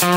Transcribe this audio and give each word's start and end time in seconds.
All 0.00 0.10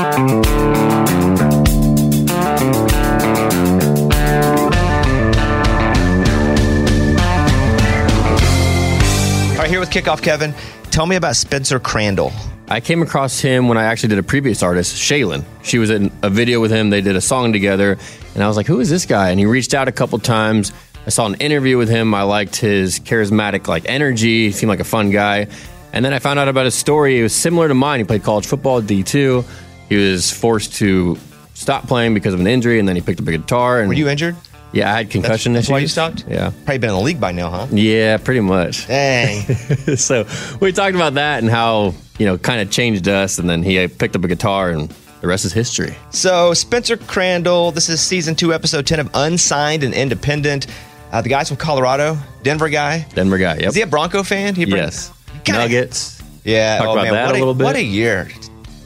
right, 9.58 9.68
here 9.68 9.80
with 9.80 9.90
Kickoff 9.90 10.22
Kevin. 10.22 10.54
Tell 10.92 11.06
me 11.06 11.16
about 11.16 11.34
Spencer 11.34 11.80
Crandall. 11.80 12.32
I 12.68 12.78
came 12.78 13.02
across 13.02 13.40
him 13.40 13.66
when 13.66 13.76
I 13.76 13.82
actually 13.82 14.10
did 14.10 14.18
a 14.18 14.22
previous 14.22 14.62
artist, 14.62 14.94
Shaylin. 14.94 15.44
She 15.64 15.78
was 15.78 15.90
in 15.90 16.12
a 16.22 16.30
video 16.30 16.60
with 16.60 16.70
him. 16.70 16.90
They 16.90 17.00
did 17.00 17.16
a 17.16 17.20
song 17.20 17.52
together, 17.52 17.98
and 18.36 18.44
I 18.44 18.46
was 18.46 18.56
like, 18.56 18.66
"Who 18.68 18.78
is 18.78 18.88
this 18.88 19.04
guy?" 19.04 19.30
And 19.30 19.40
he 19.40 19.46
reached 19.46 19.74
out 19.74 19.88
a 19.88 19.92
couple 19.92 20.20
times. 20.20 20.72
I 21.08 21.10
saw 21.10 21.26
an 21.26 21.34
interview 21.34 21.76
with 21.76 21.88
him. 21.88 22.14
I 22.14 22.22
liked 22.22 22.54
his 22.54 23.00
charismatic 23.00 23.66
like 23.66 23.82
energy. 23.88 24.46
He 24.46 24.52
seemed 24.52 24.70
like 24.70 24.78
a 24.78 24.84
fun 24.84 25.10
guy. 25.10 25.48
And 25.94 26.02
then 26.02 26.14
I 26.14 26.20
found 26.20 26.38
out 26.38 26.48
about 26.48 26.64
his 26.64 26.74
story. 26.74 27.18
It 27.18 27.22
was 27.22 27.34
similar 27.34 27.68
to 27.68 27.74
mine. 27.74 28.00
He 28.00 28.04
played 28.04 28.22
college 28.22 28.46
football 28.46 28.78
at 28.78 28.86
D 28.86 29.02
two. 29.02 29.44
He 29.92 29.98
was 29.98 30.30
forced 30.30 30.76
to 30.76 31.18
stop 31.52 31.86
playing 31.86 32.14
because 32.14 32.32
of 32.32 32.40
an 32.40 32.46
injury, 32.46 32.78
and 32.78 32.88
then 32.88 32.96
he 32.96 33.02
picked 33.02 33.20
up 33.20 33.28
a 33.28 33.32
guitar. 33.32 33.80
And 33.80 33.88
Were 33.88 33.94
you 33.94 34.08
injured? 34.08 34.36
Yeah, 34.72 34.90
I 34.90 34.96
had 34.96 35.10
concussion 35.10 35.52
That's 35.52 35.66
issues. 35.66 35.70
why 35.70 35.78
you 35.80 35.86
stopped? 35.86 36.24
Yeah, 36.26 36.48
Probably 36.64 36.78
been 36.78 36.88
in 36.88 36.96
the 36.96 37.02
league 37.02 37.20
by 37.20 37.32
now, 37.32 37.50
huh? 37.50 37.66
yeah, 37.70 38.16
pretty 38.16 38.40
much. 38.40 38.86
Dang. 38.86 39.42
so 39.98 40.26
we 40.62 40.72
talked 40.72 40.94
about 40.94 41.12
that 41.14 41.42
and 41.42 41.50
how 41.50 41.92
you 42.18 42.24
know 42.24 42.38
kind 42.38 42.62
of 42.62 42.70
changed 42.70 43.06
us, 43.06 43.38
and 43.38 43.50
then 43.50 43.62
he 43.62 43.86
picked 43.86 44.16
up 44.16 44.24
a 44.24 44.28
guitar, 44.28 44.70
and 44.70 44.88
the 45.20 45.26
rest 45.26 45.44
is 45.44 45.52
history. 45.52 45.94
So, 46.08 46.54
Spencer 46.54 46.96
Crandall, 46.96 47.70
this 47.70 47.90
is 47.90 48.00
season 48.00 48.34
two, 48.34 48.54
episode 48.54 48.86
10 48.86 48.98
of 48.98 49.10
Unsigned 49.12 49.84
and 49.84 49.92
Independent. 49.92 50.68
Uh, 51.12 51.20
the 51.20 51.28
guy's 51.28 51.48
from 51.48 51.58
Colorado, 51.58 52.16
Denver 52.42 52.70
guy. 52.70 53.06
Denver 53.14 53.36
guy. 53.36 53.56
Yep. 53.56 53.68
Is 53.68 53.74
he 53.74 53.82
a 53.82 53.86
Bronco 53.86 54.22
fan? 54.22 54.54
He 54.54 54.64
yes. 54.64 55.12
Kinda- 55.44 55.60
Nuggets. 55.60 56.22
Yeah. 56.44 56.78
Talk 56.78 56.88
oh, 56.88 56.92
about 56.92 57.04
man, 57.04 57.12
that 57.12 57.26
what 57.26 57.34
a 57.34 57.38
little 57.38 57.54
bit. 57.54 57.64
What 57.64 57.76
a 57.76 57.84
year. 57.84 58.30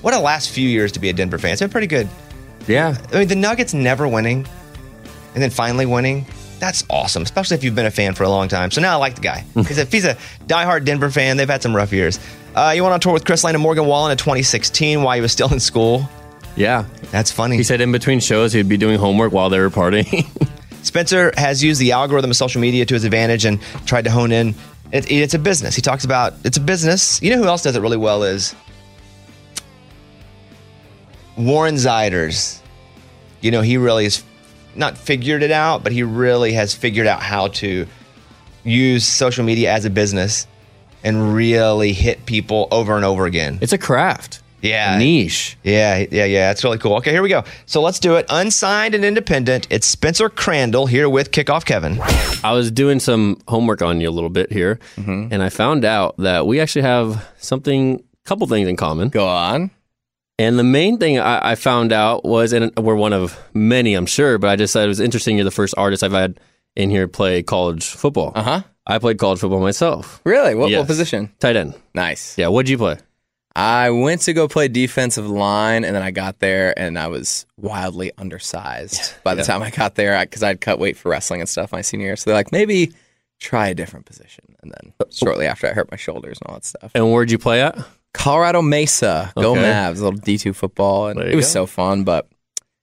What 0.07 0.15
a 0.15 0.21
last 0.21 0.51
few 0.51 0.69
years 0.69 0.93
to 0.93 1.01
be 1.01 1.09
a 1.09 1.13
Denver 1.13 1.37
fan. 1.37 1.51
It's 1.51 1.61
been 1.61 1.69
pretty 1.69 1.89
good. 1.89 2.09
Yeah. 2.69 2.97
I 3.13 3.19
mean, 3.19 3.27
the 3.27 3.35
Nuggets 3.35 3.75
never 3.75 4.07
winning 4.07 4.47
and 5.35 5.43
then 5.43 5.51
finally 5.51 5.85
winning. 5.85 6.27
That's 6.61 6.85
awesome, 6.89 7.25
especially 7.25 7.57
if 7.57 7.65
you've 7.65 7.75
been 7.75 7.87
a 7.87 7.91
fan 7.91 8.15
for 8.15 8.23
a 8.23 8.29
long 8.29 8.47
time. 8.47 8.71
So 8.71 8.81
now 8.81 8.93
I 8.93 8.97
like 8.99 9.17
the 9.17 9.21
guy 9.23 9.45
because 9.57 9.79
if 9.79 9.91
he's 9.91 10.05
a 10.05 10.17
diehard 10.47 10.85
Denver 10.85 11.11
fan, 11.11 11.39
they've 11.39 11.49
had 11.49 11.61
some 11.61 11.75
rough 11.75 11.93
years. 11.93 12.21
Uh, 12.55 12.73
you 12.73 12.85
went 12.85 12.95
on 12.95 13.01
tour 13.01 13.15
with 13.15 13.25
Chris 13.25 13.43
Lane 13.43 13.57
and 13.57 13.63
Morgan 13.63 13.85
Wallen 13.87 14.13
in 14.13 14.17
2016 14.17 15.03
while 15.03 15.17
he 15.17 15.21
was 15.21 15.33
still 15.33 15.53
in 15.53 15.59
school. 15.59 16.09
Yeah. 16.55 16.85
That's 17.11 17.33
funny. 17.33 17.57
He 17.57 17.65
said 17.65 17.81
in 17.81 17.91
between 17.91 18.21
shows 18.21 18.53
he'd 18.53 18.69
be 18.69 18.77
doing 18.77 19.01
homework 19.01 19.33
while 19.33 19.51
they 19.51 19.59
were 19.59 19.71
partying. 19.71 20.25
Spencer 20.85 21.33
has 21.37 21.65
used 21.65 21.81
the 21.81 21.91
algorithm 21.91 22.31
of 22.31 22.37
social 22.37 22.61
media 22.61 22.87
to 22.87 22.95
his 22.95 23.03
advantage 23.03 23.45
and 23.45 23.61
tried 23.87 24.05
to 24.05 24.13
hone 24.13 24.31
in. 24.31 24.55
It, 24.93 25.11
it's 25.11 25.35
a 25.35 25.41
business. 25.41 25.75
He 25.75 25.83
talks 25.83 26.05
about 26.05 26.35
it's 26.45 26.59
a 26.59 26.61
business. 26.61 27.21
You 27.21 27.31
know 27.31 27.39
who 27.39 27.49
else 27.49 27.65
does 27.65 27.75
it 27.75 27.81
really 27.81 27.97
well 27.97 28.23
is 28.23 28.55
Warren 31.37 31.75
Zeiders. 31.77 32.61
You 33.41 33.51
know, 33.51 33.61
he 33.63 33.77
really 33.77 34.05
has 34.05 34.25
not 34.75 34.97
figured 34.99 35.43
it 35.43 35.51
out, 35.51 35.83
but 35.83 35.93
he 35.93 36.03
really 36.03 36.53
has 36.53 36.75
figured 36.75 37.07
out 37.07 37.23
how 37.23 37.49
to 37.49 37.87
use 38.65 39.07
social 39.07 39.45
media 39.45 39.73
as 39.73 39.85
a 39.85 39.91
business 39.91 40.47
and 41.05 41.35
really 41.35 41.93
hit 41.93 42.27
people 42.27 42.67
over 42.71 42.97
and 42.97 43.05
over 43.05 43.27
again. 43.27 43.59
it's 43.61 43.73
a 43.73 43.79
craft. 43.79 44.43
Yeah. 44.63 44.97
A 44.97 44.99
niche. 44.99 45.57
Yeah, 45.63 46.07
yeah, 46.11 46.25
yeah. 46.25 46.49
That's 46.49 46.65
really 46.65 46.79
cool. 46.79 46.95
Okay, 46.97 47.13
here 47.13 47.23
we 47.23 47.29
go. 47.29 47.45
So 47.67 47.81
let's 47.83 48.01
do 48.01 48.17
it. 48.17 48.27
Unsigned 48.31 48.95
and 48.95 49.05
independent. 49.05 49.67
It's 49.71 49.87
Spencer 49.87 50.29
Crandall 50.29 50.87
here 50.87 51.09
with 51.09 51.31
Kickoff 51.31 51.65
Kevin. 51.65 52.01
I 52.43 52.53
was 52.53 52.71
doing 52.73 52.99
some 52.99 53.39
homework 53.47 53.83
on 53.83 54.01
you 54.01 54.09
a 54.09 54.11
little 54.11 54.31
bit 54.31 54.51
here, 54.51 54.81
Mm-hmm. 54.97 55.29
and 55.31 55.43
I 55.43 55.51
found 55.51 55.85
out 55.85 56.17
that 56.17 56.47
we 56.47 56.59
actually 56.59 56.83
have 56.83 57.25
something, 57.39 58.03
couple 58.25 58.47
things 58.49 58.67
in 58.67 58.77
common. 58.77 59.11
Go 59.11 59.29
on. 59.29 59.71
And 60.39 60.59
the 60.59 60.65
main 60.65 60.99
thing 60.99 61.19
I, 61.19 61.53
I 61.53 61.55
found 61.55 61.93
out 61.93 62.25
was, 62.25 62.53
and 62.53 62.71
we're 62.77 62.95
one 62.95 63.13
of 63.15 63.39
many, 63.55 63.95
I'm 63.95 64.05
sure, 64.07 64.37
but 64.39 64.51
I 64.51 64.57
just 64.57 64.73
thought 64.73 64.85
it 64.85 64.89
was 64.89 65.01
interesting. 65.01 65.37
You're 65.37 65.45
the 65.45 65.51
first 65.51 65.75
artist 65.79 66.03
I've 66.03 66.13
had 66.13 66.39
in 66.75 66.91
here 66.91 67.09
play 67.09 67.43
college 67.43 67.87
football. 67.89 68.33
Uh 68.35 68.43
huh. 68.43 68.61
I 68.87 68.99
played 68.99 69.19
college 69.19 69.41
football 69.41 69.61
myself. 69.61 70.21
Really? 70.25 70.55
What, 70.55 70.71
Yes. 70.71 70.81
what 70.81 70.87
position? 70.89 71.33
Tight 71.41 71.57
end. 71.57 71.75
Nice. 71.95 72.37
Yeah. 72.37 72.49
What'd 72.49 72.69
you 72.69 72.77
play? 72.79 72.99
I 73.57 73.89
went 73.89 74.21
to 74.23 74.35
go 74.35 74.47
play 74.49 74.69
defensive 74.69 75.27
line, 75.27 75.83
and 75.85 75.97
then 75.97 76.03
I 76.03 76.11
got 76.11 76.41
there, 76.41 76.79
and 76.79 76.99
I 76.99 77.07
was 77.07 77.47
wildly 77.57 78.13
undersized 78.19 79.15
by 79.25 79.35
the 79.35 79.43
time 79.43 79.63
I 79.63 79.71
got 79.71 79.95
there 79.95 80.21
because 80.21 80.43
I'd 80.43 80.61
cut 80.61 80.79
weight 80.79 80.99
for 80.99 81.09
wrestling 81.09 81.41
and 81.41 81.49
stuff 81.49 81.73
my 81.73 81.81
senior 81.81 82.09
year. 82.09 82.17
So 82.17 82.29
they're 82.29 82.37
like, 82.39 82.53
maybe 82.53 82.93
try 83.41 83.69
a 83.69 83.75
different 83.75 84.05
position. 84.05 84.45
And 84.63 84.71
then 84.73 84.93
shortly 85.11 85.47
after, 85.47 85.67
I 85.67 85.73
hurt 85.73 85.91
my 85.91 85.97
shoulders 85.97 86.39
and 86.41 86.49
all 86.51 86.57
that 86.57 86.67
stuff. 86.67 86.93
And 86.95 87.11
where'd 87.11 87.31
you 87.31 87.39
play 87.39 87.63
at? 87.63 87.79
Colorado 88.17 88.63
Mesa, 88.63 89.33
go 89.37 89.53
Okay. 89.53 89.63
Mavs, 89.63 90.01
a 90.01 90.05
little 90.05 90.19
D2 90.21 90.55
football. 90.55 91.09
And 91.09 91.21
There 91.21 91.29
it 91.29 91.37
was 91.37 91.47
go. 91.47 91.51
so 91.51 91.67
fun, 91.67 92.05
but 92.05 92.29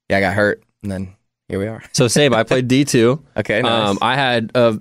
yeah, 0.09 0.17
I 0.17 0.19
got 0.21 0.33
hurt, 0.33 0.63
and 0.83 0.91
then 0.91 1.15
here 1.49 1.59
we 1.59 1.67
are. 1.67 1.83
So 1.91 2.07
same. 2.07 2.33
I 2.33 2.43
played 2.43 2.67
D 2.67 2.85
two. 2.85 3.21
Okay, 3.37 3.61
nice. 3.61 3.89
Um, 3.89 3.97
I 4.01 4.15
had 4.15 4.51
uh, 4.55 4.77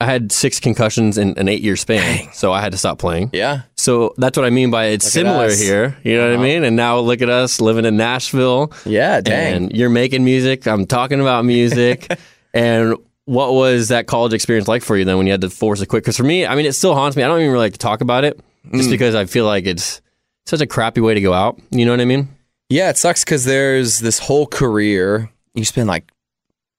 I 0.00 0.04
had 0.06 0.32
six 0.32 0.58
concussions 0.60 1.16
in 1.18 1.38
an 1.38 1.48
eight 1.48 1.62
year 1.62 1.76
span, 1.76 2.32
so 2.32 2.52
I 2.52 2.60
had 2.60 2.72
to 2.72 2.78
stop 2.78 2.98
playing. 2.98 3.30
yeah. 3.32 3.62
So 3.76 4.14
that's 4.18 4.36
what 4.36 4.44
I 4.44 4.50
mean 4.50 4.70
by 4.70 4.86
it's 4.86 5.04
Look 5.04 5.10
at 5.24 5.28
similar 5.28 5.44
us. 5.46 5.60
here. 5.60 5.96
You 6.02 6.16
know 6.16 6.24
what 6.24 6.30
I 6.32 6.34
Uh-huh. 6.34 6.42
mean? 6.42 6.64
And 6.64 6.74
now 6.76 6.98
look 6.98 7.22
at 7.22 7.28
us 7.30 7.60
living 7.60 7.84
in 7.84 7.96
Nashville. 7.96 8.72
Yeah, 8.84 9.20
dang. 9.20 9.54
And 9.54 9.72
you're 9.76 9.90
making 9.90 10.24
music. 10.24 10.66
I'm 10.66 10.86
talking 10.86 11.20
about 11.20 11.44
music. 11.44 12.12
and 12.54 12.96
what 13.26 13.52
was 13.54 13.88
that 13.88 14.06
college 14.08 14.32
experience 14.32 14.66
like 14.66 14.82
for 14.82 14.96
you 14.96 15.04
then 15.04 15.16
when 15.16 15.26
you 15.26 15.32
had 15.32 15.40
to 15.42 15.50
force 15.50 15.80
a 15.80 15.86
quit? 15.86 16.02
Because 16.02 16.16
for 16.16 16.24
me, 16.24 16.44
I 16.44 16.56
mean, 16.56 16.66
it 16.66 16.72
still 16.74 16.94
haunts 16.94 17.16
me. 17.16 17.22
I 17.22 17.28
don't 17.28 17.38
even 17.38 17.52
really 17.52 17.66
like 17.66 17.72
to 17.74 17.78
talk 17.78 18.00
about 18.00 18.24
it 18.24 18.40
just 18.74 18.88
Mm. 18.88 18.92
because 18.92 19.14
I 19.14 19.24
feel 19.26 19.44
like 19.46 19.66
it's 19.66 20.00
such 20.46 20.60
a 20.60 20.66
crappy 20.66 21.00
way 21.00 21.14
to 21.14 21.20
go 21.20 21.32
out. 21.32 21.60
You 21.70 21.84
know 21.84 21.92
what 21.92 22.00
I 22.00 22.04
mean? 22.04 22.28
Yeah, 22.68 22.90
it 22.90 22.96
sucks 22.96 23.24
because 23.24 23.44
there's 23.44 24.00
this 24.00 24.18
whole 24.18 24.46
career. 24.46 25.30
You 25.54 25.64
spend 25.64 25.88
like 25.88 26.10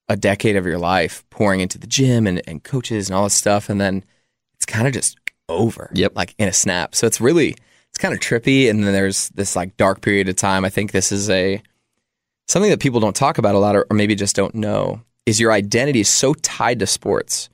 a 0.10 0.16
decade 0.18 0.56
of 0.56 0.66
your 0.66 0.78
life 0.80 1.24
pouring 1.30 1.60
into 1.62 1.78
the 1.78 1.88
gym 1.88 2.26
and, 2.28 2.42
and 2.48 2.64
coaches 2.64 3.10
and 3.10 3.16
all 3.16 3.24
this 3.26 3.34
stuff, 3.36 3.70
and 3.70 3.80
then 3.80 4.04
it's 4.56 4.66
kind 4.66 4.88
of 4.88 4.94
just 4.94 5.18
over. 5.50 5.90
Yep. 5.94 6.14
Like 6.16 6.34
in 6.38 6.48
a 6.48 6.54
snap. 6.54 6.96
So 6.96 7.06
it's 7.06 7.22
really 7.22 7.56
it's 7.90 7.98
kind 8.00 8.14
of 8.14 8.20
trippy. 8.20 8.70
And 8.70 8.84
then 8.84 8.92
there's 8.92 9.30
this 9.30 9.56
like 9.56 9.78
dark 9.78 10.02
period 10.02 10.28
of 10.30 10.36
time. 10.36 10.66
I 10.66 10.70
think 10.70 10.92
this 10.92 11.12
is 11.12 11.30
a 11.30 11.62
something 12.48 12.72
that 12.72 12.80
people 12.80 13.00
don't 13.00 13.16
talk 13.16 13.38
about 13.38 13.54
a 13.56 13.60
lot, 13.60 13.76
or, 13.76 13.86
or 13.90 13.96
maybe 13.96 14.16
just 14.16 14.36
don't 14.36 14.56
know. 14.56 15.02
Is 15.28 15.40
your 15.40 15.52
identity 15.52 16.00
is 16.00 16.10
so 16.10 16.34
tied 16.34 16.80
to 16.80 16.88
sports? 16.88 17.50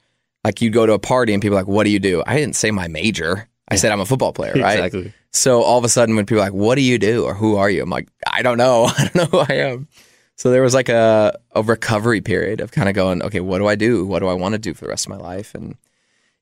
Like 0.45 0.61
you 0.61 0.69
go 0.69 0.85
to 0.85 0.93
a 0.93 0.99
party 0.99 1.33
and 1.33 1.41
people 1.41 1.57
are 1.57 1.61
like, 1.61 1.67
"What 1.67 1.83
do 1.83 1.89
you 1.89 1.99
do?" 1.99 2.23
I 2.25 2.37
didn't 2.37 2.55
say 2.55 2.71
my 2.71 2.87
major. 2.87 3.48
I 3.71 3.75
said 3.75 3.91
I'm 3.91 3.99
a 3.99 4.05
football 4.05 4.33
player, 4.33 4.53
right? 4.53 4.79
Exactly. 4.79 5.13
So 5.31 5.61
all 5.61 5.77
of 5.77 5.83
a 5.83 5.89
sudden, 5.89 6.15
when 6.15 6.25
people 6.25 6.41
are 6.41 6.45
like, 6.45 6.53
"What 6.53 6.75
do 6.75 6.81
you 6.81 6.97
do?" 6.97 7.25
or 7.25 7.33
"Who 7.33 7.57
are 7.57 7.69
you?" 7.69 7.83
I'm 7.83 7.89
like, 7.89 8.09
"I 8.25 8.41
don't 8.41 8.57
know. 8.57 8.85
I 8.97 9.03
don't 9.03 9.15
know 9.15 9.25
who 9.25 9.37
I 9.39 9.53
am." 9.55 9.87
So 10.35 10.51
there 10.51 10.61
was 10.61 10.73
like 10.73 10.89
a 10.89 11.37
a 11.53 11.61
recovery 11.61 12.21
period 12.21 12.61
of 12.61 12.71
kind 12.71 12.89
of 12.89 12.95
going, 12.95 13.21
"Okay, 13.23 13.39
what 13.39 13.59
do 13.59 13.67
I 13.67 13.75
do? 13.75 14.05
What 14.05 14.19
do 14.19 14.27
I 14.27 14.33
want 14.33 14.53
to 14.53 14.59
do 14.59 14.73
for 14.73 14.85
the 14.85 14.89
rest 14.89 15.05
of 15.05 15.09
my 15.09 15.17
life?" 15.17 15.53
And 15.53 15.75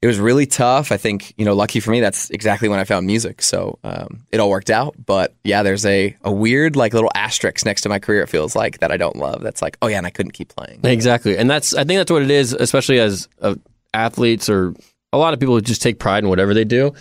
it 0.02 0.08
was 0.08 0.20
really 0.20 0.46
tough. 0.46 0.92
I 0.92 0.98
think 0.98 1.34
you 1.38 1.46
know, 1.46 1.56
lucky 1.56 1.80
for 1.80 1.90
me, 1.92 2.00
that's 2.00 2.30
exactly 2.30 2.70
when 2.70 2.80
I 2.80 2.84
found 2.84 3.08
music. 3.08 3.42
So 3.42 3.80
um, 3.84 4.22
it 4.32 4.40
all 4.40 4.50
worked 4.50 4.70
out. 4.70 4.96
But 5.04 5.34
yeah, 5.44 5.64
there's 5.64 5.86
a 5.86 6.16
a 6.24 6.32
weird 6.32 6.76
like 6.76 6.94
little 6.94 7.12
asterisk 7.16 7.66
next 7.66 7.82
to 7.82 7.90
my 7.90 8.00
career. 8.00 8.22
It 8.22 8.30
feels 8.30 8.56
like 8.56 8.80
that 8.80 8.92
I 8.92 8.98
don't 8.98 9.16
love. 9.16 9.42
That's 9.42 9.62
like, 9.62 9.78
oh 9.82 9.88
yeah, 9.88 9.98
and 9.98 10.08
I 10.08 10.12
couldn't 10.12 10.34
keep 10.34 10.50
playing. 10.50 10.82
Exactly, 10.84 11.38
and 11.38 11.50
that's 11.50 11.74
I 11.74 11.84
think 11.84 11.98
that's 11.98 12.12
what 12.12 12.22
it 12.22 12.32
is, 12.32 12.54
especially 12.54 13.00
as 13.00 13.28
uh, 13.42 13.56
athletes 13.94 14.50
or 14.50 14.76
a 15.14 15.18
lot 15.18 15.34
of 15.34 15.40
people 15.40 15.60
just 15.62 15.82
take 15.82 16.00
pride 16.00 16.24
in 16.24 16.30
whatever 16.30 16.54
they 16.54 16.66
do. 16.66 16.94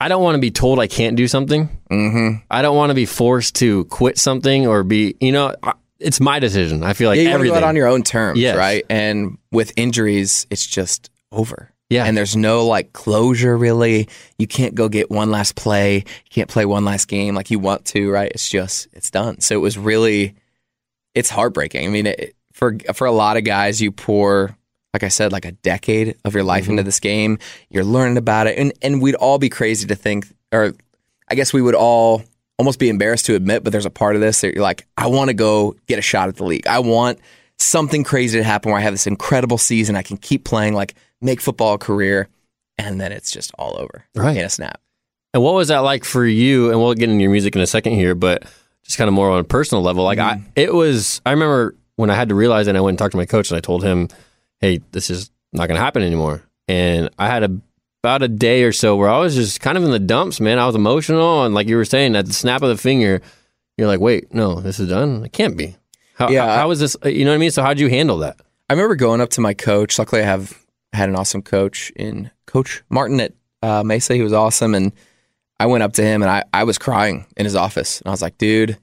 I 0.00 0.08
don't 0.08 0.22
want 0.22 0.34
to 0.34 0.40
be 0.40 0.50
told 0.50 0.80
I 0.80 0.86
can't 0.86 1.16
do 1.16 1.28
something. 1.28 1.68
Mm-hmm. 1.90 2.42
I 2.50 2.62
don't 2.62 2.76
want 2.76 2.90
to 2.90 2.94
be 2.94 3.06
forced 3.06 3.54
to 3.56 3.84
quit 3.86 4.18
something 4.18 4.66
or 4.66 4.82
be, 4.82 5.16
you 5.20 5.32
know, 5.32 5.54
it's 5.98 6.20
my 6.20 6.38
decision. 6.40 6.82
I 6.82 6.92
feel 6.92 7.08
like 7.08 7.16
yeah, 7.16 7.22
you 7.22 7.28
want 7.28 7.32
to 7.32 7.34
everything. 7.36 7.60
go 7.60 7.64
out 7.64 7.68
on 7.68 7.76
your 7.76 7.86
own 7.86 8.02
terms, 8.02 8.38
Yes. 8.38 8.56
right? 8.56 8.84
And 8.90 9.38
with 9.52 9.72
injuries, 9.76 10.46
it's 10.50 10.66
just 10.66 11.10
over. 11.32 11.70
Yeah. 11.90 12.04
And 12.04 12.16
there's 12.16 12.36
no 12.36 12.66
like 12.66 12.92
closure 12.92 13.56
really. 13.56 14.08
You 14.38 14.46
can't 14.46 14.74
go 14.74 14.88
get 14.88 15.10
one 15.10 15.30
last 15.30 15.54
play. 15.54 15.96
You 15.98 16.30
can't 16.30 16.50
play 16.50 16.64
one 16.66 16.84
last 16.84 17.06
game 17.06 17.34
like 17.34 17.50
you 17.50 17.58
want 17.60 17.84
to, 17.86 18.10
right? 18.10 18.30
It's 18.34 18.48
just 18.48 18.88
it's 18.92 19.10
done. 19.10 19.40
So 19.40 19.54
it 19.54 19.58
was 19.58 19.78
really 19.78 20.34
it's 21.14 21.30
heartbreaking. 21.30 21.86
I 21.86 21.88
mean, 21.88 22.06
it, 22.06 22.34
for 22.52 22.76
for 22.94 23.06
a 23.06 23.12
lot 23.12 23.36
of 23.36 23.44
guys 23.44 23.80
you 23.80 23.92
pour 23.92 24.56
like 24.94 25.02
I 25.02 25.08
said 25.08 25.32
like 25.32 25.44
a 25.44 25.52
decade 25.52 26.16
of 26.24 26.34
your 26.34 26.44
life 26.44 26.68
into 26.68 26.80
mm-hmm. 26.80 26.86
this 26.86 27.00
game. 27.00 27.38
You're 27.68 27.84
learning 27.84 28.16
about 28.16 28.46
it 28.46 28.56
and 28.56 28.72
and 28.80 29.02
we'd 29.02 29.16
all 29.16 29.38
be 29.38 29.50
crazy 29.50 29.86
to 29.88 29.94
think 29.94 30.26
or 30.52 30.72
I 31.28 31.34
guess 31.34 31.52
we 31.52 31.60
would 31.60 31.74
all 31.74 32.22
almost 32.58 32.78
be 32.78 32.88
embarrassed 32.88 33.26
to 33.26 33.34
admit, 33.34 33.64
but 33.64 33.72
there's 33.72 33.86
a 33.86 33.90
part 33.90 34.14
of 34.14 34.20
this 34.20 34.40
that 34.40 34.54
you're 34.54 34.62
like, 34.62 34.86
I 34.96 35.08
want 35.08 35.28
to 35.28 35.34
go 35.34 35.74
get 35.86 35.98
a 35.98 36.02
shot 36.02 36.28
at 36.28 36.36
the 36.36 36.44
league. 36.44 36.66
I 36.66 36.78
want 36.78 37.18
something 37.58 38.04
crazy 38.04 38.38
to 38.38 38.44
happen 38.44 38.70
where 38.70 38.78
I 38.78 38.82
have 38.82 38.94
this 38.94 39.06
incredible 39.06 39.58
season. 39.58 39.96
I 39.96 40.02
can 40.02 40.16
keep 40.16 40.44
playing, 40.44 40.74
like 40.74 40.94
make 41.20 41.40
football 41.40 41.74
a 41.74 41.78
career, 41.78 42.28
and 42.78 43.00
then 43.00 43.12
it's 43.12 43.30
just 43.30 43.52
all 43.58 43.76
over 43.78 44.04
Right. 44.14 44.36
in 44.36 44.44
a 44.44 44.50
snap. 44.50 44.80
And 45.32 45.42
what 45.42 45.54
was 45.54 45.68
that 45.68 45.78
like 45.78 46.04
for 46.04 46.24
you? 46.24 46.70
And 46.70 46.78
we'll 46.78 46.94
get 46.94 47.08
into 47.08 47.22
your 47.22 47.32
music 47.32 47.56
in 47.56 47.62
a 47.62 47.66
second 47.66 47.94
here, 47.94 48.14
but 48.14 48.44
just 48.84 48.98
kind 48.98 49.08
of 49.08 49.14
more 49.14 49.30
on 49.30 49.40
a 49.40 49.44
personal 49.44 49.82
level. 49.82 50.04
Like 50.04 50.18
I, 50.18 50.34
mm-hmm. 50.34 50.46
it 50.54 50.72
was. 50.72 51.20
I 51.26 51.32
remember 51.32 51.74
when 51.96 52.10
I 52.10 52.14
had 52.14 52.28
to 52.28 52.34
realize, 52.34 52.66
and 52.68 52.78
I 52.78 52.80
went 52.80 52.92
and 52.92 52.98
talked 52.98 53.12
to 53.12 53.16
my 53.16 53.26
coach, 53.26 53.50
and 53.50 53.58
I 53.58 53.60
told 53.60 53.82
him, 53.82 54.08
"Hey, 54.60 54.80
this 54.92 55.10
is 55.10 55.30
not 55.52 55.68
going 55.68 55.78
to 55.78 55.84
happen 55.84 56.02
anymore." 56.02 56.42
And 56.68 57.10
I 57.18 57.28
had 57.28 57.42
a 57.42 57.50
about 58.02 58.22
a 58.22 58.28
day 58.28 58.64
or 58.64 58.72
so 58.72 58.96
where 58.96 59.08
I 59.08 59.18
was 59.18 59.34
just 59.34 59.60
kind 59.60 59.78
of 59.78 59.84
in 59.84 59.90
the 59.90 59.98
dumps, 59.98 60.38
man. 60.40 60.58
I 60.58 60.66
was 60.66 60.74
emotional, 60.74 61.44
and 61.44 61.54
like 61.54 61.68
you 61.68 61.76
were 61.76 61.84
saying, 61.86 62.16
at 62.16 62.26
the 62.26 62.32
snap 62.34 62.62
of 62.62 62.68
the 62.68 62.76
finger, 62.76 63.20
you're 63.78 63.88
like, 63.88 64.00
"Wait, 64.00 64.32
no, 64.34 64.60
this 64.60 64.78
is 64.80 64.88
done. 64.88 65.24
It 65.24 65.32
can't 65.32 65.56
be." 65.56 65.76
How, 66.16 66.28
Yeah. 66.30 66.46
how, 66.46 66.56
how 66.56 66.68
was 66.68 66.80
this? 66.80 66.96
You 67.04 67.24
know 67.24 67.30
what 67.30 67.36
I 67.36 67.38
mean? 67.38 67.50
So 67.50 67.62
how 67.62 67.68
would 67.70 67.80
you 67.80 67.88
handle 67.88 68.18
that? 68.18 68.36
I 68.68 68.74
remember 68.74 68.94
going 68.96 69.20
up 69.20 69.30
to 69.30 69.40
my 69.40 69.52
coach. 69.54 69.98
Luckily, 69.98 70.22
I 70.22 70.26
have 70.26 70.64
had 70.92 71.08
an 71.08 71.16
awesome 71.16 71.42
coach 71.42 71.90
in 71.96 72.30
Coach 72.46 72.82
Martin 72.88 73.20
at 73.20 73.32
uh, 73.62 73.82
Mesa. 73.82 74.14
He 74.14 74.22
was 74.22 74.32
awesome, 74.32 74.74
and 74.74 74.92
I 75.58 75.66
went 75.66 75.82
up 75.82 75.92
to 75.94 76.02
him 76.02 76.22
and 76.22 76.30
I, 76.30 76.44
I 76.52 76.64
was 76.64 76.78
crying 76.78 77.26
in 77.36 77.44
his 77.44 77.56
office, 77.56 78.00
and 78.00 78.08
I 78.08 78.10
was 78.10 78.22
like, 78.22 78.38
"Dude, 78.38 78.78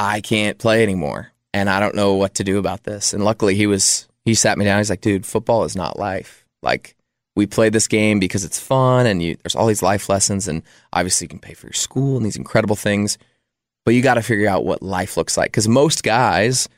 I 0.00 0.20
can't 0.20 0.58
play 0.58 0.82
anymore, 0.82 1.28
and 1.54 1.70
I 1.70 1.78
don't 1.80 1.94
know 1.94 2.14
what 2.14 2.34
to 2.36 2.44
do 2.44 2.58
about 2.58 2.84
this." 2.84 3.12
And 3.14 3.24
luckily, 3.24 3.54
he 3.54 3.66
was 3.66 4.08
he 4.24 4.34
sat 4.34 4.58
me 4.58 4.64
down. 4.64 4.78
He's 4.78 4.90
like, 4.90 5.00
"Dude, 5.00 5.26
football 5.26 5.64
is 5.64 5.76
not 5.76 5.98
life. 5.98 6.46
Like 6.62 6.96
we 7.34 7.46
play 7.46 7.70
this 7.70 7.88
game 7.88 8.18
because 8.18 8.44
it's 8.44 8.60
fun, 8.60 9.06
and 9.06 9.22
you 9.22 9.36
there's 9.42 9.56
all 9.56 9.66
these 9.66 9.82
life 9.82 10.08
lessons, 10.08 10.48
and 10.48 10.62
obviously 10.92 11.26
you 11.26 11.30
can 11.30 11.38
pay 11.38 11.54
for 11.54 11.66
your 11.66 11.72
school 11.72 12.16
and 12.16 12.26
these 12.26 12.36
incredible 12.36 12.76
things." 12.76 13.18
But 13.84 13.94
you 13.94 14.02
got 14.02 14.14
to 14.14 14.22
figure 14.22 14.48
out 14.48 14.64
what 14.64 14.80
life 14.80 15.16
looks 15.16 15.36
like 15.36 15.50
because 15.50 15.66
most 15.66 16.04
guys 16.04 16.68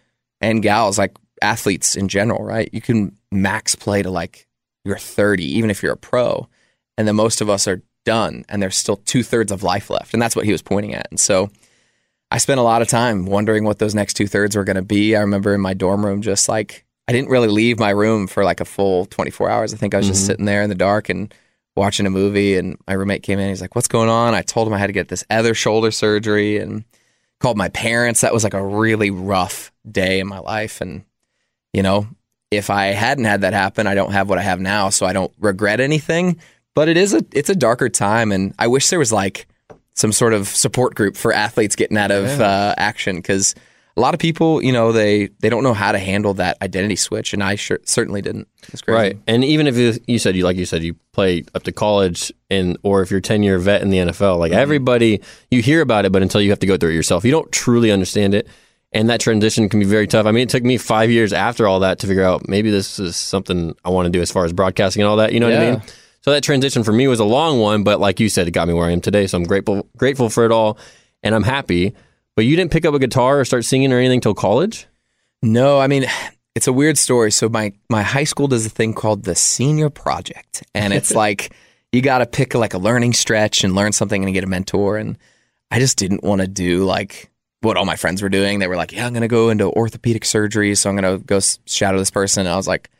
and 0.40 0.62
gals, 0.62 0.98
like 0.98 1.14
athletes 1.42 1.96
in 1.96 2.08
general, 2.08 2.42
right? 2.42 2.70
You 2.72 2.80
can 2.80 3.16
max 3.30 3.74
play 3.74 4.02
to 4.02 4.10
like 4.10 4.46
you're 4.84 4.98
30, 4.98 5.44
even 5.44 5.70
if 5.70 5.82
you're 5.82 5.92
a 5.92 5.96
pro. 5.96 6.48
And 6.96 7.08
then 7.08 7.16
most 7.16 7.40
of 7.40 7.50
us 7.50 7.66
are 7.66 7.82
done 8.04 8.44
and 8.48 8.62
there's 8.62 8.76
still 8.76 8.96
two 8.96 9.22
thirds 9.22 9.50
of 9.50 9.62
life 9.62 9.90
left. 9.90 10.12
And 10.12 10.22
that's 10.22 10.36
what 10.36 10.44
he 10.44 10.52
was 10.52 10.62
pointing 10.62 10.94
at. 10.94 11.08
And 11.10 11.18
so 11.18 11.50
I 12.30 12.38
spent 12.38 12.60
a 12.60 12.64
lot 12.64 12.82
of 12.82 12.88
time 12.88 13.26
wondering 13.26 13.64
what 13.64 13.78
those 13.78 13.94
next 13.94 14.14
two 14.14 14.26
thirds 14.26 14.56
were 14.56 14.64
going 14.64 14.76
to 14.76 14.82
be. 14.82 15.16
I 15.16 15.20
remember 15.20 15.54
in 15.54 15.60
my 15.60 15.74
dorm 15.74 16.04
room, 16.04 16.22
just 16.22 16.48
like 16.48 16.83
I 17.06 17.12
didn't 17.12 17.30
really 17.30 17.48
leave 17.48 17.78
my 17.78 17.90
room 17.90 18.26
for 18.26 18.44
like 18.44 18.60
a 18.60 18.64
full 18.64 19.06
24 19.06 19.50
hours. 19.50 19.74
I 19.74 19.76
think 19.76 19.94
I 19.94 19.98
was 19.98 20.06
just 20.06 20.26
sitting 20.26 20.46
there 20.46 20.62
in 20.62 20.70
the 20.70 20.74
dark 20.74 21.08
and 21.08 21.32
watching 21.76 22.06
a 22.06 22.10
movie. 22.10 22.56
And 22.56 22.78
my 22.86 22.94
roommate 22.94 23.22
came 23.22 23.38
in. 23.38 23.48
He's 23.48 23.60
like, 23.60 23.74
What's 23.74 23.88
going 23.88 24.08
on? 24.08 24.34
I 24.34 24.42
told 24.42 24.66
him 24.66 24.74
I 24.74 24.78
had 24.78 24.86
to 24.86 24.92
get 24.92 25.08
this 25.08 25.24
other 25.28 25.54
shoulder 25.54 25.90
surgery 25.90 26.58
and 26.58 26.84
called 27.40 27.58
my 27.58 27.68
parents. 27.68 28.22
That 28.22 28.32
was 28.32 28.44
like 28.44 28.54
a 28.54 28.64
really 28.64 29.10
rough 29.10 29.70
day 29.90 30.20
in 30.20 30.26
my 30.26 30.38
life. 30.38 30.80
And, 30.80 31.04
you 31.72 31.82
know, 31.82 32.08
if 32.50 32.70
I 32.70 32.86
hadn't 32.86 33.24
had 33.24 33.42
that 33.42 33.52
happen, 33.52 33.86
I 33.86 33.94
don't 33.94 34.12
have 34.12 34.28
what 34.28 34.38
I 34.38 34.42
have 34.42 34.60
now. 34.60 34.88
So 34.88 35.04
I 35.04 35.12
don't 35.12 35.32
regret 35.38 35.80
anything. 35.80 36.38
But 36.74 36.88
it 36.88 36.96
is 36.96 37.12
a 37.12 37.24
it's 37.32 37.50
a 37.50 37.54
darker 37.54 37.88
time. 37.88 38.32
And 38.32 38.54
I 38.58 38.66
wish 38.66 38.88
there 38.88 38.98
was 38.98 39.12
like 39.12 39.46
some 39.94 40.10
sort 40.10 40.32
of 40.32 40.48
support 40.48 40.94
group 40.94 41.16
for 41.16 41.32
athletes 41.32 41.76
getting 41.76 41.96
out 41.96 42.10
of 42.10 42.40
uh, 42.40 42.74
action 42.76 43.16
because 43.16 43.54
a 43.96 44.00
lot 44.00 44.12
of 44.12 44.20
people, 44.20 44.62
you 44.62 44.72
know, 44.72 44.90
they 44.92 45.28
they 45.40 45.48
don't 45.48 45.62
know 45.62 45.74
how 45.74 45.92
to 45.92 45.98
handle 45.98 46.34
that 46.34 46.56
identity 46.60 46.96
switch, 46.96 47.32
and 47.32 47.42
I 47.42 47.54
sure, 47.54 47.78
certainly 47.84 48.22
didn't. 48.22 48.48
It's 48.72 48.82
crazy. 48.82 48.96
Right. 48.96 49.18
And 49.26 49.44
even 49.44 49.66
if 49.66 49.76
you, 49.76 49.94
you 50.06 50.18
said 50.18 50.34
you 50.34 50.44
like 50.44 50.56
you 50.56 50.66
said 50.66 50.82
you 50.82 50.94
play 51.12 51.44
up 51.54 51.62
to 51.64 51.72
college 51.72 52.32
and 52.50 52.76
or 52.82 53.02
if 53.02 53.10
you're 53.10 53.20
10 53.20 53.42
year 53.42 53.58
vet 53.58 53.82
in 53.82 53.90
the 53.90 53.98
NFL, 53.98 54.38
like 54.38 54.50
mm-hmm. 54.50 54.60
everybody 54.60 55.20
you 55.50 55.62
hear 55.62 55.80
about 55.80 56.04
it 56.04 56.12
but 56.12 56.22
until 56.22 56.40
you 56.40 56.50
have 56.50 56.58
to 56.60 56.66
go 56.66 56.76
through 56.76 56.90
it 56.90 56.94
yourself, 56.94 57.24
you 57.24 57.30
don't 57.30 57.50
truly 57.52 57.92
understand 57.92 58.34
it. 58.34 58.48
And 58.92 59.10
that 59.10 59.20
transition 59.20 59.68
can 59.68 59.80
be 59.80 59.86
very 59.86 60.06
tough. 60.06 60.24
I 60.24 60.30
mean, 60.30 60.44
it 60.44 60.48
took 60.48 60.62
me 60.62 60.76
5 60.76 61.10
years 61.10 61.32
after 61.32 61.66
all 61.66 61.80
that 61.80 61.98
to 62.00 62.06
figure 62.06 62.22
out 62.22 62.48
maybe 62.48 62.70
this 62.70 63.00
is 63.00 63.16
something 63.16 63.74
I 63.84 63.90
want 63.90 64.06
to 64.06 64.10
do 64.10 64.20
as 64.20 64.30
far 64.30 64.44
as 64.44 64.52
broadcasting 64.52 65.02
and 65.02 65.08
all 65.08 65.16
that, 65.16 65.32
you 65.32 65.40
know 65.40 65.50
what 65.50 65.58
I 65.58 65.70
mean? 65.72 65.82
So 66.22 66.30
that 66.30 66.42
transition 66.42 66.84
for 66.84 66.92
me 66.92 67.06
was 67.06 67.20
a 67.20 67.24
long 67.24 67.60
one, 67.60 67.84
but 67.84 68.00
like 68.00 68.18
you 68.18 68.28
said 68.28 68.48
it 68.48 68.52
got 68.52 68.66
me 68.66 68.74
where 68.74 68.86
I 68.86 68.92
am 68.92 69.00
today, 69.00 69.26
so 69.26 69.36
I'm 69.36 69.44
grateful 69.44 69.86
grateful 69.96 70.30
for 70.30 70.44
it 70.44 70.52
all 70.52 70.78
and 71.22 71.34
I'm 71.34 71.42
happy. 71.42 71.94
But 72.36 72.46
you 72.46 72.56
didn't 72.56 72.72
pick 72.72 72.84
up 72.84 72.94
a 72.94 72.98
guitar 72.98 73.40
or 73.40 73.44
start 73.44 73.64
singing 73.64 73.92
or 73.92 73.98
anything 73.98 74.20
till 74.20 74.34
college? 74.34 74.86
No, 75.42 75.78
I 75.78 75.86
mean 75.86 76.06
it's 76.54 76.68
a 76.68 76.72
weird 76.72 76.96
story. 76.96 77.32
So 77.32 77.48
my 77.48 77.72
my 77.90 78.02
high 78.02 78.24
school 78.24 78.48
does 78.48 78.64
a 78.64 78.70
thing 78.70 78.94
called 78.94 79.24
the 79.24 79.34
senior 79.34 79.90
project, 79.90 80.62
and 80.74 80.92
it's 80.92 81.14
like 81.14 81.54
you 81.92 82.00
got 82.00 82.18
to 82.18 82.26
pick 82.26 82.54
like 82.54 82.74
a 82.74 82.78
learning 82.78 83.12
stretch 83.12 83.64
and 83.64 83.74
learn 83.74 83.92
something 83.92 84.24
and 84.24 84.32
get 84.32 84.44
a 84.44 84.48
mentor. 84.48 84.96
And 84.96 85.18
I 85.70 85.78
just 85.78 85.98
didn't 85.98 86.22
want 86.22 86.40
to 86.40 86.48
do 86.48 86.84
like 86.84 87.30
what 87.60 87.76
all 87.76 87.84
my 87.84 87.96
friends 87.96 88.22
were 88.22 88.28
doing. 88.28 88.58
They 88.58 88.68
were 88.68 88.76
like, 88.76 88.92
"Yeah, 88.92 89.06
I'm 89.06 89.12
going 89.12 89.22
to 89.22 89.28
go 89.28 89.50
into 89.50 89.70
orthopedic 89.70 90.24
surgery, 90.24 90.74
so 90.74 90.90
I'm 90.90 90.96
going 90.96 91.18
to 91.18 91.24
go 91.24 91.40
shadow 91.66 91.98
this 91.98 92.10
person." 92.10 92.46
And 92.46 92.52
I 92.52 92.56
was 92.56 92.68
like, 92.68 92.90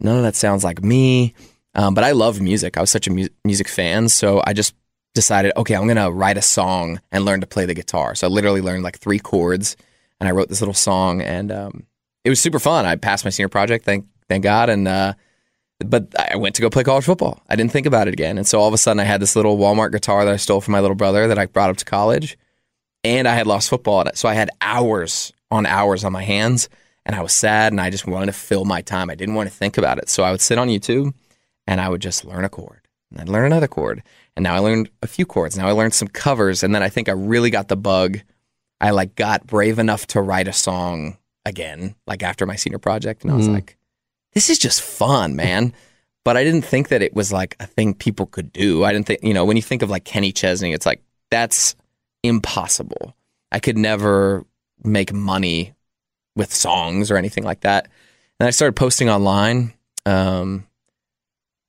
"None 0.00 0.16
of 0.16 0.22
that 0.24 0.36
sounds 0.36 0.64
like 0.64 0.82
me." 0.82 1.34
Um, 1.74 1.94
but 1.94 2.02
I 2.02 2.12
love 2.12 2.40
music. 2.40 2.76
I 2.76 2.80
was 2.80 2.90
such 2.90 3.06
a 3.06 3.12
mu- 3.12 3.28
music 3.44 3.68
fan, 3.68 4.08
so 4.08 4.42
I 4.44 4.52
just 4.52 4.74
decided, 5.14 5.52
okay, 5.56 5.74
I'm 5.74 5.86
gonna 5.86 6.10
write 6.10 6.38
a 6.38 6.42
song 6.42 7.00
and 7.10 7.24
learn 7.24 7.40
to 7.40 7.46
play 7.46 7.66
the 7.66 7.74
guitar. 7.74 8.14
So 8.14 8.26
I 8.26 8.30
literally 8.30 8.60
learned 8.60 8.82
like 8.82 8.98
three 8.98 9.18
chords, 9.18 9.76
and 10.20 10.28
I 10.28 10.32
wrote 10.32 10.48
this 10.48 10.60
little 10.60 10.74
song, 10.74 11.20
and 11.20 11.50
um, 11.50 11.86
it 12.24 12.30
was 12.30 12.40
super 12.40 12.58
fun. 12.58 12.86
I 12.86 12.96
passed 12.96 13.24
my 13.24 13.30
senior 13.30 13.48
project, 13.48 13.84
thank 13.84 14.06
thank 14.28 14.44
God, 14.44 14.68
and 14.68 14.86
uh, 14.86 15.14
but 15.84 16.14
I 16.18 16.36
went 16.36 16.54
to 16.56 16.62
go 16.62 16.70
play 16.70 16.84
college 16.84 17.04
football. 17.04 17.40
I 17.48 17.56
didn't 17.56 17.72
think 17.72 17.86
about 17.86 18.08
it 18.08 18.14
again, 18.14 18.36
and 18.38 18.46
so 18.46 18.60
all 18.60 18.68
of 18.68 18.74
a 18.74 18.78
sudden 18.78 19.00
I 19.00 19.04
had 19.04 19.20
this 19.20 19.36
little 19.36 19.56
Walmart 19.58 19.92
guitar 19.92 20.24
that 20.24 20.34
I 20.34 20.36
stole 20.36 20.60
from 20.60 20.72
my 20.72 20.80
little 20.80 20.96
brother 20.96 21.28
that 21.28 21.38
I 21.38 21.46
brought 21.46 21.70
up 21.70 21.76
to 21.78 21.84
college, 21.84 22.36
and 23.04 23.28
I 23.28 23.34
had 23.34 23.46
lost 23.46 23.70
football 23.70 24.00
at 24.00 24.08
it. 24.08 24.18
So 24.18 24.28
I 24.28 24.34
had 24.34 24.50
hours 24.60 25.32
on 25.50 25.66
hours 25.66 26.04
on 26.04 26.12
my 26.12 26.22
hands, 26.22 26.68
and 27.06 27.14
I 27.14 27.22
was 27.22 27.32
sad, 27.32 27.72
and 27.72 27.80
I 27.80 27.90
just 27.90 28.06
wanted 28.06 28.26
to 28.26 28.32
fill 28.32 28.64
my 28.64 28.82
time. 28.82 29.08
I 29.08 29.14
didn't 29.14 29.34
want 29.34 29.48
to 29.48 29.54
think 29.54 29.78
about 29.78 29.98
it, 29.98 30.08
so 30.08 30.24
I 30.24 30.30
would 30.32 30.40
sit 30.40 30.58
on 30.58 30.68
YouTube, 30.68 31.14
and 31.66 31.80
I 31.80 31.88
would 31.88 32.02
just 32.02 32.24
learn 32.24 32.44
a 32.44 32.48
chord, 32.48 32.87
and 33.10 33.20
I'd 33.20 33.28
learn 33.28 33.46
another 33.46 33.68
chord, 33.68 34.02
and 34.36 34.42
now 34.44 34.54
I 34.54 34.58
learned 34.58 34.90
a 35.02 35.06
few 35.06 35.26
chords. 35.26 35.56
Now 35.56 35.68
I 35.68 35.72
learned 35.72 35.94
some 35.94 36.08
covers, 36.08 36.62
and 36.62 36.74
then 36.74 36.82
I 36.82 36.88
think 36.88 37.08
I 37.08 37.12
really 37.12 37.50
got 37.50 37.68
the 37.68 37.76
bug. 37.76 38.18
I 38.80 38.90
like 38.90 39.14
got 39.16 39.46
brave 39.46 39.78
enough 39.78 40.06
to 40.08 40.20
write 40.20 40.48
a 40.48 40.52
song 40.52 41.16
again, 41.44 41.94
like 42.06 42.22
after 42.22 42.46
my 42.46 42.56
senior 42.56 42.78
project, 42.78 43.22
and 43.24 43.32
I 43.32 43.36
was 43.36 43.48
Mm. 43.48 43.54
like, 43.54 43.76
"This 44.34 44.50
is 44.50 44.58
just 44.58 44.80
fun, 44.82 45.36
man." 45.36 45.72
But 46.24 46.36
I 46.36 46.44
didn't 46.44 46.62
think 46.66 46.88
that 46.88 47.00
it 47.00 47.14
was 47.14 47.32
like 47.32 47.56
a 47.58 47.66
thing 47.66 47.94
people 47.94 48.26
could 48.26 48.52
do. 48.52 48.84
I 48.84 48.92
didn't 48.92 49.06
think, 49.06 49.20
you 49.22 49.32
know, 49.32 49.46
when 49.46 49.56
you 49.56 49.62
think 49.62 49.80
of 49.80 49.88
like 49.88 50.04
Kenny 50.04 50.30
Chesney, 50.30 50.74
it's 50.74 50.84
like 50.84 51.00
that's 51.30 51.74
impossible. 52.22 53.16
I 53.50 53.60
could 53.60 53.78
never 53.78 54.44
make 54.84 55.12
money 55.12 55.72
with 56.36 56.52
songs 56.52 57.10
or 57.10 57.16
anything 57.16 57.44
like 57.44 57.60
that. 57.60 57.88
And 58.38 58.46
I 58.46 58.50
started 58.50 58.74
posting 58.76 59.08
online. 59.08 59.72
Um, 60.04 60.66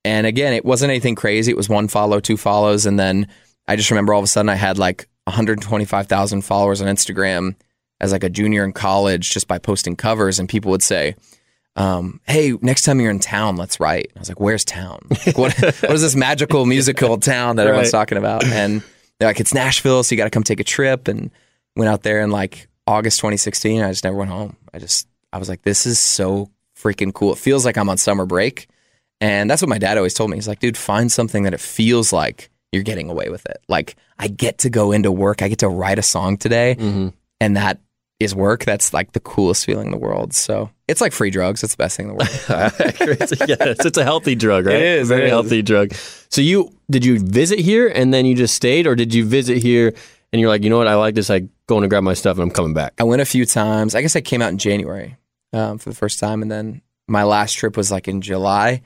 and 0.05 0.25
again, 0.25 0.53
it 0.53 0.65
wasn't 0.65 0.91
anything 0.91 1.15
crazy. 1.15 1.51
It 1.51 1.57
was 1.57 1.69
one 1.69 1.87
follow, 1.87 2.19
two 2.19 2.37
follows. 2.37 2.85
And 2.85 2.99
then 2.99 3.27
I 3.67 3.75
just 3.75 3.91
remember 3.91 4.13
all 4.13 4.19
of 4.19 4.23
a 4.23 4.27
sudden 4.27 4.49
I 4.49 4.55
had 4.55 4.77
like 4.77 5.07
125,000 5.25 6.41
followers 6.41 6.81
on 6.81 6.87
Instagram 6.87 7.55
as 7.99 8.11
like 8.11 8.23
a 8.23 8.29
junior 8.29 8.63
in 8.63 8.71
college 8.71 9.31
just 9.31 9.47
by 9.47 9.59
posting 9.59 9.95
covers. 9.95 10.39
And 10.39 10.47
people 10.47 10.71
would 10.71 10.83
say, 10.83 11.15
um, 11.75 12.19
hey, 12.25 12.53
next 12.61 12.83
time 12.83 12.99
you're 12.99 13.11
in 13.11 13.19
town, 13.19 13.55
let's 13.55 13.79
write. 13.79 14.11
I 14.15 14.19
was 14.19 14.29
like, 14.29 14.39
where's 14.39 14.65
town? 14.65 14.99
Like, 15.25 15.37
what, 15.37 15.53
what 15.59 15.91
is 15.91 16.01
this 16.01 16.15
magical 16.15 16.65
musical 16.65 17.17
town 17.17 17.57
that 17.57 17.67
everyone's 17.67 17.91
talking 17.91 18.17
about? 18.17 18.45
And 18.45 18.83
they're 19.19 19.29
like, 19.29 19.39
it's 19.39 19.53
Nashville, 19.53 20.03
so 20.03 20.15
you 20.15 20.17
got 20.17 20.25
to 20.25 20.29
come 20.29 20.43
take 20.43 20.59
a 20.59 20.65
trip. 20.65 21.07
And 21.07 21.31
went 21.75 21.89
out 21.89 22.03
there 22.03 22.21
in 22.21 22.31
like 22.31 22.67
August 22.87 23.19
2016. 23.19 23.81
I 23.81 23.89
just 23.89 24.03
never 24.03 24.17
went 24.17 24.31
home. 24.31 24.55
I 24.73 24.79
just, 24.79 25.07
I 25.31 25.37
was 25.37 25.49
like, 25.49 25.61
this 25.63 25.85
is 25.85 25.99
so 25.99 26.49
freaking 26.77 27.13
cool. 27.13 27.33
It 27.33 27.37
feels 27.37 27.65
like 27.65 27.77
I'm 27.77 27.89
on 27.89 27.97
summer 27.97 28.25
break. 28.25 28.67
And 29.21 29.49
that's 29.49 29.61
what 29.61 29.69
my 29.69 29.77
dad 29.77 29.97
always 29.97 30.13
told 30.13 30.29
me. 30.29 30.37
He's 30.37 30.47
like, 30.47 30.59
dude, 30.59 30.77
find 30.77 31.11
something 31.11 31.43
that 31.43 31.53
it 31.53 31.59
feels 31.59 32.13
like 32.13 32.49
you're 32.71 32.83
getting 32.83 33.09
away 33.09 33.29
with 33.29 33.45
it. 33.47 33.61
Like, 33.67 33.95
I 34.17 34.27
get 34.27 34.59
to 34.59 34.69
go 34.69 34.91
into 34.91 35.11
work, 35.11 35.41
I 35.41 35.47
get 35.47 35.59
to 35.59 35.69
write 35.69 35.99
a 35.99 36.03
song 36.03 36.37
today, 36.37 36.75
and 37.41 37.57
that 37.57 37.79
is 38.19 38.35
work. 38.35 38.65
That's 38.65 38.93
like 38.93 39.13
the 39.13 39.19
coolest 39.19 39.65
feeling 39.65 39.87
in 39.87 39.91
the 39.91 39.97
world. 39.97 40.33
So 40.33 40.69
it's 40.87 41.01
like 41.01 41.13
free 41.13 41.29
drugs. 41.29 41.63
It's 41.63 41.73
the 41.73 41.77
best 41.77 41.97
thing 41.97 42.09
in 42.09 42.15
the 42.15 42.15
world. 42.15 42.29
yes, 43.47 43.85
it's 43.85 43.97
a 43.97 44.03
healthy 44.03 44.35
drug, 44.35 44.65
right? 44.65 44.75
It 44.75 44.81
is, 44.81 45.07
very 45.07 45.23
it 45.23 45.25
is. 45.25 45.31
healthy 45.31 45.61
drug. 45.61 45.93
So 45.93 46.41
you 46.41 46.73
did 46.91 47.05
you 47.05 47.19
visit 47.19 47.59
here 47.59 47.87
and 47.87 48.13
then 48.13 48.25
you 48.25 48.35
just 48.35 48.55
stayed, 48.55 48.87
or 48.87 48.95
did 48.95 49.13
you 49.13 49.25
visit 49.25 49.59
here 49.59 49.93
and 50.31 50.39
you're 50.39 50.49
like, 50.49 50.63
you 50.63 50.69
know 50.69 50.77
what, 50.77 50.87
I 50.87 50.95
like 50.95 51.15
this. 51.15 51.29
I 51.29 51.47
going 51.67 51.83
to 51.83 51.87
grab 51.87 52.03
my 52.03 52.13
stuff 52.13 52.37
and 52.37 52.43
I'm 52.43 52.51
coming 52.51 52.73
back. 52.73 52.93
I 52.99 53.03
went 53.03 53.21
a 53.21 53.25
few 53.25 53.45
times. 53.45 53.95
I 53.95 54.01
guess 54.01 54.15
I 54.15 54.21
came 54.21 54.41
out 54.41 54.49
in 54.49 54.57
January 54.57 55.17
um, 55.53 55.77
for 55.77 55.89
the 55.89 55.95
first 55.95 56.19
time, 56.19 56.41
and 56.41 56.51
then 56.51 56.81
my 57.07 57.23
last 57.23 57.53
trip 57.53 57.77
was 57.77 57.91
like 57.91 58.07
in 58.07 58.21
July. 58.21 58.81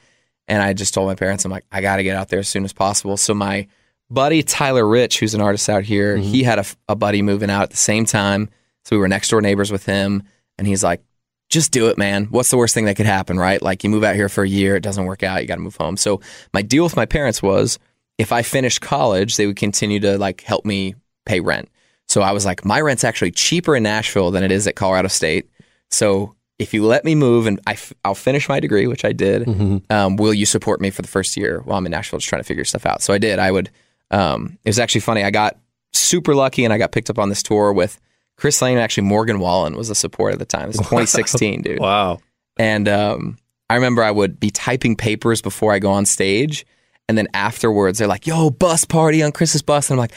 And 0.47 0.61
I 0.61 0.73
just 0.73 0.93
told 0.93 1.07
my 1.07 1.15
parents, 1.15 1.45
I'm 1.45 1.51
like, 1.51 1.65
I 1.71 1.81
got 1.81 1.97
to 1.97 2.03
get 2.03 2.17
out 2.17 2.29
there 2.29 2.39
as 2.39 2.49
soon 2.49 2.65
as 2.65 2.73
possible. 2.73 3.17
So 3.17 3.33
my 3.33 3.67
buddy 4.09 4.43
Tyler 4.43 4.87
Rich, 4.87 5.19
who's 5.19 5.33
an 5.33 5.41
artist 5.41 5.69
out 5.69 5.83
here, 5.83 6.17
mm-hmm. 6.17 6.23
he 6.23 6.43
had 6.43 6.59
a, 6.59 6.65
a 6.89 6.95
buddy 6.95 7.21
moving 7.21 7.49
out 7.49 7.63
at 7.63 7.69
the 7.71 7.77
same 7.77 8.05
time. 8.05 8.49
So 8.85 8.95
we 8.95 8.99
were 8.99 9.07
next 9.07 9.29
door 9.29 9.41
neighbors 9.41 9.71
with 9.71 9.85
him, 9.85 10.23
and 10.57 10.67
he's 10.67 10.83
like, 10.83 11.01
just 11.49 11.71
do 11.71 11.87
it, 11.87 11.97
man. 11.97 12.25
What's 12.25 12.49
the 12.49 12.57
worst 12.57 12.73
thing 12.73 12.85
that 12.85 12.97
could 12.97 13.05
happen, 13.05 13.37
right? 13.37 13.61
Like 13.61 13.83
you 13.83 13.89
move 13.89 14.03
out 14.03 14.15
here 14.15 14.27
for 14.27 14.43
a 14.43 14.49
year, 14.49 14.75
it 14.75 14.83
doesn't 14.83 15.05
work 15.05 15.23
out, 15.23 15.41
you 15.41 15.47
got 15.47 15.55
to 15.55 15.61
move 15.61 15.75
home. 15.75 15.97
So 15.97 16.19
my 16.53 16.61
deal 16.61 16.83
with 16.83 16.95
my 16.95 17.05
parents 17.05 17.41
was 17.41 17.79
if 18.17 18.31
I 18.31 18.41
finished 18.41 18.81
college, 18.81 19.37
they 19.37 19.47
would 19.47 19.55
continue 19.55 19.99
to 20.01 20.17
like 20.17 20.41
help 20.41 20.65
me 20.65 20.95
pay 21.25 21.39
rent. 21.39 21.69
So 22.07 22.21
I 22.21 22.31
was 22.31 22.45
like, 22.45 22.65
my 22.65 22.81
rent's 22.81 23.03
actually 23.03 23.31
cheaper 23.31 23.75
in 23.75 23.83
Nashville 23.83 24.31
than 24.31 24.43
it 24.43 24.51
is 24.51 24.67
at 24.67 24.75
Colorado 24.75 25.07
State. 25.07 25.49
So 25.91 26.35
if 26.63 26.73
you 26.73 26.85
let 26.85 27.05
me 27.05 27.13
move 27.13 27.45
and 27.45 27.59
I 27.67 27.73
f- 27.73 27.93
I'll 28.03 28.15
finish 28.15 28.49
my 28.49 28.59
degree, 28.59 28.87
which 28.87 29.05
I 29.05 29.11
did, 29.11 29.47
um, 29.91 30.15
will 30.15 30.33
you 30.33 30.45
support 30.45 30.81
me 30.81 30.89
for 30.89 31.01
the 31.01 31.07
first 31.07 31.37
year 31.37 31.61
while 31.65 31.77
I'm 31.77 31.85
in 31.85 31.91
Nashville 31.91 32.19
just 32.19 32.29
trying 32.29 32.41
to 32.41 32.47
figure 32.47 32.65
stuff 32.65 32.85
out? 32.85 33.01
So 33.01 33.13
I 33.13 33.17
did. 33.17 33.37
I 33.39 33.51
would. 33.51 33.69
Um, 34.11 34.57
it 34.63 34.69
was 34.69 34.79
actually 34.79 35.01
funny. 35.01 35.23
I 35.23 35.31
got 35.31 35.57
super 35.93 36.33
lucky 36.35 36.63
and 36.65 36.73
I 36.73 36.77
got 36.77 36.91
picked 36.91 37.09
up 37.09 37.19
on 37.19 37.29
this 37.29 37.43
tour 37.43 37.71
with 37.73 37.99
Chris 38.37 38.61
Lane. 38.61 38.77
Actually, 38.77 39.03
Morgan 39.07 39.39
Wallen 39.39 39.75
was 39.75 39.87
the 39.89 39.95
support 39.95 40.33
at 40.33 40.39
the 40.39 40.45
time. 40.45 40.63
It 40.63 40.67
was 40.67 40.77
2016, 40.77 41.61
dude. 41.61 41.79
Wow. 41.79 42.19
And 42.57 42.87
um, 42.87 43.37
I 43.69 43.75
remember 43.75 44.03
I 44.03 44.11
would 44.11 44.39
be 44.39 44.49
typing 44.49 44.95
papers 44.95 45.41
before 45.41 45.73
I 45.73 45.79
go 45.79 45.91
on 45.91 46.05
stage. 46.05 46.65
And 47.09 47.17
then 47.17 47.27
afterwards, 47.33 47.99
they're 47.99 48.07
like, 48.07 48.25
yo, 48.27 48.49
bus 48.49 48.85
party 48.85 49.21
on 49.23 49.31
Chris's 49.31 49.61
bus. 49.61 49.89
And 49.89 49.95
I'm 49.95 49.99
like, 49.99 50.13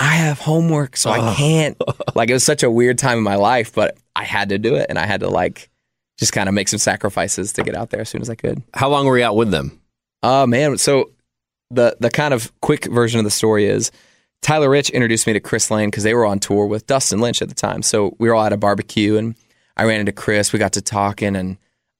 I 0.00 0.14
have 0.14 0.38
homework, 0.38 0.96
so 0.96 1.10
I 1.10 1.34
can't. 1.34 1.76
like, 2.14 2.30
it 2.30 2.32
was 2.32 2.44
such 2.44 2.62
a 2.62 2.70
weird 2.70 2.98
time 2.98 3.18
in 3.18 3.24
my 3.24 3.36
life, 3.36 3.72
but 3.74 3.98
I 4.16 4.24
had 4.24 4.48
to 4.48 4.58
do 4.58 4.74
it. 4.74 4.86
And 4.88 4.98
I 4.98 5.06
had 5.06 5.20
to, 5.20 5.28
like, 5.28 5.68
just 6.22 6.32
kind 6.32 6.48
of 6.48 6.54
make 6.54 6.68
some 6.68 6.78
sacrifices 6.78 7.52
to 7.52 7.64
get 7.64 7.74
out 7.74 7.90
there 7.90 8.02
as 8.02 8.08
soon 8.08 8.22
as 8.22 8.30
I 8.30 8.36
could. 8.36 8.62
How 8.74 8.88
long 8.88 9.06
were 9.06 9.18
you 9.18 9.24
out 9.24 9.34
with 9.34 9.50
them? 9.50 9.80
Oh, 10.22 10.46
man. 10.46 10.78
So, 10.78 11.10
the, 11.72 11.96
the 11.98 12.10
kind 12.10 12.32
of 12.32 12.52
quick 12.60 12.84
version 12.84 13.18
of 13.18 13.24
the 13.24 13.30
story 13.30 13.66
is 13.66 13.90
Tyler 14.40 14.70
Rich 14.70 14.90
introduced 14.90 15.26
me 15.26 15.32
to 15.32 15.40
Chris 15.40 15.68
Lane 15.68 15.88
because 15.88 16.04
they 16.04 16.14
were 16.14 16.24
on 16.24 16.38
tour 16.38 16.66
with 16.66 16.86
Dustin 16.86 17.18
Lynch 17.18 17.42
at 17.42 17.48
the 17.48 17.56
time. 17.56 17.82
So, 17.82 18.14
we 18.20 18.28
were 18.28 18.36
all 18.36 18.44
at 18.44 18.52
a 18.52 18.56
barbecue 18.56 19.16
and 19.16 19.34
I 19.76 19.82
ran 19.82 19.98
into 19.98 20.12
Chris. 20.12 20.52
We 20.52 20.60
got 20.60 20.74
to 20.74 20.80
talking 20.80 21.34
and 21.34 21.58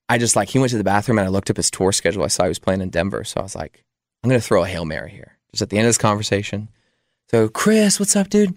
I 0.09 0.19
just 0.19 0.37
like, 0.37 0.49
he 0.49 0.61
went 0.61 0.71
to 0.71 0.79
the 0.79 0.85
bathroom 0.85 1.19
and 1.19 1.27
I 1.27 1.31
looked 1.31 1.51
up 1.51 1.57
his 1.57 1.69
tour 1.69 1.91
schedule. 1.91 2.23
I 2.23 2.29
saw 2.29 2.45
he 2.45 2.49
was 2.49 2.61
playing 2.61 2.81
in 2.81 2.91
Denver. 2.91 3.25
So 3.25 3.41
I 3.41 3.43
was 3.43 3.57
like, 3.57 3.83
I'm 4.23 4.31
going 4.31 4.41
to 4.41 4.47
throw 4.47 4.63
a 4.63 4.69
Hail 4.69 4.85
Mary 4.85 5.11
here 5.11 5.37
just 5.51 5.63
at 5.63 5.71
the 5.71 5.79
end 5.79 5.87
of 5.87 5.89
this 5.89 5.99
conversation. 5.99 6.69
So, 7.33 7.49
Chris, 7.49 7.99
what's 7.99 8.15
up, 8.15 8.29
dude? 8.29 8.55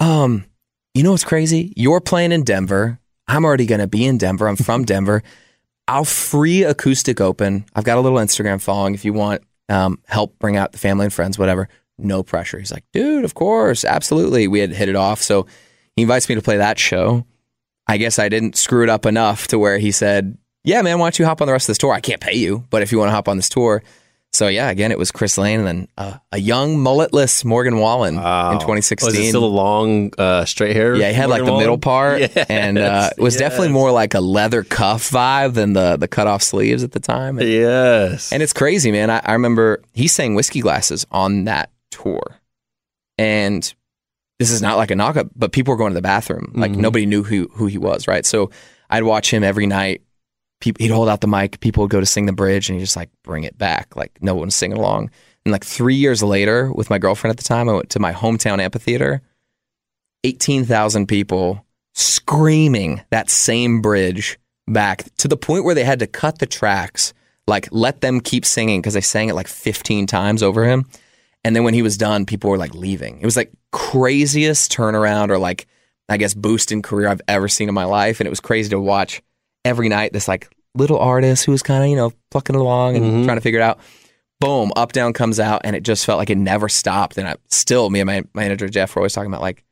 Um, 0.00 0.44
you 0.92 1.04
know 1.04 1.12
what's 1.12 1.22
crazy? 1.22 1.72
You're 1.76 2.00
playing 2.00 2.32
in 2.32 2.42
Denver. 2.42 2.98
I'm 3.26 3.44
already 3.44 3.66
going 3.66 3.80
to 3.80 3.86
be 3.86 4.04
in 4.04 4.18
Denver. 4.18 4.48
I'm 4.48 4.56
from 4.56 4.84
Denver. 4.86 5.22
I'll 5.86 6.04
free 6.04 6.62
acoustic 6.64 7.20
open. 7.20 7.66
I've 7.74 7.84
got 7.84 7.98
a 7.98 8.00
little 8.00 8.18
Instagram 8.18 8.60
following 8.60 8.94
if 8.94 9.04
you 9.04 9.12
want 9.12 9.42
um, 9.68 9.98
help 10.06 10.38
bring 10.38 10.56
out 10.56 10.72
the 10.72 10.78
family 10.78 11.04
and 11.04 11.12
friends, 11.12 11.38
whatever. 11.38 11.68
No 11.98 12.22
pressure. 12.22 12.58
He's 12.58 12.72
like, 12.72 12.84
dude, 12.92 13.24
of 13.24 13.34
course, 13.34 13.84
absolutely. 13.84 14.48
We 14.48 14.60
had 14.60 14.72
hit 14.72 14.88
it 14.88 14.96
off. 14.96 15.20
So 15.20 15.46
he 15.94 16.02
invites 16.02 16.28
me 16.28 16.34
to 16.34 16.42
play 16.42 16.56
that 16.56 16.78
show. 16.78 17.26
I 17.86 17.98
guess 17.98 18.18
I 18.18 18.28
didn't 18.28 18.56
screw 18.56 18.82
it 18.82 18.88
up 18.88 19.06
enough 19.06 19.46
to 19.48 19.58
where 19.58 19.78
he 19.78 19.92
said, 19.92 20.38
yeah, 20.64 20.80
man, 20.80 20.98
why 20.98 21.06
don't 21.06 21.18
you 21.18 21.26
hop 21.26 21.42
on 21.42 21.46
the 21.46 21.52
rest 21.52 21.64
of 21.64 21.68
this 21.68 21.78
tour? 21.78 21.92
I 21.92 22.00
can't 22.00 22.20
pay 22.20 22.34
you, 22.34 22.64
but 22.70 22.82
if 22.82 22.90
you 22.90 22.98
want 22.98 23.08
to 23.08 23.14
hop 23.14 23.28
on 23.28 23.36
this 23.36 23.50
tour. 23.50 23.82
So 24.34 24.48
yeah, 24.48 24.68
again, 24.68 24.90
it 24.90 24.98
was 24.98 25.12
Chris 25.12 25.38
Lane 25.38 25.60
and 25.60 25.66
then 25.68 25.88
uh, 25.96 26.18
a 26.32 26.38
young 26.38 26.76
mulletless 26.76 27.44
Morgan 27.44 27.78
Wallen 27.78 28.14
in 28.16 28.20
Was 28.20 28.58
2016. 28.62 29.14
it 29.14 29.28
still 29.28 29.44
a 29.44 29.46
long 29.46 30.12
uh, 30.18 30.44
straight 30.44 30.74
hair? 30.74 30.96
Yeah, 30.96 31.08
he 31.08 31.14
had 31.14 31.28
like 31.30 31.44
the 31.44 31.52
Wallen? 31.52 31.60
middle 31.62 31.78
part, 31.78 32.20
Yes, 32.34 32.46
and 32.48 32.76
uh, 32.78 33.10
it 33.16 33.22
was 33.22 33.36
definitely 33.36 33.68
more 33.68 33.92
like 33.92 34.14
a 34.14 34.20
leather 34.20 34.64
cuff 34.64 35.08
vibe 35.10 35.54
than 35.54 35.72
the 35.72 35.96
the 35.96 36.08
cut 36.08 36.26
off 36.26 36.42
sleeves 36.42 36.82
at 36.82 36.92
the 36.92 37.00
time. 37.00 37.38
And, 37.38 37.48
Yes. 37.48 38.32
and 38.32 38.42
it's 38.42 38.52
crazy, 38.52 38.90
man. 38.90 39.08
I, 39.08 39.20
I 39.24 39.32
remember 39.34 39.80
he 39.92 40.08
sang 40.08 40.34
whiskey 40.34 40.60
glasses 40.60 41.06
on 41.12 41.44
that 41.44 41.70
tour, 41.92 42.22
and 43.18 43.72
this 44.38 44.50
is 44.50 44.60
not 44.60 44.76
like 44.76 44.90
a 44.90 44.94
knockup, 44.94 45.30
but 45.36 45.52
people 45.52 45.72
were 45.72 45.78
going 45.78 45.92
to 45.92 45.94
the 45.94 46.02
bathroom. 46.02 46.52
Like 46.56 46.72
Mhm. 46.72 46.78
nobody 46.78 47.06
knew 47.06 47.22
who 47.22 47.48
who 47.54 47.66
he 47.66 47.78
was, 47.78 48.08
right? 48.08 48.26
So 48.26 48.50
I'd 48.90 49.04
watch 49.04 49.32
him 49.32 49.44
every 49.44 49.66
night. 49.66 50.02
People, 50.60 50.82
he'd 50.82 50.90
hold 50.90 51.08
out 51.08 51.20
the 51.20 51.26
mic. 51.26 51.60
People 51.60 51.82
would 51.82 51.90
go 51.90 52.00
to 52.00 52.06
sing 52.06 52.26
the 52.26 52.32
bridge, 52.32 52.68
and 52.68 52.78
he'd 52.78 52.84
just 52.84 52.96
like 52.96 53.10
bring 53.22 53.44
it 53.44 53.58
back. 53.58 53.96
Like 53.96 54.12
no 54.22 54.34
one 54.34 54.46
was 54.46 54.54
singing 54.54 54.78
along. 54.78 55.10
And 55.44 55.52
like 55.52 55.64
three 55.64 55.94
years 55.94 56.22
later, 56.22 56.72
with 56.72 56.88
my 56.88 56.98
girlfriend 56.98 57.32
at 57.32 57.36
the 57.36 57.44
time, 57.48 57.68
I 57.68 57.74
went 57.74 57.90
to 57.90 58.00
my 58.00 58.12
hometown 58.12 58.60
amphitheater. 58.60 59.20
Eighteen 60.22 60.64
thousand 60.64 61.06
people 61.06 61.66
screaming 61.92 63.02
that 63.10 63.30
same 63.30 63.82
bridge 63.82 64.38
back 64.66 65.04
to 65.18 65.28
the 65.28 65.36
point 65.36 65.64
where 65.64 65.74
they 65.74 65.84
had 65.84 65.98
to 65.98 66.06
cut 66.06 66.38
the 66.38 66.46
tracks, 66.46 67.12
like 67.46 67.68
let 67.70 68.00
them 68.00 68.20
keep 68.20 68.46
singing 68.46 68.80
because 68.80 68.94
they 68.94 69.02
sang 69.02 69.28
it 69.28 69.34
like 69.34 69.48
fifteen 69.48 70.06
times 70.06 70.42
over 70.42 70.64
him. 70.64 70.86
And 71.44 71.54
then 71.54 71.62
when 71.62 71.74
he 71.74 71.82
was 71.82 71.98
done, 71.98 72.24
people 72.24 72.48
were 72.48 72.56
like 72.56 72.74
leaving. 72.74 73.20
It 73.20 73.26
was 73.26 73.36
like 73.36 73.52
craziest 73.70 74.72
turnaround 74.72 75.28
or 75.28 75.36
like 75.36 75.66
I 76.08 76.16
guess 76.16 76.32
boost 76.32 76.72
in 76.72 76.80
career 76.80 77.08
I've 77.08 77.20
ever 77.28 77.48
seen 77.48 77.68
in 77.68 77.74
my 77.74 77.84
life. 77.84 78.18
And 78.18 78.26
it 78.26 78.30
was 78.30 78.40
crazy 78.40 78.70
to 78.70 78.80
watch 78.80 79.22
every 79.64 79.88
night 79.88 80.12
this 80.12 80.28
like 80.28 80.48
little 80.74 80.98
artist 80.98 81.44
who 81.44 81.52
was 81.52 81.62
kind 81.62 81.84
of, 81.84 81.90
you 81.90 81.96
know, 81.96 82.12
plucking 82.30 82.56
along 82.56 82.96
and 82.96 83.04
Mhm. 83.04 83.24
trying 83.24 83.36
to 83.36 83.40
figure 83.40 83.60
it 83.60 83.62
out. 83.62 83.78
Boom, 84.40 84.72
up 84.76 84.92
down 84.92 85.12
comes 85.12 85.38
out 85.40 85.62
and 85.64 85.74
it 85.76 85.82
just 85.84 86.04
felt 86.04 86.18
like 86.18 86.30
it 86.30 86.36
never 86.38 86.68
stopped. 86.68 87.16
And 87.16 87.28
I 87.28 87.36
still 87.48 87.88
me 87.90 88.00
and 88.00 88.06
my 88.06 88.22
manager 88.34 88.68
Jeff 88.68 88.94
were 88.94 89.00
always 89.00 89.12
talking 89.12 89.30
about 89.30 89.40
like, 89.40 89.64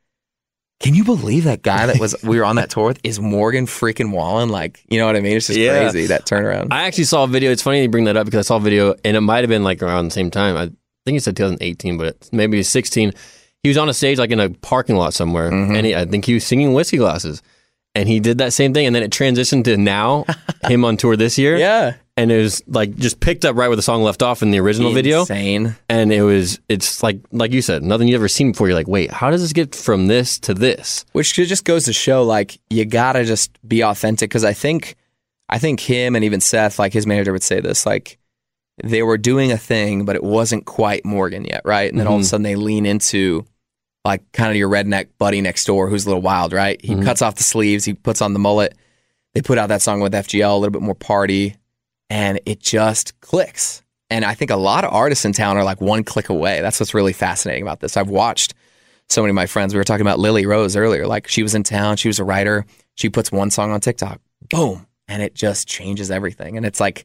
can 0.80 0.94
you 0.94 1.04
believe 1.04 1.44
that 1.44 1.62
guy 1.62 1.86
that 1.86 2.00
was 2.00 2.14
we 2.24 2.38
were 2.38 2.44
on 2.44 2.56
that 2.56 2.70
tour 2.70 2.86
with 2.86 2.98
is 3.04 3.20
Morgan 3.20 3.66
freaking 3.66 4.10
Wallen? 4.12 4.48
Like, 4.48 4.82
you 4.88 4.98
know 4.98 5.06
what 5.06 5.14
I 5.16 5.20
mean? 5.20 5.36
It's 5.36 5.46
just 5.48 5.58
Yeah. 5.58 5.78
crazy 5.90 6.06
that 6.06 6.24
turnaround. 6.26 6.68
I 6.72 6.84
actually 6.84 7.04
saw 7.04 7.24
a 7.24 7.28
video. 7.28 7.50
It's 7.52 7.62
funny 7.62 7.82
you 7.82 7.88
bring 7.88 8.04
that 8.04 8.16
up 8.16 8.24
because 8.24 8.46
I 8.46 8.48
saw 8.48 8.56
a 8.56 8.60
video 8.60 8.94
and 9.04 9.16
it 9.16 9.20
might 9.20 9.40
have 9.40 9.48
been 9.50 9.62
like 9.64 9.82
around 9.82 10.06
the 10.06 10.10
same 10.12 10.30
time. 10.30 10.56
I 10.56 10.66
think 11.04 11.14
he 11.16 11.18
said 11.20 11.36
2018, 11.36 11.98
but 11.98 12.28
maybe 12.32 12.62
16. 12.62 13.12
He 13.62 13.68
was 13.68 13.78
on 13.78 13.88
a 13.88 13.94
stage 13.94 14.18
like 14.18 14.30
in 14.30 14.40
a 14.40 14.50
parking 14.50 14.96
lot 14.96 15.14
somewhere, 15.14 15.50
Mhm. 15.52 15.76
and 15.76 15.86
he, 15.86 15.94
I 15.94 16.04
think 16.04 16.24
he 16.24 16.34
was 16.34 16.44
singing 16.44 16.72
whiskey 16.72 16.96
glasses. 16.96 17.42
And 17.94 18.08
he 18.08 18.20
did 18.20 18.38
that 18.38 18.52
same 18.54 18.72
thing, 18.72 18.86
and 18.86 18.96
then 18.96 19.02
it 19.02 19.10
transitioned 19.10 19.64
to 19.64 19.76
now 19.76 20.24
him 20.66 20.84
on 20.84 20.96
tour 20.96 21.14
this 21.14 21.36
year, 21.36 21.58
yeah. 21.58 21.94
and 22.16 22.32
it 22.32 22.38
was 22.38 22.62
like 22.66 22.96
just 22.96 23.20
picked 23.20 23.44
up 23.44 23.54
right 23.54 23.68
where 23.68 23.76
the 23.76 23.82
song 23.82 24.02
left 24.02 24.22
off 24.22 24.42
in 24.42 24.50
the 24.50 24.60
original 24.60 24.92
video, 24.94 25.20
Insane. 25.20 25.76
and 25.90 26.10
it 26.10 26.22
was 26.22 26.58
it's 26.70 27.02
like 27.02 27.18
like 27.32 27.52
you 27.52 27.60
said, 27.60 27.82
nothing 27.82 28.08
you've 28.08 28.18
ever 28.20 28.28
seen 28.28 28.52
before. 28.52 28.66
You're 28.68 28.76
like, 28.76 28.88
wait, 28.88 29.10
how 29.10 29.30
does 29.30 29.42
this 29.42 29.52
get 29.52 29.74
from 29.74 30.06
this 30.06 30.38
to 30.40 30.54
this? 30.54 31.04
which 31.12 31.34
just 31.34 31.66
goes 31.66 31.84
to 31.84 31.92
show 31.92 32.22
like 32.22 32.58
you 32.70 32.86
gotta 32.86 33.24
just 33.24 33.50
be 33.68 33.82
authentic 33.82 34.30
because 34.30 34.44
i 34.44 34.54
think 34.54 34.96
i 35.50 35.58
think 35.58 35.78
him 35.80 36.16
and 36.16 36.24
even 36.24 36.40
seth 36.40 36.78
like 36.78 36.94
his 36.94 37.06
manager 37.06 37.30
would 37.32 37.42
say 37.42 37.60
this 37.60 37.84
like 37.84 38.16
they 38.82 39.02
were 39.02 39.18
doing 39.18 39.52
a 39.52 39.58
thing 39.58 40.06
but 40.06 40.16
it 40.16 40.24
wasn't 40.24 40.64
quite 40.64 41.04
morgan 41.04 41.44
yet 41.44 41.60
right 41.66 41.90
and 41.90 42.00
then 42.00 42.06
all 42.06 42.14
of 42.14 42.20
a 42.20 42.24
Mhm. 42.24 42.26
sudden 42.28 42.42
they 42.42 42.56
lean 42.56 42.86
into 42.86 43.44
like 44.04 44.22
kind 44.32 44.50
of 44.50 44.56
your 44.56 44.68
redneck 44.68 45.08
buddy 45.18 45.40
next 45.40 45.64
door 45.64 45.88
who's 45.88 46.04
a 46.04 46.08
little 46.08 46.22
wild 46.22 46.52
right 46.52 46.80
he 46.84 46.94
Mhm. 46.94 47.04
cuts 47.04 47.22
off 47.22 47.36
the 47.36 47.42
sleeves 47.44 47.84
he 47.84 47.94
puts 47.94 48.20
on 48.22 48.32
the 48.32 48.38
mullet 48.38 48.76
they 49.34 49.42
put 49.42 49.58
out 49.58 49.68
that 49.68 49.82
song 49.82 50.00
with 50.00 50.12
fgl 50.12 50.52
a 50.52 50.58
little 50.58 50.72
bit 50.72 50.82
more 50.82 50.94
party 50.94 51.56
and 52.10 52.40
it 52.46 52.60
just 52.60 53.18
clicks 53.20 53.82
and 54.10 54.24
i 54.24 54.34
think 54.34 54.50
a 54.50 54.56
lot 54.56 54.84
of 54.84 54.92
artists 54.92 55.24
in 55.24 55.32
town 55.32 55.56
are 55.56 55.64
like 55.64 55.80
one 55.80 56.02
click 56.04 56.28
away 56.28 56.60
that's 56.60 56.80
what's 56.80 56.94
really 56.94 57.12
fascinating 57.12 57.62
about 57.62 57.80
this 57.80 57.96
i've 57.96 58.08
watched 58.10 58.54
so 59.08 59.20
many 59.20 59.30
of 59.30 59.34
my 59.34 59.46
friends. 59.46 59.74
We 59.74 59.78
were 59.78 59.84
talking 59.84 60.06
about 60.06 60.20
Lily 60.20 60.46
Rose 60.46 60.74
earlier. 60.74 61.06
Like 61.06 61.28
she 61.28 61.42
was 61.42 61.54
in 61.54 61.64
town, 61.64 61.96
she 61.98 62.08
was 62.08 62.18
a 62.18 62.24
writer. 62.24 62.64
She 62.94 63.10
puts 63.10 63.30
one 63.30 63.50
song 63.50 63.70
on 63.70 63.78
TikTok, 63.80 64.22
boom, 64.48 64.86
and 65.06 65.22
it 65.22 65.34
just 65.34 65.68
changes 65.68 66.10
everything. 66.10 66.56
And 66.56 66.64
it's 66.64 66.80
like, 66.80 67.04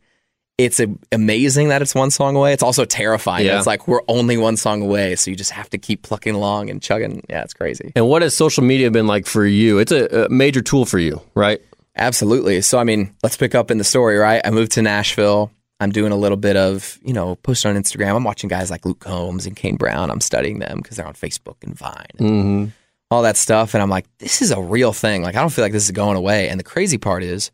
it's 0.58 0.80
a, 0.80 0.88
amazing 1.12 1.68
that 1.70 1.82
it's 1.82 1.94
one 1.94 2.10
song 2.12 2.36
away. 2.36 2.52
It's 2.54 2.64
also 2.64 2.84
terrifying. 2.86 3.46
Yeah. 3.46 3.58
It's 3.58 3.68
like 3.68 3.88
we're 3.88 4.02
only 4.08 4.38
one 4.38 4.58
song 4.58 4.82
away, 4.82 5.16
so 5.16 5.30
you 5.30 5.38
just 5.38 5.52
have 5.52 5.70
to 5.72 5.78
keep 5.78 6.02
plucking 6.02 6.34
along 6.34 6.70
and 6.70 6.82
chugging. 6.82 7.24
Yeah, 7.30 7.44
it's 7.44 7.54
crazy. 7.54 7.92
And 7.96 8.08
what 8.08 8.22
has 8.24 8.36
social 8.36 8.64
media 8.64 8.90
been 8.92 9.08
like 9.08 9.28
for 9.28 9.46
you? 9.46 9.78
It's 9.80 9.92
a, 9.92 10.26
a 10.26 10.30
major 10.30 10.62
tool 10.62 10.86
for 10.86 10.98
you, 11.00 11.22
right? 11.36 11.62
Absolutely. 11.96 12.62
So 12.62 12.78
I 12.80 12.84
mean, 12.84 13.14
let's 13.24 13.38
pick 13.38 13.56
up 13.56 13.72
in 13.72 13.78
the 13.78 13.84
story, 13.84 14.18
right? 14.18 14.42
I 14.44 14.50
moved 14.52 14.72
to 14.74 14.82
Nashville. 14.82 15.52
I'm 15.80 15.92
doing 15.92 16.12
a 16.12 16.16
little 16.16 16.38
bit 16.38 16.56
of, 16.58 16.98
you 17.04 17.14
know, 17.14 17.36
posting 17.36 17.70
on 17.76 17.82
Instagram. 17.82 18.16
I'm 18.16 18.24
watching 18.24 18.48
guys 18.48 18.72
like 18.72 18.84
Luke 18.84 19.00
Combs 19.00 19.46
and 19.46 19.56
Kane 19.56 19.76
Brown. 19.76 20.10
I'm 20.10 20.22
studying 20.22 20.58
them 20.58 20.78
because 20.78 20.98
they're 20.98 21.06
on 21.06 21.14
Facebook 21.14 21.58
and 21.62 21.78
Vine 21.78 22.06
and 22.18 22.28
Mm-hmm. 22.30 22.66
all 23.12 23.22
that 23.22 23.38
stuff. 23.38 23.76
And 23.76 23.84
I'm 23.84 23.90
like, 23.90 24.06
this 24.18 24.42
is 24.42 24.50
a 24.50 24.60
real 24.60 24.92
thing. 24.92 25.22
Like, 25.22 25.36
I 25.36 25.42
don't 25.42 25.52
feel 25.54 25.64
like 25.64 25.74
this 25.74 25.86
is 25.86 25.92
going 25.92 26.18
away. 26.18 26.50
And 26.50 26.60
the 26.60 26.64
crazy 26.64 26.98
part 26.98 27.22
is, 27.22 27.52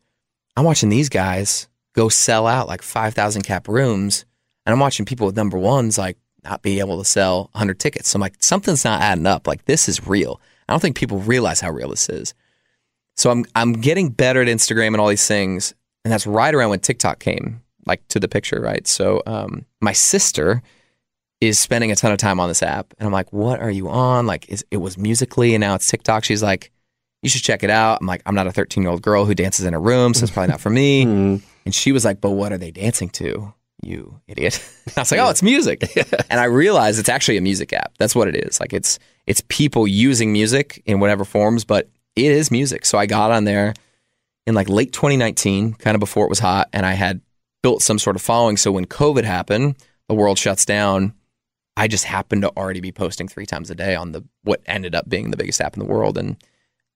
I'm 0.55 0.63
watching 0.63 0.87
these 0.87 1.09
guys 1.09 1.67
go 1.93 2.09
sell 2.09 2.47
out 2.47 2.67
like 2.67 2.81
5,000 2.81 3.43
cap 3.43 3.67
rooms. 3.67 4.25
And 4.65 4.73
I'm 4.73 4.79
watching 4.79 5.05
people 5.05 5.27
with 5.27 5.35
number 5.35 5.57
ones 5.57 5.97
like 5.97 6.17
not 6.43 6.61
be 6.61 6.79
able 6.79 6.97
to 6.99 7.05
sell 7.05 7.49
100 7.53 7.79
tickets. 7.79 8.09
So 8.09 8.17
I'm 8.17 8.21
like, 8.21 8.35
something's 8.39 8.83
not 8.83 9.01
adding 9.01 9.25
up. 9.25 9.47
Like, 9.47 9.65
this 9.65 9.87
is 9.87 10.05
real. 10.07 10.41
I 10.67 10.73
don't 10.73 10.79
think 10.79 10.95
people 10.95 11.19
realize 11.19 11.59
how 11.61 11.71
real 11.71 11.89
this 11.89 12.09
is. 12.09 12.33
So 13.15 13.29
I'm 13.29 13.45
I'm 13.55 13.73
getting 13.73 14.09
better 14.09 14.41
at 14.41 14.47
Instagram 14.47 14.87
and 14.87 14.97
all 14.97 15.07
these 15.07 15.27
things, 15.27 15.73
and 16.03 16.11
that's 16.11 16.25
right 16.25 16.53
around 16.53 16.71
when 16.71 16.79
TikTok 16.79 17.19
came 17.19 17.61
like 17.85 18.07
to 18.09 18.19
the 18.19 18.27
picture, 18.27 18.59
right? 18.59 18.87
So 18.87 19.21
um, 19.25 19.65
my 19.81 19.93
sister 19.93 20.63
is 21.41 21.59
spending 21.59 21.91
a 21.91 21.95
ton 21.95 22.11
of 22.11 22.17
time 22.17 22.39
on 22.39 22.47
this 22.47 22.63
app, 22.63 22.93
and 22.97 23.05
I'm 23.05 23.13
like, 23.13 23.31
"What 23.31 23.59
are 23.59 23.69
you 23.69 23.89
on?" 23.89 24.25
Like, 24.25 24.49
is, 24.49 24.65
it 24.71 24.77
was 24.77 24.97
Musically, 24.97 25.53
and 25.53 25.61
now 25.61 25.75
it's 25.75 25.87
TikTok. 25.87 26.23
She's 26.23 26.41
like, 26.41 26.71
"You 27.21 27.29
should 27.29 27.43
check 27.43 27.63
it 27.63 27.69
out." 27.69 27.99
I'm 28.01 28.07
like, 28.07 28.23
"I'm 28.25 28.35
not 28.35 28.47
a 28.47 28.51
13 28.51 28.81
year 28.81 28.91
old 28.91 29.01
girl 29.01 29.25
who 29.25 29.35
dances 29.35 29.65
in 29.65 29.73
a 29.73 29.79
room, 29.79 30.13
so 30.13 30.23
it's 30.23 30.31
probably 30.31 30.51
not 30.51 30.61
for 30.61 30.69
me." 30.69 31.41
And 31.65 31.73
she 31.73 31.91
was 31.91 32.05
like, 32.05 32.21
"But 32.21 32.31
what 32.31 32.51
are 32.51 32.57
they 32.57 32.71
dancing 32.71 33.09
to?" 33.11 33.53
You 33.81 34.19
idiot! 34.27 34.63
I 34.97 35.01
was 35.01 35.11
like, 35.11 35.19
"Oh, 35.19 35.29
it's 35.29 35.43
music," 35.43 35.83
and 36.29 36.39
I 36.39 36.45
realized 36.45 36.99
it's 36.99 37.09
actually 37.09 37.37
a 37.37 37.41
music 37.41 37.73
app. 37.73 37.97
That's 37.97 38.15
what 38.15 38.27
it 38.27 38.35
is. 38.35 38.59
Like 38.59 38.73
it's 38.73 38.99
it's 39.27 39.41
people 39.47 39.87
using 39.87 40.31
music 40.31 40.81
in 40.85 40.99
whatever 40.99 41.25
forms, 41.25 41.65
but 41.65 41.89
it 42.15 42.31
is 42.31 42.51
music. 42.51 42.85
So 42.85 42.97
I 42.97 43.05
got 43.05 43.31
on 43.31 43.45
there 43.45 43.73
in 44.45 44.55
like 44.55 44.69
late 44.69 44.91
2019, 44.91 45.73
kind 45.73 45.95
of 45.95 45.99
before 45.99 46.25
it 46.25 46.29
was 46.29 46.39
hot, 46.39 46.69
and 46.73 46.85
I 46.85 46.93
had 46.93 47.21
built 47.61 47.81
some 47.81 47.99
sort 47.99 48.15
of 48.15 48.21
following. 48.21 48.57
So 48.57 48.71
when 48.71 48.85
COVID 48.85 49.23
happened, 49.23 49.75
the 50.07 50.15
world 50.15 50.37
shuts 50.37 50.65
down. 50.65 51.13
I 51.75 51.87
just 51.87 52.03
happened 52.03 52.43
to 52.43 52.49
already 52.55 52.81
be 52.81 52.91
posting 52.91 53.27
three 53.27 53.47
times 53.47 53.71
a 53.71 53.75
day 53.75 53.95
on 53.95 54.11
the 54.11 54.23
what 54.43 54.61
ended 54.67 54.93
up 54.93 55.09
being 55.09 55.31
the 55.31 55.37
biggest 55.37 55.59
app 55.59 55.73
in 55.73 55.79
the 55.79 55.91
world, 55.91 56.17
and 56.17 56.37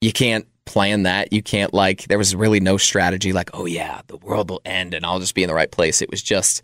you 0.02 0.12
can't 0.12 0.48
plan 0.68 1.04
that. 1.04 1.34
You 1.34 1.42
can't 1.42 1.74
like 1.74 2.04
there 2.08 2.18
was 2.20 2.36
really 2.36 2.60
no 2.60 2.78
strategy 2.78 3.34
like, 3.34 3.50
oh 3.54 3.66
yeah, 3.66 4.02
the 4.08 4.18
world 4.18 4.50
will 4.52 4.62
end 4.66 4.94
and 4.94 5.06
I'll 5.06 5.20
just 5.20 5.34
be 5.34 5.42
in 5.44 5.48
the 5.48 5.56
right 5.56 5.72
place. 5.72 6.02
It 6.02 6.12
was 6.12 6.22
just 6.22 6.62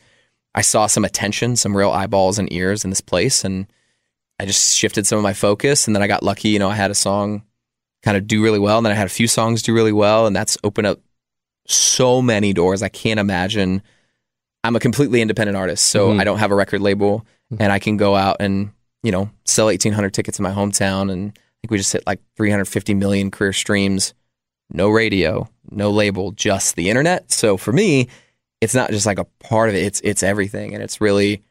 I 0.53 0.61
saw 0.61 0.85
some 0.85 1.03
attention, 1.05 1.55
some 1.55 1.75
real 1.75 1.89
eyeballs 1.91 2.37
and 2.37 2.51
ears 2.53 2.83
in 2.83 2.91
this 2.91 3.01
place 3.01 3.43
and 3.43 3.65
I 4.39 4.45
just 4.45 4.75
shifted 4.77 5.07
some 5.07 5.17
of 5.17 5.23
my 5.23 5.33
focus 5.33 5.87
and 5.87 5.95
then 5.95 6.03
I 6.03 6.07
got 6.07 6.21
lucky, 6.23 6.49
you 6.49 6.59
know, 6.59 6.69
I 6.69 6.75
had 6.75 6.91
a 6.91 6.95
song 6.95 7.43
kind 8.03 8.17
of 8.17 8.27
do 8.27 8.43
really 8.43 8.59
well 8.59 8.77
and 8.77 8.85
then 8.85 8.91
I 8.91 8.95
had 8.95 9.07
a 9.07 9.09
few 9.09 9.27
songs 9.27 9.61
do 9.63 9.73
really 9.73 9.93
well 9.93 10.27
and 10.27 10.35
that's 10.35 10.57
opened 10.63 10.87
up 10.87 10.99
so 11.67 12.21
many 12.21 12.53
doors. 12.53 12.83
I 12.83 12.89
can't 12.89 13.19
imagine 13.19 13.81
I'm 14.63 14.75
a 14.75 14.79
completely 14.79 15.21
independent 15.21 15.57
artist, 15.57 15.85
so 15.85 16.09
Mhm. 16.09 16.19
I 16.19 16.23
don't 16.23 16.39
have 16.39 16.51
a 16.51 16.55
record 16.55 16.81
label 16.81 17.25
and 17.59 17.71
I 17.71 17.79
can 17.79 17.97
go 17.97 18.15
out 18.15 18.37
and, 18.39 18.71
you 19.03 19.11
know, 19.11 19.29
sell 19.45 19.69
1800 19.69 20.13
tickets 20.13 20.39
in 20.39 20.43
my 20.43 20.51
hometown 20.51 21.11
and 21.11 21.37
think 21.63 21.71
we 21.71 21.77
just 21.77 21.93
hit 21.93 22.05
like 22.05 22.19
350 22.35 22.93
million 22.93 23.31
career 23.31 23.53
streams. 23.53 24.13
No 24.71 24.89
radio, 24.89 25.47
no 25.71 25.91
label, 25.91 26.31
just 26.31 26.75
the 26.75 26.89
internet. 26.89 27.31
So 27.31 27.55
for 27.55 27.71
me, 27.71 28.09
it's 28.59 28.75
not 28.75 28.89
just 28.91 29.05
like 29.05 29.19
a 29.19 29.23
part 29.39 29.69
of 29.69 29.75
it, 29.75 29.83
it's 29.83 30.01
it's 30.01 30.23
everything 30.23 30.73
and 30.73 30.83
it's 30.83 30.99
really 30.99 31.41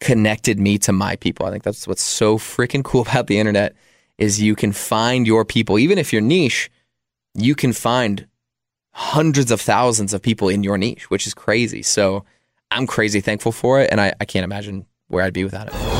connected 0.00 0.58
me 0.58 0.78
to 0.78 0.92
my 0.92 1.16
people. 1.16 1.44
I 1.44 1.50
think 1.50 1.62
that's 1.62 1.86
what's 1.86 2.02
so 2.02 2.38
freaking 2.38 2.82
cool 2.82 3.02
about 3.08 3.26
the 3.26 3.38
internet 3.38 3.74
is 4.18 4.40
you 4.40 4.54
can 4.54 4.72
find 4.72 5.26
your 5.26 5.44
people 5.44 5.78
even 5.78 5.98
if 5.98 6.12
you're 6.12 6.22
niche, 6.22 6.70
you 7.34 7.54
can 7.54 7.72
find 7.72 8.26
hundreds 8.92 9.50
of 9.50 9.60
thousands 9.60 10.14
of 10.14 10.22
people 10.22 10.48
in 10.48 10.62
your 10.62 10.78
niche, 10.78 11.10
which 11.10 11.26
is 11.26 11.34
crazy. 11.34 11.82
So 11.82 12.24
I'm 12.70 12.86
crazy 12.86 13.20
thankful 13.20 13.52
for 13.52 13.80
it 13.80 13.90
and 13.90 14.00
I, 14.00 14.14
I 14.20 14.24
can't 14.24 14.44
imagine 14.44 14.86
where 15.08 15.24
I'd 15.24 15.34
be 15.34 15.44
without 15.44 15.68
it. 15.68 15.99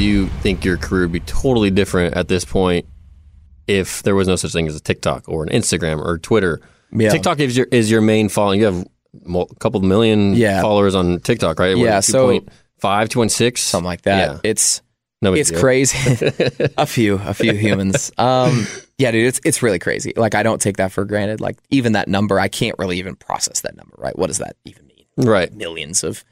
Do 0.00 0.06
you 0.06 0.28
think 0.40 0.64
your 0.64 0.78
career 0.78 1.02
would 1.02 1.12
be 1.12 1.20
totally 1.20 1.70
different 1.70 2.16
at 2.16 2.26
this 2.26 2.42
point 2.42 2.86
if 3.66 4.02
there 4.02 4.14
was 4.14 4.26
no 4.26 4.34
such 4.34 4.50
thing 4.50 4.66
as 4.66 4.74
a 4.74 4.80
TikTok 4.80 5.28
or 5.28 5.42
an 5.42 5.50
Instagram 5.50 6.02
or 6.02 6.16
Twitter? 6.16 6.58
Yeah. 6.90 7.10
TikTok 7.10 7.38
is 7.38 7.54
your 7.54 7.66
is 7.70 7.90
your 7.90 8.00
main 8.00 8.30
following. 8.30 8.60
You 8.60 8.64
have 8.64 8.88
a 9.34 9.44
couple 9.56 9.78
million 9.82 10.32
Yeah. 10.32 10.62
followers 10.62 10.94
on 10.94 11.20
TikTok, 11.20 11.58
right? 11.58 11.76
What, 11.76 11.84
Yeah, 11.84 12.00
so- 12.00 12.28
2.5, 12.80 13.08
2.6? 13.10 13.58
something 13.60 13.84
like 13.84 14.00
that. 14.02 14.30
Yeah. 14.30 14.38
It's 14.42 14.80
No 15.20 15.34
it's 15.34 15.50
deal. 15.50 15.60
crazy. 15.60 15.98
a 16.78 16.86
few, 16.86 17.16
a 17.22 17.34
few 17.34 17.52
humans. 17.52 18.10
Um, 18.16 18.66
yeah, 18.96 19.10
dude, 19.10 19.26
it's 19.26 19.40
it's 19.44 19.62
really 19.62 19.78
crazy. 19.78 20.14
Like 20.16 20.34
I 20.34 20.42
don't 20.42 20.62
take 20.62 20.78
that 20.78 20.92
for 20.92 21.04
granted. 21.04 21.42
Like 21.42 21.58
even 21.68 21.92
that 21.92 22.08
number, 22.08 22.40
I 22.40 22.48
can't 22.48 22.74
really 22.78 22.96
even 22.98 23.16
process 23.16 23.60
that 23.60 23.76
number. 23.76 23.96
Right? 23.98 24.18
What 24.18 24.28
does 24.28 24.38
that 24.38 24.56
even 24.64 24.86
mean? 24.86 25.04
Right. 25.18 25.52
Millions 25.52 26.02
of 26.04 26.24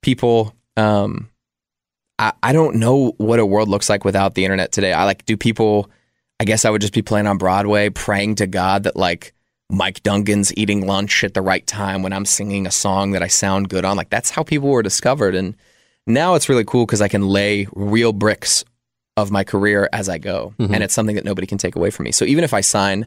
people. 0.00 0.54
Um, 0.78 1.28
I 2.18 2.32
I 2.42 2.52
don't 2.52 2.76
know 2.76 3.12
what 3.18 3.38
a 3.38 3.46
world 3.46 3.68
looks 3.68 3.88
like 3.88 4.04
without 4.04 4.34
the 4.34 4.44
internet 4.44 4.72
today. 4.72 4.92
I 4.92 5.04
like 5.04 5.24
do 5.26 5.36
people. 5.36 5.90
I 6.40 6.44
guess 6.44 6.64
I 6.64 6.70
would 6.70 6.80
just 6.80 6.92
be 6.94 7.02
playing 7.02 7.26
on 7.26 7.38
Broadway, 7.38 7.88
praying 7.88 8.36
to 8.36 8.46
God 8.46 8.82
that 8.82 8.96
like 8.96 9.32
Mike 9.70 10.02
Dungan's 10.02 10.52
eating 10.56 10.86
lunch 10.86 11.22
at 11.24 11.34
the 11.34 11.42
right 11.42 11.66
time 11.66 12.02
when 12.02 12.12
I'm 12.12 12.24
singing 12.24 12.66
a 12.66 12.70
song 12.70 13.12
that 13.12 13.22
I 13.22 13.28
sound 13.28 13.68
good 13.68 13.84
on. 13.84 13.96
Like 13.96 14.10
that's 14.10 14.30
how 14.30 14.42
people 14.42 14.68
were 14.68 14.82
discovered. 14.82 15.34
And 15.34 15.54
now 16.06 16.34
it's 16.34 16.48
really 16.48 16.64
cool 16.64 16.84
because 16.84 17.00
I 17.00 17.08
can 17.08 17.26
lay 17.28 17.68
real 17.72 18.12
bricks 18.12 18.64
of 19.16 19.30
my 19.30 19.44
career 19.44 19.88
as 19.92 20.08
I 20.08 20.18
go. 20.18 20.52
Mhm. 20.58 20.74
And 20.74 20.82
it's 20.82 20.94
something 20.94 21.16
that 21.16 21.24
nobody 21.24 21.46
can 21.46 21.58
take 21.58 21.76
away 21.76 21.90
from 21.90 22.04
me. 22.04 22.12
So 22.12 22.24
even 22.24 22.44
if 22.44 22.52
I 22.52 22.60
sign 22.60 23.06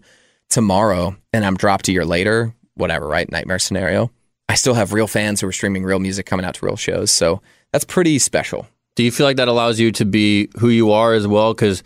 tomorrow 0.49 1.15
and 1.33 1.45
I'm 1.45 1.57
dropped 1.57 1.87
a 1.87 1.91
year 1.91 2.05
later, 2.05 2.53
whatever, 2.75 3.07
right? 3.07 3.29
Nightmare 3.31 3.59
scenario. 3.59 4.11
I 4.47 4.55
still 4.55 4.75
have 4.75 4.93
real 4.93 5.07
fans 5.07 5.41
who 5.41 5.47
are 5.47 5.51
streaming 5.51 5.83
real 5.83 5.99
music 5.99 6.25
coming 6.25 6.45
out 6.45 6.53
to 6.55 6.65
real 6.65 6.75
shows. 6.77 7.11
So 7.11 7.41
that's 7.73 7.85
pretty 7.85 8.19
special. 8.19 8.67
Do 8.95 9.03
you 9.03 9.11
feel 9.11 9.25
like 9.25 9.37
that 9.37 9.47
allows 9.47 9.79
you 9.79 9.91
to 9.93 10.05
be 10.05 10.49
who 10.57 10.69
you 10.69 10.91
are 10.91 11.13
as 11.13 11.27
well? 11.27 11.53
Because 11.53 11.83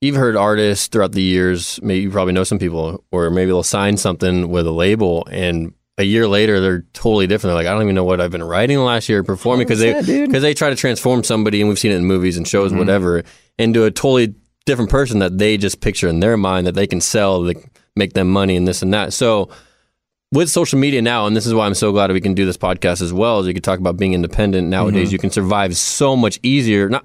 you've 0.00 0.16
heard 0.16 0.36
artists 0.36 0.88
throughout 0.88 1.12
the 1.12 1.22
years, 1.22 1.78
maybe 1.82 2.02
you 2.02 2.10
probably 2.10 2.32
know 2.32 2.44
some 2.44 2.58
people, 2.58 3.04
or 3.10 3.30
maybe 3.30 3.46
they'll 3.46 3.62
sign 3.62 3.96
something 3.96 4.48
with 4.48 4.66
a 4.66 4.72
label 4.72 5.26
and 5.30 5.72
a 5.96 6.02
year 6.02 6.26
later 6.26 6.60
they're 6.60 6.84
totally 6.92 7.28
different. 7.28 7.50
They're 7.52 7.62
like, 7.62 7.68
I 7.68 7.72
don't 7.72 7.82
even 7.82 7.94
know 7.94 8.02
what 8.02 8.20
I've 8.20 8.32
been 8.32 8.42
writing 8.42 8.78
the 8.78 8.82
last 8.82 9.08
year 9.08 9.22
performing 9.22 9.64
because 9.66 9.78
they 9.78 9.92
100%, 9.94 10.26
because 10.26 10.42
they 10.42 10.52
try 10.52 10.70
to 10.70 10.76
transform 10.76 11.22
somebody, 11.22 11.60
and 11.60 11.68
we've 11.68 11.78
seen 11.78 11.92
it 11.92 11.96
in 11.96 12.04
movies 12.04 12.36
and 12.36 12.46
shows, 12.48 12.72
Mhm. 12.72 12.78
whatever, 12.78 13.22
into 13.60 13.84
a 13.84 13.92
totally 13.92 14.34
different 14.66 14.90
person 14.90 15.20
that 15.20 15.38
they 15.38 15.56
just 15.56 15.80
picture 15.80 16.08
in 16.08 16.18
their 16.18 16.36
mind 16.36 16.66
that 16.66 16.74
they 16.74 16.88
can 16.88 17.00
sell, 17.00 17.42
that 17.44 17.56
make 17.94 18.14
them 18.14 18.28
money, 18.28 18.56
and 18.56 18.66
this 18.66 18.82
and 18.82 18.92
that. 18.92 19.12
So 19.12 19.48
with 20.34 20.50
social 20.50 20.78
media 20.78 21.00
now, 21.00 21.26
and 21.26 21.34
this 21.36 21.46
is 21.46 21.54
why 21.54 21.64
I'm 21.64 21.74
so 21.74 21.92
glad 21.92 22.12
we 22.12 22.20
can 22.20 22.34
do 22.34 22.44
this 22.44 22.56
podcast 22.58 23.00
as 23.00 23.12
well, 23.12 23.40
is 23.40 23.46
you 23.46 23.54
can 23.54 23.62
talk 23.62 23.78
about 23.78 23.96
being 23.96 24.12
independent 24.12 24.68
nowadays. 24.68 25.08
Mhm. 25.08 25.12
You 25.12 25.18
can 25.18 25.30
survive 25.30 25.76
so 25.76 26.14
much 26.16 26.38
easier. 26.42 26.88
Not, 26.90 27.04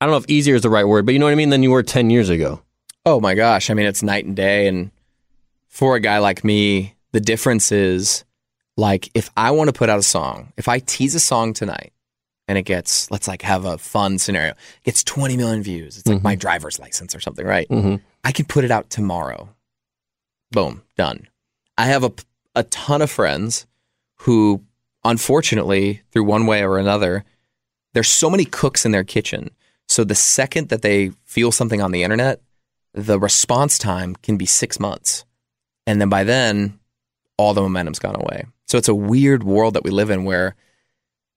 I 0.00 0.06
don't 0.06 0.12
know 0.12 0.18
if 0.18 0.28
easier 0.28 0.54
is 0.54 0.62
the 0.62 0.70
right 0.70 0.84
word, 0.86 1.04
but 1.04 1.12
you 1.12 1.18
know 1.18 1.26
what 1.26 1.32
I 1.32 1.36
mean. 1.36 1.50
Than 1.50 1.62
you 1.62 1.70
were 1.70 1.82
ten 1.82 2.08
years 2.08 2.28
ago. 2.30 2.62
Oh 3.04 3.20
my 3.20 3.34
gosh. 3.34 3.68
I 3.68 3.74
mean, 3.74 3.86
it's 3.86 4.02
night 4.02 4.24
and 4.24 4.34
day. 4.36 4.68
And 4.68 4.90
for 5.68 5.96
a 5.96 6.00
guy 6.00 6.18
like 6.18 6.44
me, 6.44 6.94
the 7.12 7.20
difference 7.20 7.72
is 7.72 8.24
like 8.76 9.10
if 9.14 9.28
I 9.36 9.50
want 9.50 9.68
to 9.68 9.72
put 9.72 9.88
out 9.90 9.98
a 9.98 10.02
song, 10.04 10.52
if 10.56 10.68
I 10.68 10.78
tease 10.78 11.14
a 11.14 11.20
song 11.20 11.52
tonight 11.52 11.92
and 12.48 12.56
it 12.58 12.62
gets, 12.62 13.10
let's 13.10 13.26
like 13.28 13.42
have 13.42 13.64
a 13.64 13.76
fun 13.78 14.18
scenario, 14.18 14.52
it 14.52 14.84
gets 14.84 15.02
20 15.04 15.36
million 15.36 15.62
views. 15.62 15.98
It's 15.98 16.06
like 16.08 16.20
Mhm. 16.20 16.22
my 16.24 16.34
driver's 16.36 16.78
license 16.78 17.14
or 17.14 17.20
something, 17.20 17.44
right? 17.46 17.68
Mm-hmm. 17.68 17.96
I 18.24 18.32
can 18.32 18.44
put 18.46 18.64
it 18.64 18.70
out 18.70 18.88
tomorrow. 18.88 19.48
Boom, 20.52 20.82
done. 20.96 21.26
I 21.76 21.86
have 21.86 22.04
a, 22.04 22.12
a 22.54 22.62
ton 22.64 23.02
of 23.02 23.10
friends 23.10 23.66
who, 24.16 24.62
unfortunately, 25.04 26.02
through 26.10 26.24
one 26.24 26.46
way 26.46 26.64
or 26.64 26.78
another, 26.78 27.24
there's 27.94 28.10
so 28.10 28.30
many 28.30 28.44
cooks 28.44 28.84
in 28.84 28.92
their 28.92 29.04
kitchen. 29.04 29.50
So 29.88 30.04
the 30.04 30.14
second 30.14 30.68
that 30.68 30.82
they 30.82 31.10
feel 31.24 31.52
something 31.52 31.82
on 31.82 31.92
the 31.92 32.02
internet, 32.02 32.40
the 32.94 33.18
response 33.18 33.78
time 33.78 34.14
can 34.16 34.36
be 34.36 34.46
six 34.46 34.78
months. 34.78 35.24
And 35.86 36.00
then 36.00 36.08
by 36.08 36.24
then, 36.24 36.78
all 37.36 37.54
the 37.54 37.62
momentum's 37.62 37.98
gone 37.98 38.16
away. 38.16 38.44
So 38.66 38.78
it's 38.78 38.88
a 38.88 38.94
weird 38.94 39.42
world 39.42 39.74
that 39.74 39.84
we 39.84 39.90
live 39.90 40.10
in 40.10 40.24
where 40.24 40.54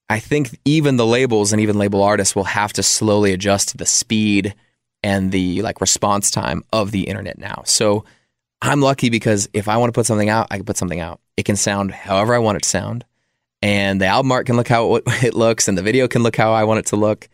I 0.10 0.20
think 0.20 0.58
even 0.66 0.98
the 0.98 1.06
labels 1.06 1.52
and 1.52 1.62
even 1.62 1.78
label 1.78 2.04
artists 2.04 2.36
will 2.36 2.44
have 2.44 2.74
to 2.74 2.84
slowly 2.84 3.34
adjust 3.34 3.70
to 3.70 3.78
the 3.78 3.86
speed 3.86 4.54
and 5.02 5.32
the 5.32 5.62
like 5.62 5.82
response 5.82 6.30
time 6.30 6.64
of 6.72 6.92
the 6.92 7.04
internet 7.04 7.38
now. 7.38 7.64
So 7.66 8.06
I'm 8.62 8.82
lucky 8.82 9.10
because 9.10 9.50
if 9.54 9.68
I 9.68 9.78
want 9.78 9.94
to 9.94 9.98
put 9.98 10.06
something 10.06 10.30
out, 10.30 10.48
I 10.52 10.58
can 10.58 10.66
put 10.66 10.78
something 10.78 11.00
out. 11.00 11.20
It 11.38 11.44
can 11.44 11.56
sound 11.56 11.92
however 11.92 12.34
I 12.34 12.40
want 12.40 12.58
it 12.58 12.64
to 12.64 12.70
sound. 12.70 13.06
And 13.62 14.00
the 14.00 14.06
album 14.06 14.32
art 14.32 14.46
can 14.46 14.56
look 14.56 14.68
how 14.68 14.96
it 15.06 15.34
looks 15.34 15.68
and 15.68 15.78
the 15.78 15.84
video 15.84 16.08
can 16.08 16.24
look 16.24 16.36
how 16.36 16.54
I 16.54 16.64
want 16.64 16.80
it 16.80 16.86
to 16.88 16.96
look. 16.96 17.28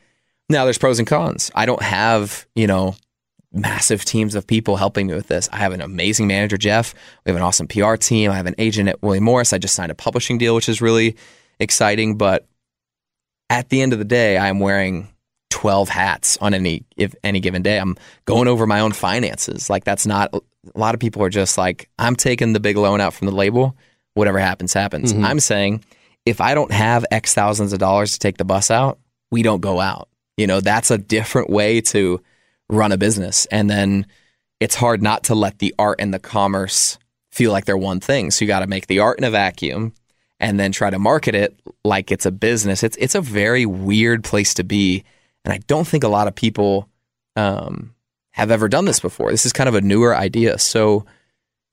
Now 0.50 0.66
there's 0.66 0.78
pros 0.78 1.00
and 1.00 1.08
cons. 1.08 1.52
I 1.56 1.66
don't 1.66 1.82
have, 1.82 2.46
you 2.56 2.68
know, 2.68 2.96
massive 3.54 4.06
teams 4.06 4.36
of 4.36 4.48
people 4.48 4.78
helping 4.78 5.08
me 5.08 5.14
with 5.14 5.28
this. 5.28 5.50
I 5.52 5.58
have 5.58 5.74
an 5.74 5.82
amazing 5.82 6.28
manager, 6.28 6.58
Jeff. 6.58 6.94
We 7.26 7.30
have 7.30 7.36
an 7.36 7.44
awesome 7.44 7.68
PR 7.68 7.96
team. 7.96 8.32
I 8.32 8.36
have 8.36 8.46
an 8.46 8.56
agent 8.58 8.90
at 8.90 9.02
William 9.02 9.24
Morris. 9.24 9.54
I 9.54 9.58
just 9.58 9.76
signed 9.76 9.92
a 9.92 9.96
publishing 9.96 10.38
deal, 10.38 10.56
which 10.56 10.70
is 10.70 10.82
really 10.82 11.16
exciting. 11.60 12.18
But 12.18 12.48
at 13.50 13.70
the 13.70 13.82
end 13.82 13.94
of 13.94 14.00
the 14.00 14.06
day, 14.06 14.38
I'm 14.38 14.60
wearing 14.60 15.11
12 15.52 15.90
hats 15.90 16.38
on 16.42 16.54
any 16.56 16.84
if 16.98 17.14
any 17.24 17.40
given 17.40 17.62
day. 17.62 17.78
I'm 17.78 17.96
going 18.26 18.48
over 18.48 18.66
my 18.66 18.80
own 18.80 18.92
finances. 18.94 19.70
Like 19.70 19.84
that's 19.84 20.06
not 20.08 20.34
a 20.34 20.42
lot 20.80 20.96
of 20.96 21.00
people 21.00 21.22
are 21.24 21.30
just 21.30 21.58
like 21.58 21.90
I'm 22.00 22.16
taking 22.16 22.54
the 22.54 22.60
big 22.60 22.78
loan 22.78 23.00
out 23.02 23.14
from 23.14 23.28
the 23.28 23.34
label. 23.36 23.76
Whatever 24.16 24.40
happens 24.40 24.74
happens. 24.74 25.14
Mhm. 25.14 25.24
I'm 25.24 25.40
saying 25.40 25.84
if 26.26 26.42
I 26.42 26.54
don't 26.56 26.72
have 26.72 27.06
X 27.12 27.34
thousands 27.34 27.74
of 27.74 27.80
dollars 27.80 28.14
to 28.14 28.20
take 28.20 28.38
the 28.38 28.46
bus 28.46 28.72
out, 28.72 28.98
we 29.32 29.44
don't 29.44 29.62
go 29.62 29.80
out. 29.80 30.08
You 30.38 30.48
know, 30.48 30.60
that's 30.62 30.90
a 30.92 30.98
different 30.98 31.50
way 31.50 31.82
to 31.82 32.20
run 32.70 32.92
a 32.92 32.98
business. 32.98 33.46
And 33.52 33.70
then 33.70 34.06
it's 34.60 34.76
hard 34.76 35.02
not 35.02 35.24
to 35.26 35.36
let 35.36 35.60
the 35.60 35.74
art 35.80 36.00
and 36.00 36.14
the 36.14 36.20
commerce 36.20 36.98
feel 37.32 37.52
like 37.52 37.66
they're 37.66 37.78
one 37.78 38.00
thing. 38.00 38.32
So 38.32 38.46
you 38.46 38.48
got 38.48 38.60
to 38.60 38.68
make 38.68 38.88
the 38.88 39.00
art 39.00 39.18
in 39.18 39.24
a 39.24 39.32
vacuum 39.32 39.94
and 40.40 40.60
then 40.60 40.72
try 40.72 40.90
to 40.90 41.00
market 41.00 41.34
it 41.36 41.60
like 41.84 42.12
it's 42.12 42.26
a 42.26 42.32
business. 42.32 42.84
It's 42.84 42.98
it's 42.98 43.16
a 43.16 43.22
very 43.22 43.66
weird 43.66 44.24
place 44.24 44.54
to 44.56 44.64
be, 44.64 45.04
and 45.46 45.54
I 45.54 45.60
don't 45.68 45.88
think 45.88 46.04
a 46.04 46.08
lot 46.08 46.28
of 46.28 46.36
people 46.36 46.88
um, 47.36 47.94
have 48.32 48.52
ever 48.52 48.68
done 48.68 48.86
this 48.86 49.00
before. 49.00 49.32
This 49.32 49.46
is 49.46 49.54
kind 49.54 49.68
of 49.70 49.76
a 49.76 49.82
newer 49.82 50.16
idea. 50.16 50.58
So 50.60 51.06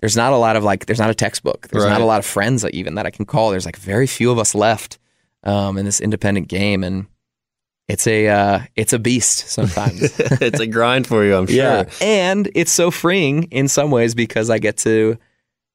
there's 0.01 0.17
not 0.17 0.33
a 0.33 0.37
lot 0.37 0.57
of 0.57 0.65
like 0.65 0.87
there's 0.87 0.99
not 1.01 1.11
a 1.11 1.15
textbook. 1.15 1.69
There's 1.69 1.85
Right. 1.85 1.91
not 1.91 2.01
a 2.01 2.05
lot 2.05 2.19
of 2.19 2.27
friends 2.27 2.63
that 2.63 2.75
even 2.75 2.95
that 2.97 3.07
I 3.07 3.11
can 3.11 3.25
call. 3.27 3.51
There's 3.51 3.67
like 3.67 3.77
very 3.77 4.07
few 4.07 4.31
of 4.31 4.39
us 4.39 4.55
left 4.55 4.99
um, 5.45 5.77
in 5.79 5.85
this 5.85 6.01
independent 6.01 6.49
game, 6.49 6.83
and 6.85 7.07
it's 7.89 8.07
a 8.07 8.29
uh, 8.29 8.61
it's 8.77 8.93
a 8.93 8.99
beast 8.99 9.49
sometimes. 9.49 10.01
it's 10.19 10.61
a 10.61 10.67
grind 10.67 11.07
for 11.07 11.25
you, 11.25 11.35
I'm 11.37 11.47
sure. 11.49 11.57
Yeah. 11.57 11.85
And 12.01 12.51
it's 12.55 12.73
so 12.73 12.91
freeing 12.91 13.45
in 13.45 13.67
some 13.69 13.91
ways 13.91 14.15
because 14.15 14.51
I 14.51 14.59
get 14.59 14.77
to 14.79 15.19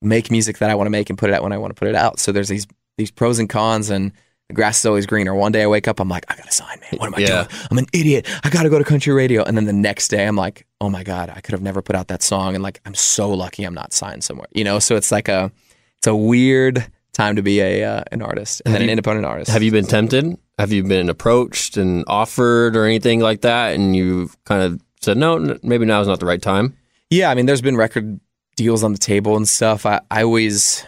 make 0.01 0.29
music 0.31 0.57
that 0.59 0.69
I 0.69 0.75
want 0.75 0.85
to 0.87 0.91
make 0.91 1.09
and 1.09 1.17
put 1.17 1.29
it 1.29 1.33
out 1.33 1.43
when 1.43 1.53
I 1.53 1.57
want 1.57 1.71
to 1.75 1.79
put 1.79 1.87
it 1.87 1.95
out. 1.95 2.19
So 2.19 2.31
there's 2.31 2.49
these 2.49 2.67
these 2.97 3.09
pros 3.11 3.39
and 3.39 3.49
cons 3.49 3.89
and 3.89 4.11
the 4.53 4.55
grass 4.55 4.79
is 4.79 4.85
always 4.85 5.05
greener. 5.05 5.33
One 5.33 5.51
day 5.51 5.63
I 5.63 5.67
wake 5.67 5.87
up, 5.87 5.99
I'm 5.99 6.09
like, 6.09 6.25
I 6.29 6.35
gotta 6.35 6.51
sign, 6.51 6.79
man. 6.79 6.99
What 6.99 7.07
am 7.07 7.15
I 7.15 7.19
Yeah. 7.19 7.27
doing? 7.27 7.47
I'm 7.71 7.77
an 7.79 7.87
idiot. 7.91 8.27
I 8.43 8.49
gotta 8.49 8.69
go 8.69 8.77
to 8.77 8.83
country 8.85 9.11
radio. 9.13 9.43
And 9.43 9.57
then 9.57 9.65
the 9.65 9.73
next 9.73 10.09
day 10.09 10.25
I'm 10.27 10.35
like, 10.35 10.65
oh 10.79 10.89
my 10.89 11.03
God, 11.03 11.31
I 11.35 11.41
could 11.41 11.53
have 11.53 11.61
never 11.61 11.81
put 11.81 11.95
out 11.95 12.07
that 12.09 12.21
song. 12.21 12.53
And 12.55 12.63
like 12.63 12.79
I'm 12.85 12.93
so 12.95 13.29
lucky 13.31 13.63
I'm 13.63 13.73
not 13.73 13.93
signed 13.93 14.23
somewhere. 14.23 14.47
You 14.53 14.63
know, 14.63 14.79
so 14.79 14.95
it's 14.95 15.11
like 15.11 15.27
a 15.27 15.51
it's 15.97 16.07
a 16.07 16.15
weird 16.15 16.85
time 17.13 17.35
to 17.35 17.41
be 17.41 17.59
a 17.61 17.83
uh, 17.83 18.03
an 18.11 18.21
artist 18.21 18.61
and 18.65 18.71
Have 18.73 18.79
then 18.79 18.89
an 18.89 18.91
independent 18.91 19.25
artist. 19.25 19.49
Have 19.51 19.63
you 19.63 19.71
been 19.71 19.85
tempted? 19.85 20.37
Have 20.59 20.71
you 20.71 20.83
been 20.83 21.09
approached 21.09 21.77
and 21.77 22.03
offered 22.07 22.75
or 22.75 22.85
anything 22.85 23.19
like 23.21 23.41
that? 23.41 23.73
And 23.73 23.95
you've 23.95 24.37
kind 24.45 24.61
of 24.61 24.81
said, 25.01 25.17
no, 25.17 25.57
maybe 25.63 25.85
now 25.85 25.99
is 26.01 26.07
not 26.07 26.19
the 26.19 26.25
right 26.27 26.41
time. 26.41 26.77
Yeah, 27.09 27.29
I 27.31 27.35
mean, 27.35 27.45
there's 27.47 27.61
been 27.61 27.75
record 27.75 28.19
deals 28.55 28.83
on 28.83 28.91
the 28.93 28.99
table 28.99 29.35
and 29.35 29.47
stuff. 29.49 29.85
I, 29.85 29.99
I 30.11 30.23
always, 30.23 30.85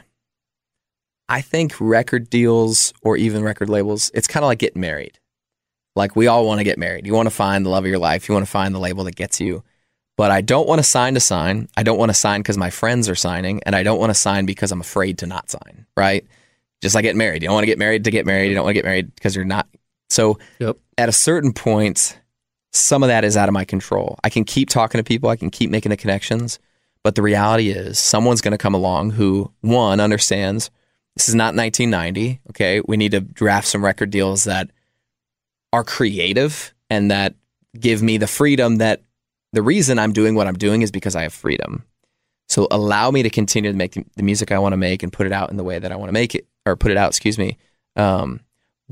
I 1.28 1.42
think 1.42 1.74
record 1.80 2.30
deals 2.30 2.94
or 3.02 3.18
even 3.18 3.44
record 3.44 3.70
labels, 3.70 4.12
it's 4.14 4.28
kind 4.28 4.44
of 4.44 4.48
like 4.48 4.60
getting 4.60 4.82
married. 4.82 5.20
Like 5.96 6.16
we 6.16 6.28
all 6.28 6.46
want 6.46 6.60
to 6.60 6.64
get 6.64 6.78
married. 6.78 7.08
You 7.08 7.14
want 7.14 7.28
to 7.28 7.34
find 7.36 7.66
the 7.66 7.70
love 7.70 7.84
of 7.86 7.90
your 7.90 8.00
life. 8.00 8.28
You 8.28 8.34
want 8.34 8.46
to 8.46 8.52
find 8.52 8.76
the 8.76 8.80
label 8.80 9.04
that 9.06 9.16
gets 9.16 9.40
you. 9.40 9.64
But 10.18 10.32
I 10.32 10.42
don't 10.42 10.68
want 10.68 10.80
to 10.80 10.84
sign 10.84 11.14
to 11.16 11.20
sign. 11.20 11.68
I 11.76 11.84
don't 11.84 11.98
want 11.98 12.10
to 12.10 12.14
sign 12.14 12.42
because 12.42 12.58
my 12.58 12.70
friends 12.70 13.10
are 13.10 13.16
signing, 13.16 13.62
and 13.66 13.76
I 13.76 13.84
don't 13.84 14.00
want 14.00 14.12
to 14.12 14.14
sign 14.16 14.46
because 14.46 14.72
I'm 14.72 14.80
afraid 14.80 15.18
to 15.20 15.28
not 15.28 15.50
sign. 15.50 15.86
Right? 15.98 16.26
Just 16.82 16.96
like 16.96 17.04
getting 17.04 17.18
married. 17.18 17.42
You 17.42 17.48
don't 17.48 17.54
want 17.56 17.64
to 17.64 17.68
get 17.68 17.80
married 17.80 18.04
to 18.06 18.12
get 18.12 18.26
married. 18.26 18.48
You 18.50 18.56
don't 18.56 18.64
want 18.64 18.76
to 18.76 18.80
get 18.82 18.86
married 18.86 19.14
because 19.16 19.36
you're 19.36 19.46
not. 19.46 19.68
So 20.10 20.38
Yep. 20.60 20.78
at 20.98 21.10
a 21.10 21.14
certain 21.14 21.52
point, 21.52 22.18
some 22.72 23.04
of 23.04 23.08
that 23.08 23.24
is 23.24 23.36
out 23.36 23.50
of 23.50 23.54
my 23.54 23.66
control. 23.66 24.20
I 24.24 24.30
can 24.30 24.44
keep 24.44 24.70
talking 24.70 25.00
to 25.00 25.04
people, 25.04 25.30
I 25.30 25.36
can 25.36 25.50
keep 25.50 25.70
making 25.70 25.90
the 25.90 25.98
connections, 25.98 26.60
but 27.04 27.16
the 27.16 27.22
reality 27.22 27.70
is 27.70 27.98
someone's 27.98 28.42
going 28.42 28.52
to 28.52 28.58
come 28.58 28.74
along 28.74 29.12
who 29.12 29.52
one 29.62 30.00
understands 30.00 30.70
this 31.16 31.30
is 31.30 31.36
not 31.36 31.56
1990, 31.56 32.42
okay? 32.50 32.82
We 32.86 32.98
need 32.98 33.12
to 33.12 33.22
draft 33.22 33.68
some 33.68 33.84
record 33.84 34.10
deals 34.10 34.44
that 34.46 34.70
are 35.72 35.84
creative 35.84 36.74
and 36.90 37.12
that 37.12 37.36
give 37.80 38.02
me 38.02 38.18
the 38.18 38.28
freedom 38.28 38.78
that 38.78 39.02
the 39.54 39.62
reason 39.62 40.00
I'm 40.00 40.14
doing 40.14 40.36
what 40.36 40.48
I'm 40.48 40.58
doing 40.58 40.82
is 40.82 40.92
because 40.92 41.16
I 41.16 41.24
have 41.24 41.34
freedom. 41.34 41.84
So 42.48 42.68
allow 42.70 43.10
me 43.12 43.24
to 43.24 43.30
continue 43.30 43.72
to 43.72 43.78
make 43.78 43.94
the, 43.94 44.24
music 44.24 44.52
I 44.52 44.60
want 44.60 44.74
to 44.74 44.78
make 44.78 45.04
and 45.04 45.12
put 45.12 45.26
it 45.26 45.32
out 45.32 45.50
in 45.50 45.58
the 45.58 45.64
way 45.64 45.80
that 45.80 45.92
I 45.92 45.96
want 45.96 46.10
to 46.10 46.14
make 46.14 46.36
it 46.36 46.46
or 46.66 46.76
put 46.76 46.92
it 46.92 46.98
out, 46.98 47.10
excuse 47.10 47.38
me. 47.38 47.58
Um, 47.96 48.42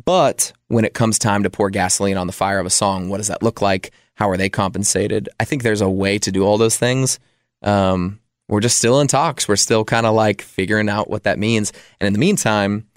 but 0.04 0.54
when 0.68 0.86
it 0.86 0.94
comes 0.94 1.20
time 1.20 1.44
to 1.44 1.50
pour 1.50 1.70
gasoline 1.70 2.18
on 2.18 2.28
the 2.28 2.34
fire 2.34 2.60
of 2.60 2.66
a 2.66 2.72
song, 2.72 3.10
what 3.10 3.18
does 3.18 3.28
that 3.28 3.44
look 3.44 3.62
like? 3.62 3.92
How 4.16 4.30
are 4.30 4.38
they 4.38 4.50
compensated? 4.50 5.30
I 5.40 5.46
think 5.46 5.62
there's 5.62 5.82
a 5.82 5.90
way 5.90 6.18
to 6.20 6.32
do 6.32 6.44
all 6.44 6.58
those 6.58 6.78
things. 6.78 7.20
Um, 7.62 8.20
we're 8.54 8.60
just 8.60 8.78
still 8.78 9.02
in 9.02 9.08
talks. 9.08 9.48
We're 9.48 9.56
still 9.56 9.84
kind 9.84 10.06
of 10.06 10.14
like 10.14 10.44
figuring 10.44 10.88
out 10.88 11.10
what 11.10 11.24
that 11.24 11.40
means. 11.40 11.74
And 12.00 12.06
in 12.06 12.14
the 12.14 12.20
meantime, 12.20 12.88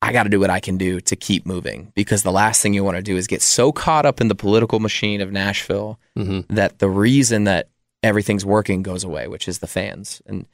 I 0.00 0.12
got 0.12 0.22
to 0.22 0.28
do 0.28 0.38
what 0.38 0.50
I 0.50 0.60
can 0.60 0.78
do 0.78 1.00
to 1.00 1.16
keep 1.16 1.46
moving 1.46 1.90
because 1.96 2.22
the 2.22 2.30
last 2.30 2.62
thing 2.62 2.74
you 2.74 2.84
want 2.84 2.96
to 2.96 3.02
do 3.02 3.16
is 3.16 3.26
get 3.26 3.42
so 3.42 3.72
caught 3.72 4.06
up 4.06 4.20
in 4.20 4.28
the 4.28 4.36
political 4.36 4.78
machine 4.78 5.20
of 5.20 5.32
Nashville 5.32 5.98
mm-hmm. 6.16 6.54
that 6.54 6.78
the 6.78 6.88
reason 6.88 7.44
that 7.44 7.70
everything's 8.04 8.46
working 8.46 8.84
goes 8.84 9.02
away, 9.02 9.26
which 9.26 9.48
is 9.48 9.58
the 9.58 9.66
fans. 9.66 10.22
And 10.26 10.46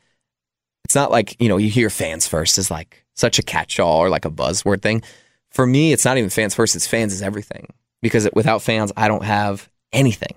it's 0.86 0.94
not 0.94 1.10
like, 1.10 1.38
you 1.38 1.50
know, 1.50 1.58
you 1.58 1.68
hear 1.68 1.90
fans 1.90 2.26
first 2.26 2.56
is 2.56 2.70
like 2.70 3.04
such 3.16 3.38
a 3.38 3.42
catch 3.42 3.78
all 3.78 3.98
or 3.98 4.08
like 4.08 4.24
a 4.24 4.30
buzzword 4.30 4.80
thing. 4.80 5.02
For 5.50 5.66
me, 5.66 5.92
it's 5.92 6.06
not 6.06 6.16
even 6.16 6.30
fans 6.30 6.54
first, 6.54 6.74
it's 6.76 6.86
fans 6.86 7.12
is 7.12 7.20
everything. 7.20 7.66
Because 8.00 8.26
without 8.32 8.62
fans, 8.62 8.90
I 8.96 9.06
don't 9.06 9.24
have 9.24 9.68
anything. 9.92 10.34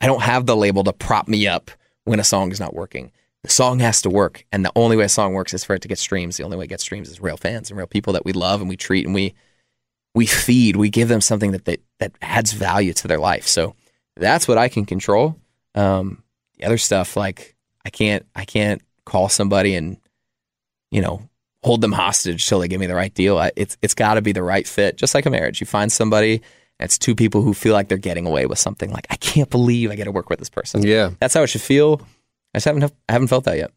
I 0.00 0.06
don't 0.06 0.22
have 0.22 0.46
the 0.46 0.56
label 0.56 0.82
to 0.82 0.92
prop 0.92 1.28
me 1.28 1.46
up 1.46 1.70
when 2.02 2.18
a 2.18 2.24
song 2.24 2.50
is 2.50 2.58
not 2.58 2.74
working. 2.74 3.12
The 3.44 3.50
song 3.50 3.78
has 3.80 4.00
to 4.02 4.10
work. 4.10 4.46
And 4.50 4.64
the 4.64 4.72
only 4.74 4.96
way 4.96 5.04
a 5.04 5.08
song 5.08 5.34
works 5.34 5.52
is 5.52 5.64
for 5.64 5.74
it 5.74 5.82
to 5.82 5.88
get 5.88 5.98
streams. 5.98 6.38
The 6.38 6.44
only 6.44 6.56
way 6.56 6.64
it 6.64 6.68
gets 6.68 6.82
streams 6.82 7.10
is 7.10 7.20
real 7.20 7.36
fans 7.36 7.70
and 7.70 7.76
real 7.76 7.86
people 7.86 8.14
that 8.14 8.24
we 8.24 8.32
love 8.32 8.60
and 8.60 8.70
we 8.70 8.76
treat 8.76 9.04
and 9.04 9.14
we 9.14 9.34
we 10.14 10.26
feed, 10.26 10.76
we 10.76 10.90
give 10.90 11.08
them 11.08 11.20
something 11.20 11.52
that 11.52 11.64
they, 11.64 11.78
that 11.98 12.12
adds 12.22 12.52
value 12.52 12.92
to 12.94 13.08
their 13.08 13.18
life. 13.18 13.46
So 13.46 13.74
that's 14.16 14.46
what 14.46 14.58
I 14.58 14.68
can 14.68 14.86
control. 14.86 15.36
Um, 15.74 16.22
the 16.56 16.64
other 16.64 16.78
stuff, 16.78 17.16
like 17.16 17.56
I 17.84 17.90
can't, 17.90 18.24
I 18.34 18.44
can't 18.44 18.80
call 19.04 19.28
somebody 19.28 19.74
and 19.74 19.98
you 20.90 21.02
know 21.02 21.28
hold 21.62 21.80
them 21.80 21.92
hostage 21.92 22.46
till 22.46 22.60
they 22.60 22.68
give 22.68 22.80
me 22.80 22.86
the 22.86 22.94
right 22.94 23.12
deal. 23.12 23.36
I, 23.38 23.50
it's 23.56 23.76
it's 23.82 23.94
got 23.94 24.14
to 24.14 24.22
be 24.22 24.32
the 24.32 24.42
right 24.42 24.66
fit, 24.66 24.96
just 24.96 25.14
like 25.14 25.26
a 25.26 25.30
marriage. 25.30 25.60
You 25.60 25.66
find 25.66 25.90
somebody, 25.90 26.40
it's 26.80 26.96
two 26.96 27.14
people 27.14 27.42
who 27.42 27.52
feel 27.52 27.72
like 27.74 27.88
they're 27.88 27.98
getting 27.98 28.26
away 28.26 28.46
with 28.46 28.58
something. 28.58 28.90
Like 28.90 29.06
I 29.10 29.16
can't 29.16 29.50
believe 29.50 29.90
I 29.90 29.96
get 29.96 30.04
to 30.04 30.12
work 30.12 30.30
with 30.30 30.38
this 30.38 30.50
person. 30.50 30.82
Yeah. 30.82 31.10
That's 31.20 31.34
how 31.34 31.42
it 31.42 31.48
should 31.48 31.60
feel. 31.60 32.00
I 32.54 32.58
just 32.58 32.66
haven't 32.66 32.84
I 33.08 33.12
haven't 33.12 33.28
felt 33.28 33.44
that 33.44 33.56
yet. 33.56 33.70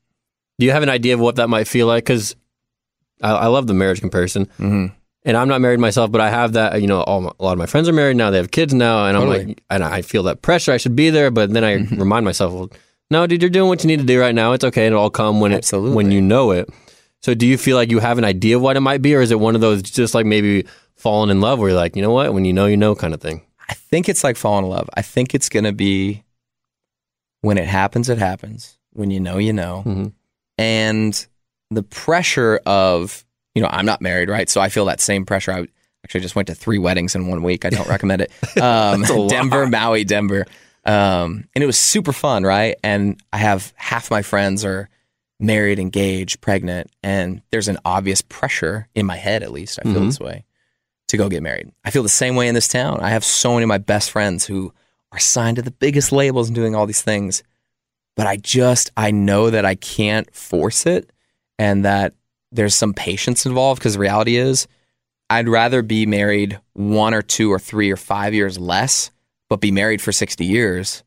Do 0.60 0.66
you 0.66 0.72
have 0.72 0.84
an 0.84 0.90
idea 0.90 1.14
of 1.14 1.20
what 1.20 1.36
that 1.36 1.50
might 1.50 1.68
feel 1.68 1.88
like? 1.88 2.04
Because 2.04 2.36
I, 3.22 3.32
I 3.32 3.48
love 3.48 3.68
the 3.68 3.74
marriage 3.74 4.00
comparison. 4.00 4.46
Mm-hmm. 4.60 4.88
And 5.26 5.36
I'm 5.36 5.50
not 5.50 5.60
married 5.60 5.80
myself, 5.80 6.12
but 6.12 6.22
I 6.22 6.30
have 6.30 6.54
that. 6.54 6.80
You 6.82 6.88
know, 6.88 7.02
all 7.02 7.22
my, 7.22 7.32
a 7.40 7.44
lot 7.44 7.52
of 7.52 7.58
my 7.58 7.66
friends 7.66 7.90
are 7.90 7.94
married 7.94 8.16
now. 8.16 8.32
They 8.32 8.38
have 8.38 8.52
kids 8.52 8.74
now, 8.74 9.08
and 9.08 9.18
I'm 9.18 9.28
like, 9.28 9.62
and 9.70 9.84
I 9.84 10.02
feel 10.02 10.24
that 10.24 10.42
pressure. 10.42 10.72
I 10.72 10.78
should 10.78 10.96
be 10.96 11.10
there, 11.10 11.32
but 11.32 11.52
then 11.52 11.66
I 11.66 11.74
remind 11.96 12.24
myself, 12.24 12.54
well, 12.54 12.72
no, 13.12 13.28
dude, 13.28 13.42
you're 13.42 13.50
doing 13.50 13.68
what 13.68 13.84
you 13.84 13.88
need 13.88 14.00
to 14.00 14.06
do 14.06 14.20
right 14.22 14.34
now. 14.34 14.54
It's 14.54 14.64
okay. 14.64 14.88
It'll 14.88 15.00
all 15.00 15.10
come 15.10 15.42
when 15.42 15.52
it 15.52 15.70
when 15.74 16.12
you 16.12 16.22
know 16.22 16.52
it. 16.52 16.70
So, 17.22 17.34
do 17.34 17.46
you 17.46 17.58
feel 17.58 17.76
like 17.76 17.92
you 17.92 18.00
have 18.00 18.18
an 18.18 18.24
idea 18.24 18.56
of 18.56 18.62
what 18.62 18.78
it 18.78 18.82
might 18.82 19.02
be, 19.02 19.16
or 19.16 19.22
is 19.22 19.32
it 19.32 19.40
one 19.40 19.56
of 19.56 19.60
those 19.60 19.82
just 19.82 20.16
like 20.16 20.26
maybe 20.26 20.66
falling 20.96 21.30
in 21.30 21.42
love, 21.42 21.60
where 21.60 21.70
you're 21.70 21.78
like, 21.78 21.96
you 21.96 22.02
know 22.02 22.12
what, 22.12 22.34
when 22.34 22.46
you 22.46 22.54
know, 22.54 22.68
you 22.68 22.78
know, 22.78 22.96
kind 22.96 23.14
of 23.14 23.20
thing? 23.20 23.42
I 23.68 23.74
think 23.74 24.08
it's 24.08 24.24
like 24.24 24.38
falling 24.38 24.66
in 24.66 24.72
love. 24.72 24.90
I 24.94 25.02
think 25.02 25.36
it's 25.36 25.50
gonna 25.50 25.74
be 25.74 26.24
when 27.42 27.58
it 27.58 27.68
happens, 27.68 28.10
it 28.10 28.18
happens. 28.18 28.78
When 28.94 29.12
you 29.12 29.20
know, 29.20 29.38
you 29.38 29.54
know. 29.54 29.84
Mhm. 29.86 30.14
And 30.58 31.28
the 31.70 31.84
pressure 31.84 32.60
of, 32.66 33.24
you 33.54 33.62
know, 33.62 33.70
I'm 33.72 33.86
not 33.86 34.02
married, 34.02 34.30
right? 34.30 34.50
So 34.50 34.60
I 34.62 34.70
feel 34.70 34.86
that 34.86 35.02
same 35.02 35.26
pressure. 35.26 35.52
I 35.52 35.68
actually 36.04 36.22
just 36.22 36.36
went 36.36 36.48
to 36.48 36.56
three 36.56 36.78
weddings 36.78 37.16
in 37.16 37.28
one 37.28 37.44
week. 37.44 37.66
I 37.66 37.70
don't 37.70 37.88
recommend 37.88 38.22
it. 38.22 38.32
Um, 38.62 39.02
lot. 39.04 39.30
Denver, 39.30 39.68
Maui, 39.68 40.04
Denver. 40.04 40.46
Um, 40.86 41.48
and 41.54 41.64
it 41.64 41.68
was 41.68 41.78
super 41.78 42.14
fun, 42.14 42.44
right? 42.44 42.76
And 42.84 43.22
I 43.34 43.38
have 43.38 43.74
half 43.76 44.10
my 44.10 44.22
friends 44.22 44.64
are 44.66 44.90
married, 45.40 45.78
engaged, 45.80 46.42
pregnant, 46.42 46.90
and 47.04 47.42
there's 47.52 47.68
an 47.68 47.78
obvious 47.86 48.22
pressure 48.22 48.88
in 48.96 49.06
my 49.06 49.18
head, 49.18 49.44
at 49.44 49.52
least. 49.52 49.78
I 49.80 49.84
feel 49.84 50.02
Mhm. 50.02 50.06
this 50.08 50.20
way 50.20 50.46
to 51.10 51.18
go 51.18 51.30
get 51.30 51.44
married. 51.44 51.70
I 51.86 51.92
feel 51.92 52.02
the 52.04 52.10
same 52.10 52.36
way 52.36 52.48
in 52.48 52.56
this 52.56 52.68
town. 52.68 53.00
I 53.02 53.10
have 53.10 53.24
so 53.24 53.52
many 53.54 53.64
of 53.64 53.68
my 53.68 53.78
best 53.78 54.10
friends 54.10 54.46
who 54.46 54.74
are 55.12 55.20
signed 55.20 55.58
to 55.58 55.62
the 55.62 55.72
biggest 55.72 56.12
labels 56.12 56.48
and 56.48 56.56
doing 56.56 56.76
all 56.76 56.86
these 56.86 57.02
things. 57.02 57.44
But 58.16 58.28
I 58.28 58.38
just, 58.38 58.92
I 58.98 59.12
know 59.12 59.50
that 59.50 59.66
I 59.66 59.76
can't 59.76 60.34
force 60.34 60.86
it 60.86 61.12
and 61.60 61.86
that 61.86 62.14
there's 62.52 62.76
some 62.76 62.94
patience 62.94 63.46
involved 63.46 63.80
because 63.80 63.94
the 63.94 64.00
reality 64.00 64.38
is 64.38 64.68
I'd 65.30 65.50
rather 65.50 65.82
be 65.82 66.06
married 66.06 66.60
one 66.74 67.14
or 67.14 67.22
two 67.22 67.52
or 67.52 67.60
three 67.60 67.92
or 67.92 67.98
five 67.98 68.34
years 68.34 68.58
less, 68.58 69.12
but 69.50 69.62
be 69.62 69.72
married 69.72 70.02
for 70.02 70.12
60 70.12 70.46
years 70.46 71.04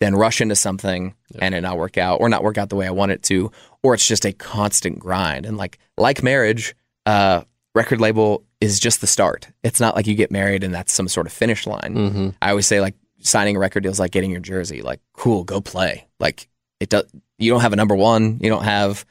than 0.00 0.14
rush 0.14 0.40
into 0.40 0.56
something 0.56 1.14
and 1.40 1.54
it 1.54 1.60
not 1.60 1.76
work 1.76 1.98
out 1.98 2.20
or 2.20 2.28
not 2.28 2.42
work 2.42 2.56
out 2.56 2.70
the 2.70 2.76
way 2.76 2.86
I 2.86 2.92
want 2.92 3.12
it 3.12 3.22
to, 3.24 3.50
or 3.82 3.94
it's 3.94 4.06
just 4.06 4.24
a 4.24 4.32
constant 4.32 4.98
grind. 4.98 5.44
And 5.44 5.56
like, 5.56 5.78
like 5.96 6.22
marriage, 6.22 6.74
uh, 7.04 7.42
record 7.74 8.00
label 8.00 8.44
is 8.60 8.80
just 8.80 9.00
the 9.00 9.06
start. 9.06 9.48
It's 9.62 9.80
not 9.80 9.96
like 9.96 10.06
you 10.06 10.14
get 10.14 10.30
married 10.30 10.64
and 10.64 10.74
that's 10.74 10.92
some 10.92 11.08
sort 11.08 11.26
of 11.26 11.32
finish 11.32 11.66
line. 11.66 11.94
Mm-hmm. 11.94 12.28
I 12.40 12.50
always 12.50 12.66
say 12.66 12.80
like 12.80 12.94
signing 13.20 13.56
a 13.56 13.58
record 13.58 13.82
deal 13.82 13.92
is 13.92 13.98
like 13.98 14.12
getting 14.12 14.30
your 14.30 14.40
jersey. 14.40 14.82
Like, 14.82 15.00
cool, 15.12 15.44
go 15.44 15.60
play. 15.60 16.06
Like 16.20 16.48
it 16.80 16.88
does. 16.88 17.04
You 17.38 17.50
don't 17.50 17.60
have 17.60 17.72
a 17.72 17.76
number 17.76 17.94
one. 17.94 18.38
You 18.40 18.50
don't 18.50 18.64
have 18.64 19.04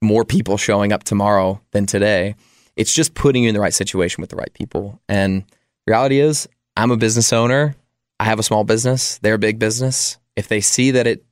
more 0.00 0.24
people 0.24 0.56
showing 0.56 0.92
up 0.92 1.04
tomorrow 1.04 1.60
than 1.70 1.86
today. 1.86 2.34
It's 2.76 2.92
just 2.92 3.14
putting 3.14 3.42
you 3.44 3.48
in 3.48 3.54
the 3.54 3.60
right 3.60 3.74
situation 3.74 4.20
with 4.20 4.30
the 4.30 4.36
right 4.36 4.52
people. 4.52 5.00
And 5.08 5.44
reality 5.86 6.20
is, 6.20 6.48
I'm 6.76 6.90
a 6.90 6.96
business 6.96 7.32
owner. 7.32 7.76
I 8.18 8.24
have 8.24 8.38
a 8.38 8.42
small 8.42 8.64
business. 8.64 9.18
They're 9.18 9.34
a 9.34 9.38
big 9.38 9.58
business. 9.58 10.18
If 10.36 10.48
they 10.48 10.60
see 10.60 10.90
that 10.92 11.06
it 11.06 11.24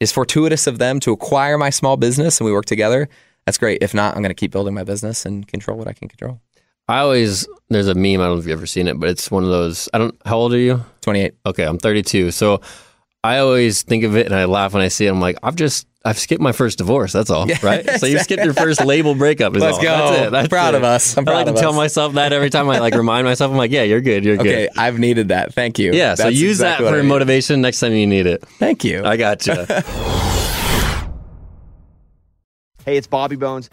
is 0.00 0.12
fortuitous 0.12 0.66
of 0.66 0.78
them 0.78 1.00
to 1.00 1.12
acquire 1.12 1.56
my 1.56 1.70
small 1.70 1.96
business 1.96 2.40
and 2.40 2.44
we 2.44 2.52
work 2.52 2.66
together, 2.66 3.08
that's 3.44 3.58
great. 3.58 3.82
If 3.82 3.94
not, 3.94 4.16
I'm 4.16 4.22
going 4.22 4.30
to 4.30 4.34
keep 4.34 4.50
building 4.50 4.74
my 4.74 4.84
business 4.84 5.24
and 5.24 5.46
control 5.46 5.78
what 5.78 5.88
I 5.88 5.92
can 5.92 6.08
control. 6.08 6.40
I 6.88 6.98
always 6.98 7.46
there's 7.68 7.88
a 7.88 7.94
meme. 7.94 8.20
I 8.20 8.24
don't 8.26 8.34
know 8.34 8.38
if 8.38 8.46
you've 8.46 8.56
ever 8.58 8.66
seen 8.66 8.86
it, 8.88 8.98
but 9.00 9.08
it's 9.08 9.30
one 9.30 9.42
of 9.42 9.48
those. 9.50 9.88
I 9.92 9.98
don't. 9.98 10.14
How 10.24 10.36
old 10.36 10.52
are 10.54 10.58
you? 10.58 10.84
28. 11.02 11.34
Okay, 11.46 11.64
I'm 11.64 11.78
32. 11.78 12.30
So 12.30 12.60
I 13.24 13.38
always 13.38 13.82
think 13.82 14.04
of 14.04 14.16
it 14.16 14.26
and 14.26 14.34
I 14.34 14.44
laugh 14.44 14.72
when 14.72 14.82
I 14.82 14.88
see 14.88 15.06
it. 15.06 15.10
I'm 15.10 15.20
like, 15.20 15.36
I've 15.42 15.56
just 15.56 15.88
I've 16.04 16.16
skipped 16.18 16.40
my 16.40 16.52
first 16.52 16.78
divorce. 16.78 17.12
That's 17.12 17.28
all, 17.30 17.48
Yeah, 17.48 17.58
right? 17.62 17.84
So 17.98 18.06
you 18.06 18.20
skipped 18.20 18.44
your 18.44 18.54
first 18.64 18.84
label 18.84 19.16
breakup. 19.16 19.56
Is 19.56 19.62
Let's 19.62 19.78
all. 19.78 19.82
go. 19.82 19.88
That's 19.88 20.18
it. 20.20 20.26
I'm 20.26 20.32
That's 20.32 20.48
proud 20.48 20.74
it. 20.74 20.78
of 20.78 20.84
us. 20.84 21.16
I'm 21.16 21.22
I 21.22 21.24
proud 21.24 21.36
like 21.38 21.46
of 21.48 21.54
to 21.56 21.60
tell 21.60 21.72
myself 21.72 22.12
that 22.14 22.32
every 22.32 22.50
time 22.50 22.68
I 22.70 22.78
like 22.78 22.94
remind 23.04 23.24
myself. 23.26 23.50
I'm 23.50 23.56
like, 23.56 23.72
yeah, 23.72 23.82
you're 23.82 24.00
good. 24.00 24.24
You're 24.24 24.36
Okay, 24.36 24.44
good. 24.44 24.68
Okay, 24.70 24.80
I've 24.80 25.00
needed 25.00 25.28
that. 25.28 25.52
Thank 25.54 25.80
you. 25.80 25.92
Yeah. 25.92 26.14
so 26.14 26.28
use 26.28 26.58
exactly 26.58 26.84
that 26.84 26.90
for 26.92 26.98
I 26.98 27.02
need. 27.02 27.08
motivation 27.08 27.60
next 27.62 27.80
time 27.80 27.92
you 27.94 28.06
need 28.06 28.26
it. 28.26 28.42
Thank 28.60 28.84
you. 28.84 29.04
I 29.04 29.16
got 29.16 29.44
you. 29.46 29.54
Hey, 32.84 32.96
it's 32.96 33.08
Bobby 33.08 33.34
Bones. 33.34 33.68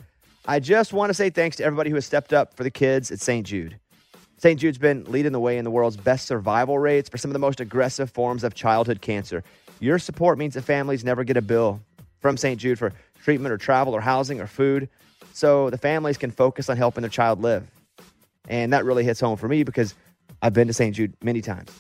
I 0.45 0.60
just 0.60 0.91
want 0.91 1.10
to 1.10 1.13
say 1.13 1.29
thanks 1.29 1.56
to 1.58 1.63
everybody 1.63 1.89
who 1.89 1.95
has 1.95 2.06
stepped 2.06 2.34
up 2.34 2.53
for 2.53 2.63
the 2.63 2.71
kids 2.71 3.12
at 3.12 3.21
St. 3.21 3.47
Jude. 3.47 3.79
St. 4.38 4.60
Jude's 4.60 4.77
been 4.77 5.06
leading 5.06 5.32
the 5.32 5.39
way 5.39 5.58
in 5.58 5.63
the 5.63 5.71
world's 5.71 5.95
best 5.95 6.27
survival 6.27 6.77
rates 6.77 7.08
for 7.08 7.17
some 7.17 7.32
of 7.32 7.34
the 7.34 7.39
most 7.39 7.62
aggressive 7.62 8.12
forms 8.12 8.43
of 8.43 8.53
childhood 8.53 8.99
cancer. 8.99 9.41
Your 9.79 9.97
support 9.97 10.38
means 10.38 10.56
that 10.56 10.63
families 10.63 11.06
never 11.06 11.23
get 11.23 11.38
a 11.38 11.41
bill 11.41 11.79
from 12.19 12.36
St. 12.36 12.60
Jude 12.60 12.77
for 12.77 12.91
treatment 13.23 13.53
or 13.53 13.58
travel 13.58 13.95
or 13.95 14.01
housing 14.01 14.41
or 14.41 14.47
food, 14.47 14.89
so 15.32 15.69
the 15.69 15.77
families 15.77 16.17
can 16.17 16.29
focus 16.29 16.69
on 16.69 16.75
helping 16.75 17.03
their 17.03 17.10
child 17.10 17.41
live. 17.41 17.65
And 18.49 18.73
that 18.73 18.84
really 18.84 19.06
hits 19.06 19.21
home 19.21 19.38
for 19.38 19.47
me 19.47 19.63
because 19.63 19.95
I've 20.41 20.53
been 20.53 20.67
to 20.67 20.73
St. 20.73 20.93
Jude 20.93 21.13
many 21.23 21.39
times. 21.41 21.71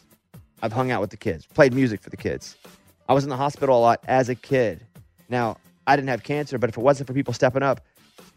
I've 0.61 0.71
hung 0.71 0.89
out 0.89 1.01
with 1.01 1.09
the 1.09 1.17
kids, 1.17 1.45
played 1.45 1.73
music 1.73 2.01
for 2.01 2.09
the 2.09 2.17
kids. 2.17 2.55
I 3.09 3.13
was 3.13 3.25
in 3.25 3.29
the 3.29 3.35
hospital 3.35 3.77
a 3.77 3.81
lot 3.81 4.05
as 4.07 4.29
a 4.29 4.35
kid. 4.35 4.85
Now, 5.27 5.57
I 5.85 5.97
didn't 5.97 6.07
have 6.07 6.23
cancer, 6.23 6.57
but 6.57 6.69
if 6.69 6.77
it 6.77 6.81
wasn't 6.81 7.07
for 7.07 7.13
people 7.13 7.33
stepping 7.33 7.61
up, 7.61 7.81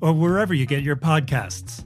or 0.00 0.12
wherever 0.12 0.54
you 0.54 0.66
get 0.66 0.82
your 0.82 0.96
podcasts. 0.96 1.84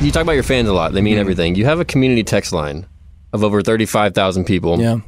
You 0.00 0.12
talk 0.12 0.22
about 0.22 0.32
your 0.32 0.44
fans 0.44 0.68
a 0.68 0.72
lot. 0.72 0.92
They 0.92 1.00
mean 1.00 1.16
mm 1.16 1.20
everything. 1.20 1.56
You 1.56 1.64
have 1.64 1.80
a 1.80 1.84
community 1.84 2.22
text 2.22 2.52
line 2.52 2.86
of 3.32 3.42
over 3.42 3.62
35,000 3.62 4.44
people. 4.44 4.80
Yeah. 4.80 5.00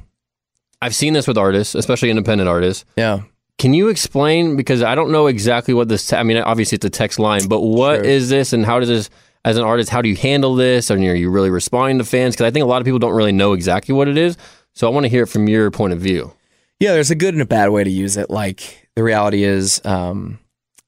I've 0.83 0.94
seen 0.94 1.12
this 1.12 1.29
with 1.29 1.38
artists, 1.38 1.74
especially 1.74 2.11
independent 2.11 2.48
artists. 2.48 2.85
Yeah. 2.96 3.22
Can 3.59 3.74
you 3.74 3.88
explain 3.88 4.57
because 4.57 4.83
I 4.83 4.94
don't 4.94 5.12
know 5.12 5.26
exactly 5.26 5.74
what 5.74 5.88
this 5.88 6.07
te- 6.07 6.16
I 6.16 6.22
mean 6.22 6.38
obviously 6.38 6.76
it's 6.76 6.85
a 6.85 6.90
text 6.90 7.18
line, 7.18 7.46
but 7.46 7.61
what 7.61 7.96
sure. 7.96 8.05
is 8.05 8.31
this 8.31 8.53
and 8.53 8.64
how 8.64 8.81
does 8.81 8.88
this 8.88 9.11
as 9.44 9.57
an 9.57 9.64
artist 9.64 9.90
how 9.90 10.03
do 10.03 10.09
you 10.09 10.16
handle 10.16 10.55
this 10.55 10.90
and 10.90 11.05
are 11.05 11.14
you 11.14 11.31
really 11.31 11.50
responding 11.50 11.98
to 11.98 12.05
fans 12.05 12.35
because 12.35 12.46
I 12.46 12.50
think 12.50 12.62
a 12.62 12.66
lot 12.66 12.81
of 12.81 12.85
people 12.85 12.98
don't 12.98 13.14
really 13.14 13.33
know 13.33 13.53
exactly 13.53 13.94
what 13.94 14.09
it 14.09 14.16
is. 14.16 14.37
So 14.72 14.88
I 14.88 14.90
want 14.90 15.05
to 15.05 15.09
hear 15.09 15.24
it 15.24 15.29
from 15.29 15.48
your 15.48 15.70
point 15.70 15.92
of 15.92 16.00
view. 16.00 16.33
Yeah, 16.81 16.93
there's 16.93 17.11
a 17.11 17.14
good 17.14 17.35
and 17.35 17.43
a 17.43 17.47
bad 17.47 17.69
way 17.69 17.85
to 17.85 17.90
use 17.90 18.16
it. 18.16 18.31
Like 18.31 18.88
the 18.97 19.03
reality 19.03 19.45
is 19.45 19.81
um, 19.85 20.38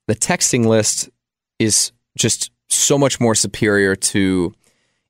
the 0.08 0.14
texting 0.14 0.66
list 0.66 1.10
is 1.58 1.92
just 2.16 2.50
so 2.68 2.98
much 2.98 3.20
more 3.20 3.34
superior 3.34 3.94
to 3.94 4.54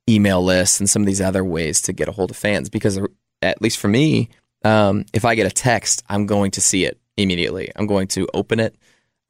email 0.09 0.43
lists 0.43 0.81
and 0.81 0.91
some 0.91 1.03
of 1.03 1.07
these 1.07 1.21
other 1.21 1.45
ways 1.45 1.81
to 1.83 1.93
get 1.93 2.09
a 2.09 2.13
hold 2.13 2.31
of 2.31 2.37
fans 2.37 2.69
because 2.69 2.99
at 3.41 3.63
least 3.63 3.79
for 3.79 3.89
me 3.89 4.29
um, 4.65 5.05
if 5.13 5.25
i 5.25 5.35
get 5.35 5.47
a 5.47 5.55
text 5.55 6.03
i'm 6.09 6.27
going 6.27 6.51
to 6.51 6.61
see 6.61 6.85
it 6.85 6.99
immediately 7.17 7.71
i'm 7.77 7.87
going 7.87 8.09
to 8.09 8.27
open 8.35 8.59
it 8.59 8.77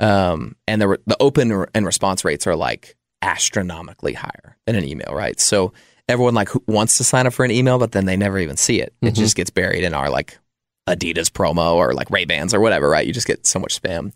um, 0.01 0.57
and 0.67 0.81
the, 0.81 0.99
the 1.07 1.17
open 1.21 1.67
and 1.75 1.87
response 1.87 2.25
rates 2.25 2.47
are 2.47 2.57
like 2.57 2.97
astronomically 3.21 4.15
higher 4.15 4.57
than 4.67 4.77
an 4.77 4.85
email 4.85 5.13
right 5.13 5.39
so 5.39 5.73
everyone 6.09 6.35
like 6.35 6.49
wants 6.67 6.97
to 6.97 7.05
sign 7.05 7.27
up 7.27 7.35
for 7.35 7.45
an 7.45 7.51
email 7.51 7.79
but 7.79 7.93
then 7.93 8.07
they 8.07 8.17
never 8.17 8.39
even 8.39 8.57
see 8.57 8.81
it 8.81 8.95
it 9.03 9.07
mm-hmm. 9.07 9.15
just 9.15 9.37
gets 9.37 9.51
buried 9.51 9.85
in 9.85 9.95
our 9.95 10.09
like 10.09 10.39
adidas 10.89 11.31
promo 11.31 11.75
or 11.75 11.93
like 11.93 12.11
ray 12.11 12.25
bans 12.25 12.53
or 12.53 12.61
whatever 12.61 12.89
right 12.89 13.07
you 13.07 13.13
just 13.13 13.27
get 13.27 13.47
so 13.47 13.59
much 13.59 13.81
spam 13.81 14.13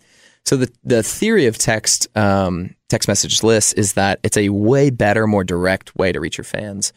so 0.46 0.56
the 0.56 0.72
the 0.84 1.02
theory 1.02 1.46
of 1.46 1.58
text 1.58 2.06
um, 2.16 2.76
text 2.88 3.08
message 3.08 3.42
lists 3.42 3.72
is 3.72 3.94
that 3.94 4.20
it's 4.22 4.36
a 4.36 4.48
way 4.48 4.90
better, 4.90 5.26
more 5.26 5.42
direct 5.42 5.94
way 5.96 6.12
to 6.12 6.20
reach 6.20 6.38
your 6.38 6.44
fans. 6.44 6.92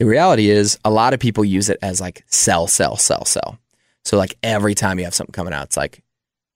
The 0.00 0.06
reality 0.06 0.50
is, 0.50 0.78
a 0.84 0.90
lot 0.90 1.14
of 1.14 1.20
people 1.20 1.44
use 1.44 1.70
it 1.70 1.78
as 1.82 2.00
like 2.00 2.24
sell, 2.26 2.66
sell, 2.66 2.96
sell, 2.96 3.24
sell. 3.24 3.58
So 4.04 4.16
like 4.18 4.34
every 4.42 4.74
time 4.74 4.98
you 4.98 5.04
have 5.04 5.14
something 5.14 5.32
coming 5.32 5.52
out, 5.52 5.66
it's 5.66 5.76
like 5.76 6.02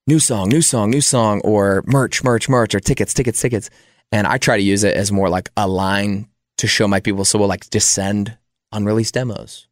new 0.09 0.19
song, 0.19 0.49
new 0.49 0.63
song, 0.63 0.91
new 0.91 1.01
song, 1.01 1.41
or 1.43 1.85
merch, 1.87 2.25
merch, 2.25 2.49
merch, 2.49 2.75
or 2.75 2.81
tickets, 2.81 3.15
tickets, 3.15 3.41
tickets. 3.41 3.71
And 4.11 4.27
I 4.27 4.39
try 4.39 4.57
to 4.57 4.63
use 4.63 4.83
it 4.83 4.97
as 4.97 5.13
more 5.13 5.29
like 5.29 5.51
a 5.57 5.69
line 5.69 6.29
to 6.59 6.67
show 6.67 6.89
my 6.89 6.99
people. 6.99 7.25
So 7.25 7.39
we'll 7.39 7.49
like 7.49 7.71
just 7.71 7.91
send 7.91 8.37
unreleased 8.73 9.15
demos. 9.15 9.69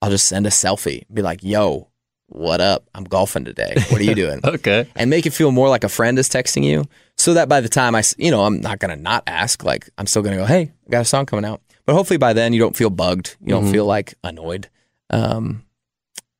I'll 0.00 0.10
just 0.10 0.28
send 0.28 0.46
a 0.46 0.50
selfie, 0.50 1.04
be 1.12 1.20
like, 1.20 1.42
yo, 1.42 1.88
what 2.28 2.60
up? 2.60 2.88
I'm 2.94 3.04
golfing 3.04 3.44
today. 3.44 3.74
What 3.88 4.00
are 4.00 4.04
you 4.04 4.14
doing? 4.14 4.40
okay. 4.44 4.88
And 4.94 5.10
make 5.10 5.26
it 5.26 5.32
feel 5.32 5.52
more 5.52 5.68
like 5.68 5.84
a 5.84 5.88
friend 5.88 6.18
is 6.18 6.28
texting 6.28 6.64
you 6.64 6.84
so 7.16 7.34
that 7.34 7.48
by 7.48 7.60
the 7.60 7.68
time 7.68 7.94
I, 7.94 8.02
you 8.18 8.30
know, 8.30 8.44
I'm 8.44 8.60
not 8.60 8.78
going 8.78 8.96
to 8.96 9.00
not 9.00 9.22
ask. 9.26 9.64
Like, 9.64 9.88
I'm 9.96 10.06
still 10.06 10.22
going 10.22 10.36
to 10.36 10.42
go, 10.42 10.46
hey, 10.46 10.72
I 10.86 10.90
got 10.90 11.02
a 11.02 11.04
song 11.04 11.26
coming 11.26 11.44
out. 11.44 11.62
But 11.84 11.94
hopefully 11.94 12.18
by 12.18 12.32
then 12.32 12.52
you 12.52 12.58
don't 12.58 12.76
feel 12.76 12.90
bugged. 12.90 13.36
You 13.40 13.48
don't 13.48 13.64
mm-hmm. 13.64 13.72
feel 13.72 13.86
like 13.86 14.14
annoyed. 14.24 14.68
Um, 15.10 15.64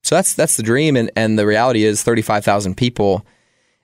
so 0.03 0.17
that's 0.17 0.35
that's 0.35 0.57
the 0.57 0.63
dream. 0.63 0.97
And, 0.97 1.11
and 1.17 1.39
the 1.39 1.47
reality 1.47 1.85
is 1.85 2.03
35,000 2.03 2.77
people, 2.77 3.25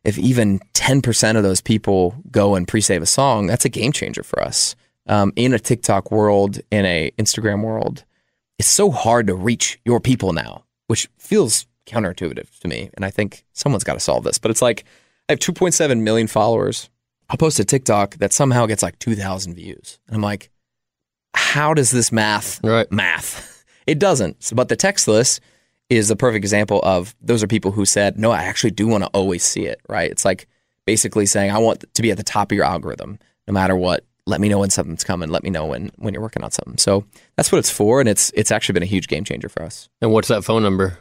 if 0.04 0.18
even 0.18 0.60
10% 0.74 1.36
of 1.36 1.44
those 1.44 1.60
people 1.60 2.16
go 2.30 2.56
and 2.56 2.66
pre 2.66 2.80
save 2.80 3.02
a 3.02 3.06
song, 3.06 3.46
that's 3.46 3.64
a 3.64 3.68
game 3.68 3.92
changer 3.92 4.22
for 4.22 4.42
us. 4.42 4.74
Um, 5.06 5.32
in 5.36 5.52
a 5.52 5.58
TikTok 5.58 6.10
world, 6.10 6.60
in 6.70 6.84
a 6.84 7.12
Instagram 7.18 7.62
world, 7.62 8.04
it's 8.58 8.68
so 8.68 8.90
hard 8.90 9.26
to 9.28 9.34
reach 9.34 9.80
your 9.84 10.00
people 10.00 10.32
now, 10.32 10.64
which 10.86 11.08
feels 11.18 11.66
counterintuitive 11.86 12.58
to 12.60 12.68
me. 12.68 12.90
And 12.94 13.04
I 13.04 13.10
think 13.10 13.44
someone's 13.52 13.84
got 13.84 13.94
to 13.94 14.00
solve 14.00 14.24
this. 14.24 14.38
But 14.38 14.50
it's 14.50 14.62
like 14.62 14.84
I 15.28 15.32
have 15.32 15.38
2.7 15.38 16.00
million 16.00 16.26
followers. 16.26 16.90
I'll 17.30 17.36
post 17.36 17.58
a 17.60 17.64
TikTok 17.64 18.16
that 18.16 18.32
somehow 18.32 18.66
gets 18.66 18.82
like 18.82 18.98
2,000 18.98 19.54
views. 19.54 19.98
And 20.06 20.16
I'm 20.16 20.22
like, 20.22 20.50
how 21.34 21.72
does 21.74 21.90
this 21.90 22.12
math 22.12 22.60
right. 22.62 22.90
math? 22.90 23.50
It 23.84 23.98
doesn't. 23.98 24.40
So, 24.44 24.54
but 24.54 24.68
the 24.68 24.76
text 24.76 25.08
list 25.08 25.40
is 25.90 26.06
the 26.06 26.14
perfect 26.14 26.44
example 26.44 26.80
of 26.84 27.16
those 27.20 27.42
are 27.42 27.48
people 27.48 27.72
who 27.72 27.84
said, 27.84 28.16
no, 28.16 28.30
I 28.30 28.44
actually 28.44 28.70
do 28.70 28.86
want 28.86 29.02
to 29.02 29.10
always 29.10 29.42
see 29.42 29.66
it, 29.66 29.80
right? 29.88 30.08
It's 30.08 30.24
like 30.24 30.46
basically 30.86 31.26
saying, 31.26 31.50
I 31.50 31.58
want 31.58 31.84
to 31.92 32.02
be 32.02 32.12
at 32.12 32.16
the 32.16 32.22
top 32.22 32.52
of 32.52 32.56
your 32.56 32.64
algorithm 32.64 33.18
no 33.48 33.52
matter 33.52 33.74
what. 33.74 34.04
Let 34.24 34.40
me 34.40 34.48
know 34.48 34.60
when 34.60 34.70
something's 34.70 35.02
coming. 35.02 35.30
Let 35.30 35.42
me 35.42 35.50
know 35.50 35.66
when, 35.66 35.90
when 35.96 36.14
you're 36.14 36.22
working 36.22 36.44
on 36.44 36.52
something. 36.52 36.78
So 36.78 37.04
that's 37.36 37.50
what 37.50 37.58
it's 37.58 37.70
for. 37.70 37.98
And 37.98 38.08
it's, 38.08 38.30
it's 38.36 38.52
actually 38.52 38.74
been 38.74 38.84
a 38.84 38.86
huge 38.86 39.08
game 39.08 39.24
changer 39.24 39.48
for 39.48 39.64
us. 39.64 39.88
And 40.00 40.12
what's 40.12 40.28
that 40.28 40.44
phone 40.44 40.62
number? 40.62 40.98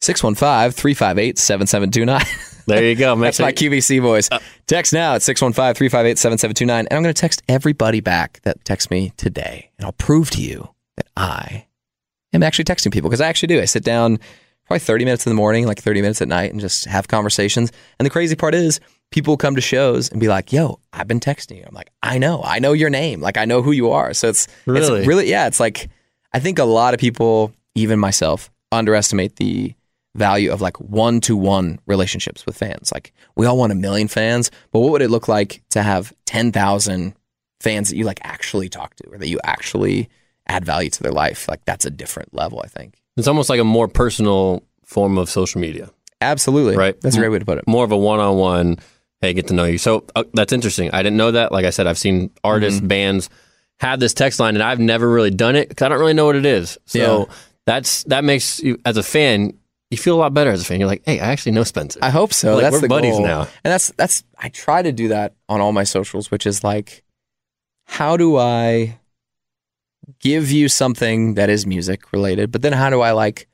615 0.00 0.72
358 0.72 1.38
7729. 1.38 2.26
There 2.66 2.84
you 2.84 2.94
go. 2.94 3.16
That's 3.16 3.40
my 3.40 3.52
QVC 3.52 4.00
voice. 4.00 4.28
Uh, 4.30 4.38
text 4.68 4.92
now 4.92 5.14
at 5.14 5.22
615 5.22 5.74
358 5.74 6.18
7729. 6.18 6.86
And 6.86 6.96
I'm 6.96 7.02
going 7.02 7.12
to 7.12 7.20
text 7.20 7.42
everybody 7.48 8.00
back 8.00 8.38
that 8.42 8.64
texts 8.64 8.90
me 8.92 9.12
today. 9.16 9.70
And 9.78 9.86
I'll 9.86 9.92
prove 9.92 10.30
to 10.32 10.42
you 10.42 10.68
that 10.96 11.06
I 11.16 11.66
am 12.32 12.44
actually 12.44 12.66
texting 12.66 12.92
people 12.92 13.10
because 13.10 13.20
I 13.22 13.26
actually 13.28 13.48
do. 13.48 13.60
I 13.60 13.64
sit 13.64 13.82
down 13.82 14.18
probably 14.66 14.78
30 14.80 15.04
minutes 15.04 15.26
in 15.26 15.30
the 15.30 15.34
morning, 15.34 15.66
like 15.66 15.80
30 15.80 16.00
minutes 16.00 16.22
at 16.22 16.28
night, 16.28 16.52
and 16.52 16.60
just 16.60 16.84
have 16.84 17.08
conversations. 17.08 17.72
And 17.98 18.06
the 18.06 18.10
crazy 18.10 18.36
part 18.36 18.54
is, 18.54 18.78
people 19.10 19.36
come 19.36 19.56
to 19.56 19.60
shows 19.60 20.08
and 20.08 20.20
be 20.20 20.28
like, 20.28 20.52
"Yo, 20.52 20.78
I've 20.92 21.08
been 21.08 21.18
texting 21.18 21.56
you." 21.56 21.64
I'm 21.66 21.74
like, 21.74 21.90
"I 22.04 22.18
know, 22.18 22.40
I 22.44 22.60
know 22.60 22.72
your 22.72 22.90
name, 22.90 23.20
like 23.20 23.36
I 23.36 23.46
know 23.46 23.62
who 23.62 23.72
you 23.72 23.90
are." 23.90 24.14
So 24.14 24.28
it's 24.28 24.46
Really? 24.66 24.98
it's 25.00 25.08
really 25.08 25.28
yeah. 25.28 25.48
It's 25.48 25.58
like 25.58 25.88
I 26.32 26.38
think 26.38 26.60
a 26.60 26.64
lot 26.64 26.94
of 26.94 27.00
people, 27.00 27.52
even 27.74 27.98
myself, 27.98 28.48
underestimate 28.70 29.36
the 29.36 29.74
value 30.14 30.50
of 30.52 30.60
like 30.60 30.78
one 30.80 31.20
to 31.22 31.36
one 31.36 31.78
relationships 31.86 32.44
with 32.46 32.56
fans. 32.56 32.90
Like 32.92 33.12
we 33.36 33.46
all 33.46 33.56
want 33.56 33.72
a 33.72 33.76
million 33.76 34.08
fans, 34.08 34.50
but 34.72 34.80
what 34.80 34.90
would 34.92 35.02
it 35.02 35.10
look 35.10 35.28
like 35.28 35.62
to 35.70 35.82
have 35.82 36.12
10,000 36.26 37.14
fans 37.60 37.90
that 37.90 37.96
you 37.96 38.04
like 38.04 38.20
actually 38.22 38.68
talk 38.68 38.94
to 38.96 39.08
or 39.10 39.18
that 39.18 39.28
you 39.28 39.38
actually 39.44 40.08
add 40.48 40.64
value 40.64 40.90
to 40.90 41.02
their 41.02 41.12
life? 41.12 41.48
Like 41.48 41.64
that's 41.64 41.84
a 41.84 41.90
different 41.90 42.34
level, 42.34 42.60
I 42.64 42.68
think. 42.68 42.94
It's 43.16 43.28
almost 43.28 43.50
like 43.50 43.60
a 43.60 43.64
more 43.64 43.86
personal 43.88 44.62
form 44.84 45.18
of 45.18 45.30
social 45.30 45.60
media. 45.60 45.90
Absolutely. 46.20 46.76
Right. 46.76 47.00
That's 47.00 47.16
a 47.16 47.18
great 47.18 47.28
way 47.30 47.38
to 47.38 47.44
put 47.44 47.58
it. 47.58 47.66
More 47.68 47.84
of 47.84 47.92
a 47.92 47.96
one-on-one. 47.96 48.78
Hey, 49.20 49.32
get 49.34 49.46
to 49.48 49.54
know 49.54 49.64
you. 49.64 49.78
So 49.78 50.04
uh, 50.16 50.24
that's 50.34 50.52
interesting. 50.52 50.90
I 50.92 51.02
didn't 51.02 51.16
know 51.18 51.30
that. 51.30 51.52
Like 51.52 51.64
I 51.66 51.70
said, 51.70 51.86
I've 51.86 51.98
seen 51.98 52.30
artists, 52.42 52.78
Mm-hmm. 52.80 52.88
bands 52.88 53.30
have 53.78 54.00
this 54.00 54.12
text 54.12 54.40
line, 54.40 54.54
and 54.56 54.62
I've 54.62 54.78
never 54.80 55.08
really 55.10 55.30
done 55.30 55.56
it 55.56 55.68
because 55.68 55.84
I 55.86 55.88
don't 55.88 55.98
really 56.00 56.14
know 56.14 56.26
what 56.26 56.36
it 56.36 56.44
is. 56.46 56.78
So 56.86 56.98
Yeah. 57.28 57.34
that's 57.66 58.02
that 58.04 58.24
makes 58.24 58.60
you 58.60 58.78
as 58.84 58.96
a 58.96 59.02
fan, 59.02 59.54
you 59.90 59.96
feel 59.96 60.14
a 60.14 60.20
lot 60.20 60.32
better 60.32 60.50
as 60.50 60.62
a 60.62 60.64
fan. 60.64 60.78
You're 60.78 60.88
like, 60.88 61.02
hey, 61.04 61.20
I 61.20 61.30
actually 61.32 61.52
know 61.52 61.64
Spencer. 61.64 61.98
I 62.02 62.10
hope 62.10 62.32
so. 62.32 62.54
Like, 62.54 62.62
that's 62.62 62.74
we're 62.74 62.80
the 62.82 62.88
buddies 62.88 63.16
goal. 63.16 63.22
now. 63.22 63.40
And 63.64 63.72
that's 63.72 63.90
that's 63.92 64.24
I 64.38 64.48
try 64.48 64.82
to 64.82 64.92
do 64.92 65.08
that 65.08 65.34
on 65.48 65.60
all 65.60 65.72
my 65.72 65.84
socials, 65.84 66.30
which 66.30 66.46
is 66.46 66.62
like 66.62 67.02
how 67.84 68.16
do 68.16 68.36
I 68.36 69.00
give 70.20 70.50
you 70.52 70.68
something 70.68 71.34
that 71.34 71.50
is 71.50 71.66
music 71.66 72.12
related, 72.12 72.52
but 72.52 72.62
then 72.62 72.72
how 72.72 72.88
do 72.88 73.00
I 73.00 73.10
like 73.10 73.48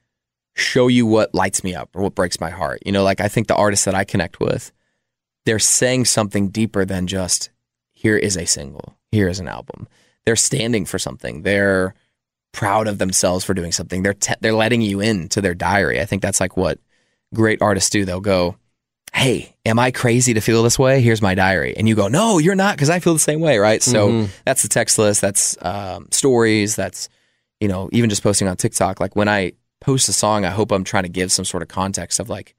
show 0.55 0.89
you 0.89 1.07
what 1.07 1.34
lights 1.34 1.64
me 1.64 1.74
up 1.74 1.89
or 1.95 2.03
what 2.03 2.14
breaks 2.14 2.39
my 2.39 2.51
heart? 2.51 2.82
You 2.84 2.93
know, 2.93 3.03
like 3.03 3.20
I 3.20 3.28
think 3.28 3.47
the 3.47 3.57
artists 3.57 3.87
that 3.87 3.95
I 3.95 4.05
connect 4.05 4.39
with, 4.39 4.72
they're 5.47 5.59
saying 5.59 6.05
something 6.05 6.51
deeper 6.51 6.84
than 6.84 7.07
just 7.07 7.51
here 7.93 8.16
is 8.16 8.37
a 8.37 8.47
single, 8.47 8.99
here 9.11 9.28
is 9.28 9.41
an 9.41 9.49
album. 9.49 9.89
They're 10.26 10.37
standing 10.37 10.84
for 10.84 10.99
something. 10.99 11.43
They're 11.43 11.95
proud 12.57 12.89
of 12.89 12.99
themselves 12.99 13.45
for 13.45 13.55
doing 13.55 13.71
something. 13.71 14.03
They're 14.03 14.15
te- 14.15 14.35
they're 14.41 14.53
letting 14.55 14.81
you 14.81 15.01
into 15.01 15.41
their 15.41 15.55
diary. 15.55 16.01
I 16.01 16.07
think 16.07 16.23
that's 16.23 16.41
like 16.41 16.57
what 16.57 16.79
great 17.35 17.61
artists 17.63 17.91
do. 17.91 18.05
They'll 18.05 18.21
go, 18.21 18.57
"Hey, 19.15 19.55
am 19.67 19.79
I 19.79 19.91
crazy 19.91 20.35
to 20.35 20.41
feel 20.41 20.63
this 20.63 20.79
way? 20.79 21.01
Here's 21.03 21.23
my 21.23 21.35
diary," 21.35 21.77
and 21.77 21.87
you 21.89 21.95
go, 21.95 22.09
"No, 22.09 22.39
you're 22.39 22.55
not," 22.55 22.75
because 22.77 22.91
I 22.91 22.99
feel 22.99 23.13
the 23.13 23.19
same 23.21 23.41
way, 23.41 23.59
right? 23.59 23.83
So 23.83 24.09
Mhm. 24.11 24.29
that's 24.45 24.63
the 24.63 24.69
text 24.69 24.99
list. 24.99 25.21
That's 25.21 25.57
um, 25.63 26.09
stories. 26.11 26.75
That's 26.77 27.09
you 27.61 27.69
know 27.69 27.89
even 27.93 28.11
just 28.11 28.23
posting 28.23 28.49
on 28.49 28.57
TikTok. 28.57 28.99
Like 29.01 29.15
when 29.15 29.29
I 29.29 29.53
post 29.81 30.09
a 30.09 30.13
song, 30.13 30.45
I 30.45 30.51
hope 30.51 30.73
I'm 30.73 30.85
trying 30.85 31.05
to 31.05 31.09
give 31.11 31.31
some 31.31 31.45
sort 31.45 31.63
of 31.63 31.69
context 31.69 32.19
of 32.19 32.29
like, 32.31 32.55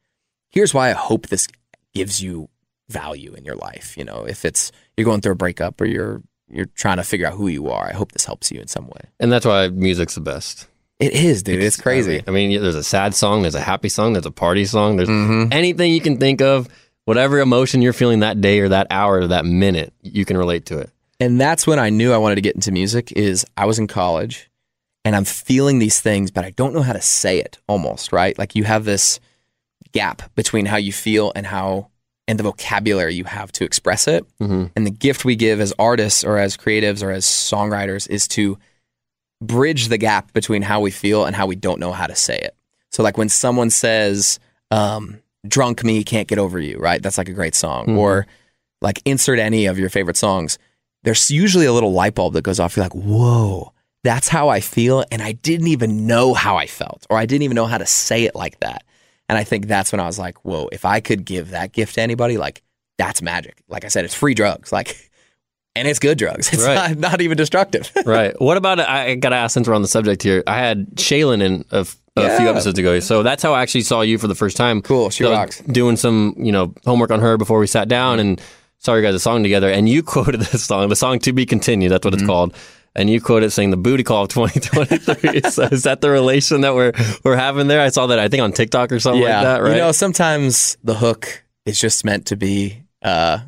here's 0.52 0.74
why 0.74 0.90
I 0.90 0.94
hope 0.94 1.28
this 1.28 1.48
gives 1.96 2.22
you 2.22 2.48
value 2.90 3.34
in 3.34 3.44
your 3.44 3.56
life. 3.56 3.98
You 3.98 4.06
know, 4.06 4.26
if 4.28 4.46
it's 4.46 4.72
you're 4.96 5.06
going 5.06 5.22
through 5.22 5.34
a 5.34 5.36
breakup 5.36 5.82
or 5.82 5.86
you're 5.86 6.22
you're 6.50 6.66
trying 6.76 6.98
to 6.98 7.04
figure 7.04 7.28
out 7.28 7.34
who 7.34 7.48
you 7.48 7.70
are, 7.70 7.88
I 7.88 7.94
hope 7.94 8.12
this 8.14 8.26
helps 8.26 8.52
you 8.52 8.60
in 8.62 8.68
some 8.68 8.88
way. 8.88 9.02
and 9.20 9.32
that's 9.32 9.46
why 9.46 9.68
music's 9.70 10.16
the 10.16 10.22
best. 10.22 10.68
It 11.00 11.14
is, 11.14 11.44
dude. 11.44 11.62
It's, 11.62 11.78
crazy. 11.80 12.24
I 12.28 12.32
mean, 12.32 12.60
there's 12.62 12.74
a 12.76 12.84
sad 12.84 13.14
song, 13.14 13.44
there's 13.44 13.54
a 13.56 13.62
happy 13.62 13.90
song, 13.90 14.14
there's 14.14 14.26
a 14.26 14.32
party 14.32 14.66
song, 14.66 14.98
there's 14.98 15.10
Mhm. 15.10 15.54
anything 15.54 15.94
you 15.94 16.02
can 16.02 16.18
think 16.18 16.42
of, 16.42 16.68
whatever 17.06 17.40
emotion 17.40 17.82
you're 17.84 17.94
feeling 17.94 18.22
that 18.22 18.42
day 18.42 18.60
or 18.60 18.70
that 18.70 18.88
hour 18.90 19.20
or 19.20 19.28
that 19.28 19.46
minute, 19.46 19.94
you 20.02 20.26
can 20.26 20.38
relate 20.38 20.66
to 20.68 20.80
it. 20.80 20.90
And 21.20 21.40
that's 21.40 21.68
when 21.68 21.78
I 21.80 21.90
knew 21.90 22.14
I 22.14 22.18
wanted 22.18 22.36
to 22.36 22.42
get 22.42 22.56
into 22.56 22.72
music 22.72 23.12
is 23.12 23.46
I 23.56 23.66
was 23.66 23.78
in 23.80 23.86
college 23.88 24.50
and 25.06 25.16
I'm 25.16 25.24
feeling 25.26 25.78
these 25.80 26.00
things, 26.00 26.32
but 26.32 26.44
I 26.46 26.50
don't 26.52 26.74
know 26.74 26.82
how 26.82 26.94
to 26.94 27.02
say 27.02 27.40
it 27.40 27.58
almost, 27.68 28.12
right? 28.12 28.38
Like 28.38 28.56
you 28.56 28.64
have 28.64 28.86
this 28.86 29.20
gap 29.92 30.34
between 30.36 30.66
how 30.66 30.78
you 30.78 30.92
feel 30.92 31.32
and 31.36 31.46
how 31.46 31.90
and 32.28 32.38
the 32.38 32.44
vocabulary 32.44 33.16
you 33.16 33.24
have 33.24 33.52
to 33.54 33.64
express 33.64 34.08
it. 34.08 34.26
Mhm. 34.40 34.72
And 34.76 34.86
the 34.86 34.92
gift 34.92 35.24
we 35.26 35.36
give 35.36 35.60
as 35.62 35.74
artists 35.80 36.24
or 36.24 36.38
as 36.38 36.58
creatives 36.58 37.02
or 37.02 37.12
as 37.12 37.26
songwriters 37.26 38.10
is 38.10 38.28
to 38.30 38.58
bridge 39.42 39.88
the 39.88 39.98
gap 39.98 40.34
between 40.34 40.62
how 40.62 40.80
we 40.82 40.92
feel 40.92 41.26
and 41.26 41.36
how 41.36 41.46
we 41.46 41.56
don't 41.56 41.80
know 41.80 41.92
how 41.92 42.08
to 42.08 42.16
say 42.16 42.38
it. 42.38 42.56
So 42.92 43.04
like 43.04 43.18
when 43.18 43.30
someone 43.30 43.70
says, 43.70 44.40
um, 44.72 45.20
drunk 45.48 45.84
me 45.84 46.04
can't 46.04 46.28
get 46.28 46.40
over 46.40 46.60
you, 46.60 46.78
right? 46.80 47.02
That's 47.02 47.18
like 47.18 47.30
a 47.30 47.34
great 47.34 47.56
song. 47.56 47.86
Mhm. 47.88 47.98
Or 47.98 48.28
like 48.82 49.02
insert 49.06 49.40
any 49.40 49.66
of 49.66 49.80
your 49.80 49.90
favorite 49.90 50.18
songs. 50.18 50.58
There's 51.04 51.32
usually 51.32 51.66
a 51.66 51.74
little 51.74 51.94
light 51.94 52.16
bulb 52.16 52.34
that 52.34 52.44
goes 52.44 52.60
off. 52.60 52.76
You're 52.76 52.86
like, 52.86 52.96
whoa, 52.96 53.72
that's 54.04 54.28
how 54.28 54.50
I 54.50 54.60
feel. 54.60 55.06
And 55.12 55.22
I 55.22 55.34
didn't 55.34 55.68
even 55.68 56.06
know 56.08 56.34
how 56.34 56.58
I 56.58 56.66
felt, 56.68 57.06
or 57.10 57.18
I 57.18 57.26
didn't 57.26 57.44
even 57.44 57.56
know 57.56 57.66
how 57.68 57.78
to 57.78 57.86
say 57.86 58.24
it 58.24 58.36
like 58.36 58.60
that. 58.60 58.84
And 59.30 59.38
I 59.38 59.44
think 59.44 59.68
that's 59.68 59.92
when 59.92 60.00
I 60.00 60.06
was 60.06 60.18
like, 60.18 60.44
whoa, 60.46 60.70
if 60.72 60.86
I 60.86 61.00
could 61.00 61.26
give 61.26 61.50
that 61.52 61.74
gift 61.74 61.96
to 61.96 62.02
anybody, 62.02 62.38
like 62.38 62.62
that's 62.98 63.22
magic. 63.22 63.62
Like 63.68 63.84
I 63.86 63.90
said, 63.90 64.06
it's 64.06 64.14
free 64.16 64.34
drugs. 64.34 64.72
Like, 64.72 65.10
and 65.76 65.88
it's 65.88 66.00
good 66.00 66.18
drugs. 66.18 66.48
It's 66.54 66.64
Right. 66.66 66.92
not, 66.98 67.12
not 67.12 67.22
even 67.22 67.38
destructive. 67.38 67.92
right. 68.06 68.40
What 68.42 68.58
about 68.58 68.80
I 68.80 69.16
got 69.16 69.30
to 69.30 69.36
ask 69.36 69.54
since 69.54 69.68
we're 69.68 69.76
on 69.76 69.82
the 69.82 69.88
subject 69.88 70.24
here. 70.24 70.44
I 70.48 70.58
had 70.60 70.96
Shaylen 70.96 71.42
in 71.42 71.66
a, 71.72 71.84
few 71.86 71.96
Yeah. 72.16 72.50
episodes 72.50 72.80
ago, 72.80 73.00
so 73.00 73.22
that's 73.22 73.44
how 73.44 73.54
I 73.54 73.62
actually 73.62 73.82
saw 73.82 74.02
you 74.02 74.18
for 74.18 74.28
the 74.28 74.34
first 74.36 74.58
time. 74.58 74.82
Cool. 74.82 75.10
She 75.12 75.24
So 75.24 75.32
rocks. 75.32 75.60
Doing 75.62 75.98
some 75.98 76.34
you 76.38 76.52
know 76.52 76.74
homework 76.86 77.12
on 77.12 77.20
her 77.20 77.38
before 77.38 77.60
we 77.60 77.68
sat 77.68 77.88
down 77.88 78.20
and 78.20 78.42
saw 78.80 78.96
you 78.96 79.02
guys 79.04 79.14
a 79.14 79.20
song 79.20 79.44
together, 79.44 79.70
and 79.70 79.88
you 79.88 80.02
quoted 80.14 80.40
this 80.42 80.64
song, 80.64 80.90
the 80.90 80.96
song 80.96 81.20
"To 81.20 81.34
Be 81.34 81.46
Continued." 81.46 81.92
That's 81.92 82.04
what 82.06 82.14
Mm-hmm. 82.16 82.24
it's 82.24 82.28
called. 82.28 82.56
And 82.98 83.10
you 83.10 83.22
quoted 83.22 83.52
saying 83.52 83.70
the 83.70 83.78
booty 83.78 84.04
call 84.04 84.24
of 84.24 84.30
2023. 84.30 85.42
so 85.52 85.64
is 85.64 85.84
that 85.84 86.02
the 86.02 86.10
relation 86.10 86.62
that 86.62 86.74
we're 86.74 86.94
we're 87.24 87.36
having 87.38 87.68
there? 87.68 87.80
I 87.80 87.90
saw 87.90 88.08
that 88.08 88.18
I 88.18 88.28
think 88.28 88.42
on 88.42 88.52
TikTok 88.52 88.92
or 88.92 89.00
something 89.00 89.22
like 89.22 89.32
that, 89.32 89.62
right? 89.62 89.74
You 89.74 89.78
know, 89.78 89.92
sometimes 89.92 90.78
the 90.84 90.96
hook 90.96 91.46
is 91.68 91.80
just 91.80 92.04
meant 92.04 92.26
to 92.28 92.36
be 92.36 92.82
uh, 93.04 93.40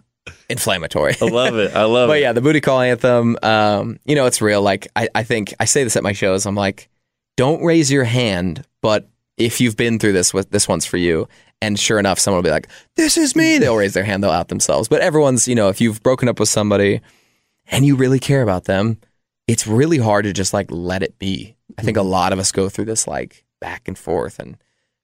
inflammatory. 0.49 1.15
I 1.19 1.25
love 1.25 1.55
it. 1.55 1.75
I 1.75 1.83
love 1.85 2.09
but 2.09 2.13
it. 2.13 2.19
But 2.19 2.21
yeah, 2.21 2.33
the 2.33 2.41
booty 2.41 2.61
call 2.61 2.79
anthem, 2.79 3.37
um, 3.41 3.99
you 4.05 4.15
know, 4.15 4.27
it's 4.27 4.41
real. 4.41 4.61
Like, 4.61 4.87
I, 4.95 5.09
I 5.15 5.23
think 5.23 5.53
I 5.59 5.65
say 5.65 5.83
this 5.83 5.95
at 5.95 6.03
my 6.03 6.13
shows. 6.13 6.45
I'm 6.45 6.55
like, 6.55 6.89
don't 7.35 7.63
raise 7.63 7.91
your 7.91 8.03
hand, 8.03 8.65
but 8.81 9.09
if 9.37 9.61
you've 9.61 9.77
been 9.77 9.97
through 9.97 10.13
this, 10.13 10.33
with 10.33 10.51
this 10.51 10.67
one's 10.67 10.85
for 10.85 10.97
you. 10.97 11.27
And 11.61 11.79
sure 11.79 11.99
enough, 11.99 12.19
someone 12.19 12.37
will 12.37 12.47
be 12.47 12.51
like, 12.51 12.67
"This 12.95 13.17
is 13.17 13.35
me." 13.35 13.57
They'll 13.57 13.75
raise 13.75 13.93
their 13.93 14.03
hand. 14.03 14.23
They'll 14.23 14.31
out 14.31 14.47
themselves. 14.47 14.87
But 14.87 15.01
everyone's, 15.01 15.45
you 15.47 15.55
know, 15.55 15.67
if 15.67 15.81
you've 15.81 16.01
broken 16.03 16.29
up 16.29 16.39
with 16.39 16.47
somebody 16.47 17.01
and 17.67 17.85
you 17.85 17.95
really 17.97 18.19
care 18.19 18.41
about 18.41 18.63
them, 18.65 18.97
it's 19.49 19.65
really 19.65 19.97
hard 19.97 20.25
to 20.25 20.33
just 20.33 20.53
like 20.53 20.67
let 20.69 21.01
it 21.01 21.17
be. 21.17 21.55
I 21.77 21.81
think 21.81 21.97
a 21.97 22.01
mm-hmm. 22.01 22.09
lot 22.09 22.33
of 22.33 22.39
us 22.39 22.51
go 22.51 22.69
through 22.69 22.85
this 22.85 23.07
like 23.07 23.45
back 23.59 23.87
and 23.87 23.97
forth, 23.97 24.37
and 24.37 24.57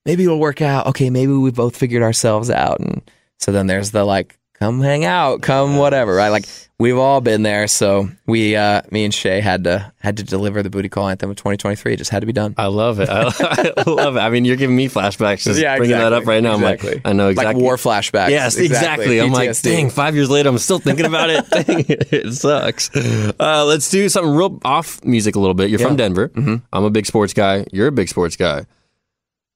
maybe 0.05 0.23
it'll 0.23 0.39
work 0.39 0.61
out. 0.61 0.85
Okay, 0.87 1.09
maybe 1.09 1.33
we 1.33 1.49
both 1.49 1.75
figured 1.75 2.03
ourselves 2.03 2.51
out, 2.51 2.79
and 2.79 3.01
so 3.39 3.51
then 3.51 3.65
there's 3.65 3.89
the 3.89 4.03
like, 4.03 4.37
come 4.59 4.81
hang 4.81 5.05
out, 5.05 5.41
come 5.41 5.77
whatever, 5.77 6.13
right? 6.15 6.29
Like 6.29 6.45
we've 6.79 6.97
all 6.97 7.21
been 7.21 7.43
there. 7.43 7.67
So 7.67 8.09
we, 8.25 8.55
uh, 8.55 8.81
me 8.91 9.05
and 9.05 9.13
Shay 9.13 9.39
had 9.41 9.63
to 9.65 9.91
had 9.99 10.17
to 10.17 10.23
deliver 10.23 10.61
the 10.63 10.69
booty 10.69 10.89
call 10.89 11.07
anthem 11.07 11.29
of 11.29 11.35
2023. 11.35 11.93
It 11.93 11.97
just 11.97 12.11
had 12.11 12.19
to 12.21 12.25
be 12.25 12.33
done. 12.33 12.55
I 12.57 12.67
love 12.67 12.99
it. 12.99 13.09
I, 13.09 13.23
I 13.77 13.89
love 13.89 14.15
it. 14.17 14.19
I 14.19 14.29
mean, 14.29 14.45
you're 14.45 14.55
giving 14.55 14.75
me 14.75 14.87
flashbacks 14.89 15.43
just 15.43 15.59
bringing 15.61 15.89
that 15.97 16.13
up 16.13 16.25
right 16.25 16.41
now. 16.41 16.55
Exactly. 16.55 16.89
I'm 16.89 16.95
like, 16.95 17.05
I 17.05 17.13
know 17.13 17.29
exactly. 17.29 17.53
Like 17.55 17.61
war 17.63 17.75
flashbacks. 17.77 18.29
Yes, 18.29 18.57
exactly. 18.57 19.19
I'm 19.19 19.31
like, 19.31 19.59
dang, 19.61 19.89
five 19.89 20.15
years 20.15 20.29
later, 20.29 20.49
I'm 20.49 20.57
still 20.57 20.79
thinking 20.79 21.05
about 21.05 21.29
it. 21.29 21.49
dang, 21.49 21.85
it 21.87 22.33
sucks. 22.33 22.89
Uh, 22.95 23.65
let's 23.65 23.89
do 23.89 24.07
something 24.09 24.33
real 24.35 24.59
off 24.63 25.03
music 25.03 25.35
a 25.35 25.39
little 25.39 25.53
bit. 25.53 25.69
You're 25.69 25.79
from 25.79 25.91
Yeah. 25.93 25.97
Denver. 25.97 26.29
Mhm. 26.29 26.61
I'm 26.73 26.83
a 26.83 26.89
big 26.89 27.05
sports 27.05 27.33
guy. 27.33 27.65
You're 27.71 27.87
a 27.87 27.91
big 27.91 28.09
sports 28.09 28.35
guy. 28.35 28.65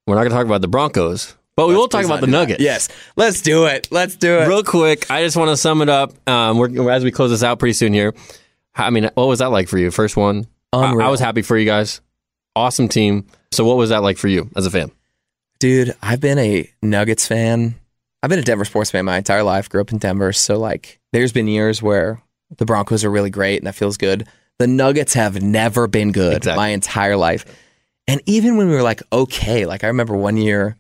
We're 0.08 0.16
not 0.16 0.22
going 0.22 0.32
to 0.32 0.36
talk 0.38 0.45
about 0.47 0.62
the 0.62 0.68
Broncos, 0.68 1.36
but 1.60 1.68
we 1.68 1.76
will 1.76 1.89
talk 1.89 2.05
about 2.05 2.22
the. 2.22 2.28
Nuggets. 2.28 2.62
Yes, 2.62 2.88
let's 3.18 3.41
do 3.41 3.66
it. 3.66 3.89
Let's 3.91 4.16
do 4.16 4.39
it. 4.39 4.47
Real 4.47 4.64
quick, 4.64 5.12
I 5.12 5.24
just 5.24 5.36
want 5.36 5.49
to 5.49 5.57
sum 5.57 5.82
it 5.82 5.89
up. 5.89 6.14
Um, 6.26 6.57
we're, 6.57 6.89
as 6.89 7.03
we 7.03 7.12
close 7.12 7.32
this 7.32 7.43
out 7.43 7.60
pretty 7.60 7.74
soon 7.74 7.93
here. 7.93 8.14
I 8.76 8.91
mean, 8.91 9.10
what 9.16 9.28
was 9.28 9.39
that 9.39 9.47
like 9.47 9.68
for 9.68 9.78
you? 9.78 9.91
First 9.91 10.16
one? 10.16 10.47
I, 10.72 10.93
I 10.93 11.10
was 11.10 11.20
happy 11.20 11.41
for 11.41 11.57
you 11.57 11.66
guys. 11.66 11.99
Awesome 12.55 12.88
team. 12.88 13.28
So, 13.51 13.66
what 13.66 13.76
was 13.76 13.89
that 13.89 14.03
like 14.03 14.18
for 14.18 14.30
you 14.30 14.49
as 14.55 14.66
a 14.68 14.72
fan? 14.72 14.89
Dude, 15.60 15.93
I've 16.01 16.22
been 16.22 16.38
a 16.39 16.72
Nuggets 16.82 17.28
fan. 17.28 17.76
I've 18.24 18.30
been 18.30 18.39
a 18.39 18.43
Denver 18.43 18.64
sports 18.64 18.91
fan 18.91 19.03
my 19.03 19.18
entire 19.18 19.43
life. 19.43 19.68
Grew 19.68 19.82
up 19.82 19.91
in 19.91 19.97
Denver, 19.97 20.32
so 20.32 20.57
like, 20.57 21.01
there's 21.12 21.34
been 21.34 21.47
years 21.47 21.82
where 21.82 22.22
the 22.57 22.66
Broncos 22.66 23.03
are 23.03 23.12
really 23.12 23.30
great, 23.32 23.57
and 23.57 23.68
that 23.68 23.76
feels 23.76 23.97
good. 23.97 24.28
The 24.60 24.68
Nuggets 24.68 25.14
have 25.14 25.41
never 25.41 25.88
been 25.88 26.14
good 26.14 26.38
Exactly. 26.38 26.57
my 26.57 26.70
entire 26.70 27.18
life, 27.18 27.45
and 28.07 28.22
even 28.28 28.55
when 28.55 28.70
we 28.70 28.76
were 28.76 28.82
like 28.84 29.01
okay, 29.12 29.66
like 29.66 29.84
I 29.84 29.88
remember 29.88 30.16
one 30.16 30.38
year 30.38 30.78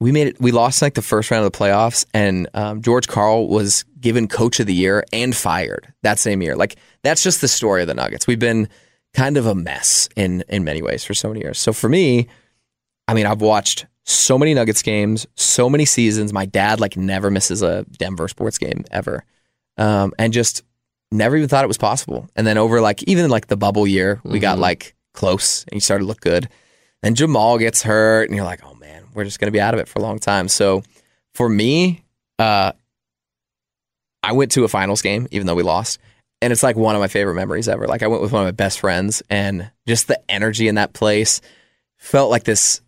we 0.00 0.12
made 0.12 0.28
it. 0.28 0.40
We 0.40 0.52
lost 0.52 0.80
like 0.82 0.94
the 0.94 1.02
first 1.02 1.30
round 1.30 1.44
of 1.44 1.52
the 1.52 1.58
playoffs, 1.58 2.06
and 2.14 2.48
um, 2.54 2.82
George 2.82 3.08
Karl 3.08 3.48
was 3.48 3.84
given 4.00 4.28
Coach 4.28 4.60
of 4.60 4.66
the 4.66 4.74
Year 4.74 5.04
and 5.12 5.34
fired 5.34 5.92
that 6.02 6.18
same 6.18 6.40
year. 6.42 6.54
Like 6.56 6.76
that's 7.02 7.22
just 7.22 7.40
the 7.40 7.48
story 7.48 7.82
of 7.82 7.88
the 7.88 7.94
Nuggets. 7.94 8.26
We've 8.26 8.38
been 8.38 8.68
kind 9.14 9.36
of 9.36 9.46
a 9.46 9.54
mess 9.54 10.08
in 10.16 10.44
in 10.48 10.64
many 10.64 10.82
ways 10.82 11.04
for 11.04 11.14
so 11.14 11.28
many 11.28 11.40
years. 11.40 11.58
So 11.58 11.72
for 11.72 11.88
me, 11.88 12.28
I 13.08 13.14
mean, 13.14 13.26
I've 13.26 13.40
watched 13.40 13.86
so 14.04 14.38
many 14.38 14.54
Nuggets 14.54 14.82
games, 14.82 15.26
so 15.34 15.68
many 15.68 15.84
seasons. 15.84 16.32
My 16.32 16.46
dad 16.46 16.78
like 16.80 16.96
never 16.96 17.30
misses 17.30 17.62
a 17.62 17.84
Denver 17.98 18.28
sports 18.28 18.56
game 18.58 18.84
ever, 18.90 19.24
um, 19.78 20.12
and 20.18 20.32
just 20.32 20.62
never 21.10 21.36
even 21.36 21.48
thought 21.48 21.64
it 21.64 21.68
was 21.68 21.78
possible. 21.78 22.28
And 22.36 22.46
then 22.46 22.56
over 22.58 22.80
like 22.80 23.02
even 23.04 23.30
like 23.30 23.48
the 23.48 23.56
bubble 23.56 23.86
year, 23.86 24.20
we 24.24 24.38
got 24.38 24.58
Mhm. 24.58 24.62
like 24.62 24.94
close 25.14 25.64
and 25.64 25.74
he 25.74 25.80
started 25.80 26.04
to 26.04 26.08
look 26.08 26.20
good. 26.20 26.48
and 27.02 27.16
Jamal 27.16 27.58
gets 27.58 27.82
hurt, 27.82 28.28
and 28.28 28.34
you're 28.36 28.44
like, 28.44 28.60
oh 28.64 28.74
man, 28.74 28.97
we're 29.14 29.24
just 29.24 29.40
going 29.40 29.48
to 29.48 29.52
be 29.52 29.60
out 29.60 29.74
of 29.74 29.80
it 29.80 29.88
for 29.88 29.98
a 29.98 30.02
long 30.02 30.18
time. 30.18 30.48
So 30.48 30.82
for 31.34 31.48
me, 31.48 32.04
uh, 32.38 32.72
I 34.22 34.32
went 34.32 34.52
to 34.52 34.64
a 34.64 34.68
finals 34.68 35.02
game, 35.02 35.26
even 35.30 35.46
though 35.46 35.54
we 35.54 35.62
lost. 35.62 35.98
And 36.40 36.52
it's 36.52 36.62
like 36.62 36.76
one 36.76 36.94
of 36.94 37.00
my 37.00 37.08
favorite 37.08 37.34
memories 37.34 37.68
ever. 37.68 37.86
Like 37.86 38.02
I 38.02 38.06
went 38.06 38.22
with 38.22 38.32
one 38.32 38.42
of 38.42 38.46
my 38.46 38.52
best 38.52 38.80
friends 38.80 39.22
and 39.28 39.70
just 39.86 40.06
the 40.06 40.20
energy 40.30 40.68
in 40.68 40.76
that 40.76 40.92
place 40.92 41.40
felt 41.96 42.30
like 42.30 42.44
this. 42.44 42.80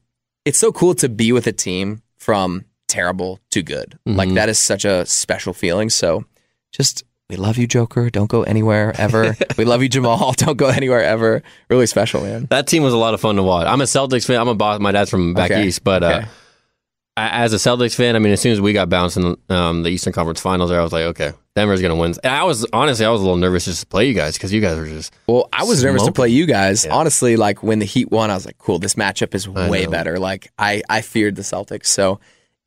It's 0.45 0.59
so 0.59 0.73
cool 0.73 0.95
to 0.97 1.09
be 1.09 1.33
with 1.33 1.47
a 1.47 1.53
team 1.53 2.03
from 2.17 2.65
terrible 2.87 3.41
to 3.51 3.63
good. 3.63 3.99
Mm-hmm. 4.07 4.17
Like 4.17 4.35
that 4.35 4.49
is 4.49 4.59
such 4.59 4.85
a 4.85 5.05
special 5.07 5.53
feeling. 5.53 5.91
So 5.91 6.25
just 6.73 7.05
we 7.31 7.37
love 7.37 7.57
you, 7.57 7.67
Joker. 7.67 8.11
Don't 8.11 8.29
go 8.29 8.43
anywhere 8.43 8.93
ever. 8.99 9.35
we 9.57 9.65
love 9.65 9.83
you, 9.83 9.89
Jamal. 9.89 10.33
Don't 10.37 10.57
go 10.59 10.67
anywhere 10.69 11.03
ever. 11.03 11.43
Really 11.71 11.87
special, 11.87 12.21
man. 12.23 12.47
That 12.51 12.67
team 12.67 12.83
was 12.83 12.93
a 12.93 12.99
lot 12.99 13.15
of 13.15 13.21
fun 13.21 13.37
to 13.37 13.43
watch. 13.43 13.67
I'm 13.67 13.81
a 13.81 13.85
Celtics 13.85 14.27
fan. 14.27 14.39
I'm 14.41 14.49
a 14.49 14.55
boss. 14.55 14.81
My 14.81 14.93
dad's 14.93 15.09
from 15.11 15.33
back 15.33 15.51
Okay. 15.51 15.67
east, 15.67 15.83
but 15.85 16.03
uh, 16.03 16.07
Okay. 16.07 16.27
a- 17.17 17.21
as 17.35 17.53
a 17.53 17.57
Celtics 17.57 17.95
fan, 17.95 18.17
I 18.17 18.19
mean, 18.19 18.33
as 18.33 18.41
soon 18.41 18.53
as 18.53 18.61
we 18.61 18.73
got 18.73 18.89
bounced 18.89 19.17
in 19.17 19.37
um, 19.49 19.83
the 19.85 19.91
Eastern 19.91 20.13
Conference 20.13 20.41
Finals, 20.41 20.71
there, 20.71 20.81
I 20.81 20.83
was 20.83 20.93
like, 20.93 21.05
okay, 21.05 21.33
Denver's 21.55 21.81
gonna 21.83 21.97
win. 21.97 22.15
And 22.25 22.33
I 22.35 22.45
was 22.45 22.67
honestly, 22.73 23.05
I 23.07 23.11
was 23.11 23.21
a 23.21 23.25
little 23.25 23.37
nervous 23.37 23.65
just 23.67 23.81
to 23.83 23.87
play 23.87 24.07
you 24.09 24.15
guys 24.15 24.35
because 24.35 24.53
you 24.53 24.61
guys 24.61 24.77
were 24.79 24.87
just 24.87 25.13
Well, 25.27 25.49
I 25.53 25.65
was 25.65 25.83
nervous 25.85 26.05
to 26.05 26.13
play 26.13 26.29
you 26.31 26.47
guys. 26.47 26.87
Honestly, 26.87 27.37
like 27.37 27.63
when 27.63 27.79
the 27.79 27.85
Heat 27.87 28.11
won, 28.11 28.31
I 28.31 28.35
was 28.35 28.47
like, 28.47 28.59
cool, 28.59 28.79
this 28.79 28.95
matchup 28.95 29.35
is 29.35 29.49
way 29.49 29.87
better. 29.87 30.19
Like 30.19 30.51
I, 30.59 30.83
I 30.89 31.01
feared 31.03 31.37
the 31.37 31.43
Celtics. 31.43 31.87
So 31.87 32.21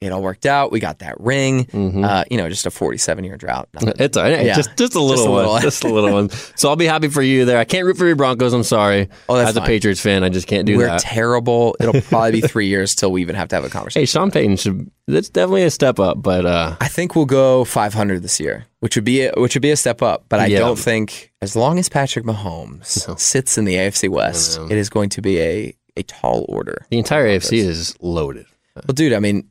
it 0.06 0.12
all 0.12 0.22
worked 0.22 0.46
out. 0.46 0.72
We 0.72 0.80
got 0.80 1.00
that 1.00 1.20
ring. 1.20 1.66
Mm-hmm. 1.66 2.04
Uh, 2.04 2.24
you 2.30 2.38
know, 2.38 2.50
just 2.50 2.66
a 2.66 2.72
47 2.72 3.24
year 3.24 3.38
drought. 3.38 3.70
Nothing. 3.74 3.94
It's 4.00 4.18
all 4.18 4.24
right. 4.24 4.46
Yeah. 4.46 4.56
Just 4.56 4.76
just 4.78 4.96
a 4.96 5.00
little 5.00 5.16
Just 5.16 5.28
a 5.28 5.32
one. 5.32 5.46
little. 5.46 5.60
just 5.62 5.84
a 5.84 5.88
little 5.88 6.14
one. 6.14 6.30
So 6.56 6.70
I'll 6.70 6.76
be 6.76 6.86
happy 6.86 7.08
for 7.08 7.22
you 7.22 7.46
there. 7.46 7.58
I 7.60 7.64
can't 7.66 7.86
root 7.86 7.98
for 7.98 8.06
your 8.06 8.16
Broncos. 8.16 8.54
I'm 8.54 8.64
sorry. 8.64 9.10
Oh, 9.30 9.38
that's 9.38 9.50
As 9.52 9.58
a. 9.58 9.62
Patriots 9.62 10.02
fan, 10.02 10.24
I 10.24 10.30
just 10.30 10.48
can't 10.48 10.66
do 10.66 10.78
that. 10.80 10.92
We're 10.92 11.00
terrible. 11.00 11.76
It'll 11.80 12.02
probably 12.02 12.32
be 12.32 12.42
three 12.48 12.68
years 12.68 12.96
till 12.96 13.12
we 13.12 13.22
even 13.22 13.36
have 13.36 13.48
to 13.50 13.56
have 13.56 13.64
a 13.64 13.70
conversation. 13.70 14.02
hey, 14.02 14.06
Sean 14.06 14.32
Payton 14.32 14.58
should. 14.58 14.92
That's 15.08 15.30
definitely 15.30 15.64
a 15.64 15.70
step 15.72 16.00
up, 16.00 16.22
but 16.22 16.46
uh, 16.46 16.78
I 16.80 16.88
think 16.88 17.16
we'll 17.16 17.26
go 17.26 17.66
500 17.66 18.22
this 18.24 18.40
year, 18.40 18.66
which 18.80 18.96
would 18.96 19.04
be 19.04 19.24
a, 19.26 19.34
which 19.36 19.54
would 19.56 19.62
be 19.62 19.72
a 19.72 19.76
step 19.76 20.02
up. 20.02 20.26
But 20.30 20.40
I 20.40 20.46
Yeah. 20.46 20.60
don't 20.60 20.80
think 20.80 21.34
as 21.42 21.56
long 21.58 21.78
as 21.78 21.90
Patrick 21.90 22.24
Mahomes 22.26 23.20
sits 23.20 23.58
in 23.58 23.66
the 23.66 23.76
AFC 23.76 24.08
West, 24.10 24.60
it 24.70 24.78
is 24.78 24.90
going 24.90 25.10
to 25.10 25.22
be 25.22 25.40
a 25.42 25.76
a 25.98 26.04
tall 26.04 26.46
order. 26.50 26.86
the 26.90 26.98
entire 26.98 27.28
AFC 27.28 27.58
is 27.60 27.96
loaded. 28.02 28.46
Well, 28.76 28.94
dude, 28.96 29.14
I 29.14 29.20
mean, 29.20 29.48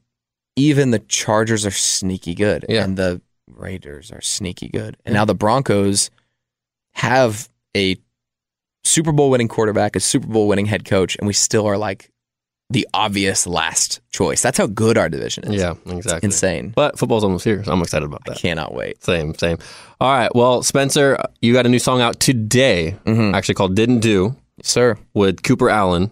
even 0.56 0.90
the 0.90 0.98
Chargers 1.00 1.64
are 1.66 1.70
sneaky 1.70 2.34
good, 2.34 2.64
Yeah. 2.68 2.84
and 2.84 2.96
the 2.96 3.20
Raiders 3.48 4.10
are 4.10 4.20
sneaky 4.20 4.68
good, 4.68 4.96
and 5.04 5.12
now 5.14 5.24
the 5.24 5.34
Broncos 5.34 6.10
have 6.94 7.48
a 7.76 7.96
Super 8.84 9.12
Bowl 9.12 9.30
winning 9.30 9.48
quarterback, 9.48 9.96
a 9.96 10.00
Super 10.00 10.26
Bowl 10.26 10.48
winning 10.48 10.66
head 10.66 10.84
coach, 10.84 11.16
and 11.16 11.26
we 11.26 11.32
still 11.32 11.66
are 11.66 11.78
like 11.78 12.10
the 12.70 12.88
obvious 12.94 13.46
last 13.46 14.00
choice. 14.10 14.40
That's 14.42 14.56
how 14.58 14.66
good 14.66 14.96
our 14.96 15.08
division 15.10 15.44
is. 15.52 15.60
Yeah, 15.60 15.74
exactly. 15.86 16.26
insane. 16.26 16.72
But 16.74 16.98
football's 16.98 17.22
almost 17.24 17.44
here, 17.44 17.62
so 17.64 17.70
I'm 17.72 17.82
excited 17.82 18.06
about 18.06 18.22
I 18.26 18.30
that. 18.32 18.38
cannot 18.38 18.74
wait. 18.74 19.02
Same, 19.04 19.34
same. 19.34 19.58
All 20.00 20.10
right. 20.10 20.34
Well, 20.34 20.62
Spencer, 20.62 21.18
you 21.42 21.52
got 21.52 21.66
a 21.66 21.68
new 21.68 21.78
song 21.78 22.00
out 22.00 22.18
today, 22.18 22.96
Mhm. 23.04 23.34
actually 23.34 23.54
called 23.56 23.74
"Didn't 23.76 24.00
Do" 24.00 24.36
Sir, 24.62 24.96
with 25.14 25.42
Cooper 25.42 25.68
Alan. 25.68 26.10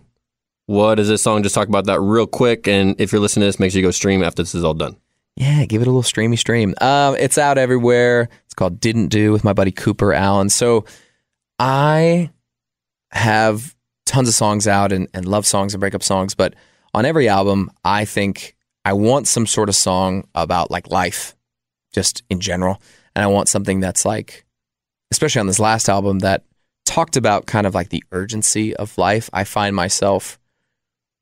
What 0.70 1.00
is 1.00 1.08
this 1.08 1.20
song? 1.20 1.42
Just 1.42 1.56
talk 1.56 1.66
about 1.66 1.86
that 1.86 2.00
real 2.00 2.28
quick. 2.28 2.68
And 2.68 2.94
if 3.00 3.10
you're 3.10 3.20
listening 3.20 3.42
to 3.42 3.46
this, 3.48 3.58
make 3.58 3.72
sure 3.72 3.80
you 3.80 3.84
go 3.88 3.90
stream 3.90 4.22
after 4.22 4.40
this 4.40 4.54
is 4.54 4.62
all 4.62 4.72
done. 4.72 4.96
Yeah, 5.34 5.64
give 5.64 5.82
it 5.82 5.88
a 5.88 5.90
little 5.90 6.04
streamy 6.04 6.36
stream. 6.36 6.76
Um, 6.80 7.16
it's 7.16 7.38
out 7.38 7.58
everywhere. 7.58 8.28
It's 8.44 8.54
called 8.54 8.78
Didn't 8.78 9.08
Do 9.08 9.32
with 9.32 9.42
my 9.42 9.52
buddy 9.52 9.72
Cooper 9.72 10.12
Alan. 10.12 10.48
So 10.48 10.84
I 11.58 12.30
have 13.10 13.74
tons 14.06 14.28
of 14.28 14.34
songs 14.34 14.68
out 14.68 14.92
and, 14.92 15.08
and 15.12 15.26
love 15.26 15.44
songs 15.44 15.74
and 15.74 15.80
breakup 15.80 16.04
songs, 16.04 16.36
but 16.36 16.54
on 16.94 17.04
every 17.04 17.28
album, 17.28 17.72
I 17.84 18.04
think 18.04 18.54
I 18.84 18.92
want 18.92 19.26
some 19.26 19.48
sort 19.48 19.68
of 19.68 19.74
song 19.74 20.28
about 20.36 20.70
like 20.70 20.88
life, 20.88 21.34
just 21.92 22.22
in 22.30 22.38
general. 22.38 22.80
And 23.16 23.24
I 23.24 23.26
want 23.26 23.48
something 23.48 23.80
that's 23.80 24.04
like, 24.04 24.44
especially 25.10 25.40
on 25.40 25.48
this 25.48 25.58
last 25.58 25.88
album, 25.88 26.20
that 26.20 26.44
talked 26.86 27.16
about 27.16 27.46
kind 27.46 27.66
of 27.66 27.74
like 27.74 27.88
the 27.88 28.04
urgency 28.12 28.76
of 28.76 28.96
life. 28.98 29.28
I 29.32 29.42
find 29.42 29.74
myself, 29.74 30.36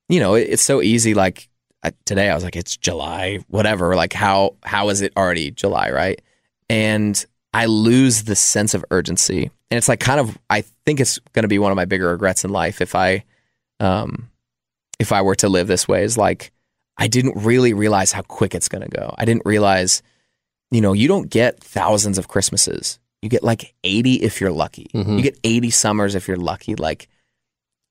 you 0.09 0.20
know, 0.20 0.34
it, 0.34 0.48
it's 0.50 0.62
so 0.62 0.80
easy. 0.82 1.14
Like 1.14 1.48
I, 1.82 1.92
today, 2.04 2.28
I 2.30 2.34
was 2.34 2.44
like, 2.44 2.56
it's 2.56 2.76
July, 2.76 3.38
whatever. 3.48 3.94
Like, 3.94 4.12
how 4.12 4.56
how 4.62 4.88
is 4.88 5.00
it 5.02 5.12
already 5.16 5.50
July, 5.50 5.90
right? 5.90 6.20
And 6.68 7.24
I 7.54 7.66
lose 7.66 8.24
the 8.24 8.34
sense 8.36 8.74
of 8.74 8.84
urgency, 8.90 9.50
and 9.70 9.78
it's 9.78 9.88
like 9.88 10.00
kind 10.00 10.20
of. 10.20 10.36
I 10.50 10.64
think 10.84 11.00
it's 11.00 11.18
going 11.32 11.44
to 11.44 11.48
be 11.48 11.59
one 11.59 11.72
of 11.72 11.76
my 11.76 11.84
bigger 11.84 12.09
regrets 12.09 12.44
in 12.44 12.50
life 12.50 12.80
if 12.80 12.94
I, 12.94 13.24
um, 13.80 14.30
if 14.98 15.12
I 15.12 15.22
were 15.22 15.34
to 15.36 15.48
live 15.48 15.66
this 15.66 15.88
way. 15.88 16.04
Is 16.04 16.18
like 16.18 16.52
I 16.98 17.09
didn't 17.09 17.36
really 17.36 17.72
realize 17.72 18.12
how 18.12 18.22
quick 18.22 18.54
it's 18.54 18.68
going 18.68 18.82
to 18.82 18.88
go. 18.90 19.14
I 19.16 19.24
didn't 19.24 19.46
realize, 19.46 20.02
you 20.70 20.80
know, 20.80 20.92
you 20.92 21.09
don't 21.09 21.30
get 21.30 21.61
thousands 21.61 22.18
of 22.18 22.28
Christmases. 22.28 22.98
You 23.22 23.28
get 23.28 23.42
like 23.42 23.74
80 23.84 24.14
if 24.22 24.40
you're 24.40 24.52
lucky. 24.52 24.88
Mhm. 24.94 25.16
You 25.16 25.22
get 25.22 25.38
80 25.42 25.70
summers 25.70 26.14
if 26.14 26.28
you're 26.28 26.36
lucky. 26.36 26.74
Like 26.74 27.09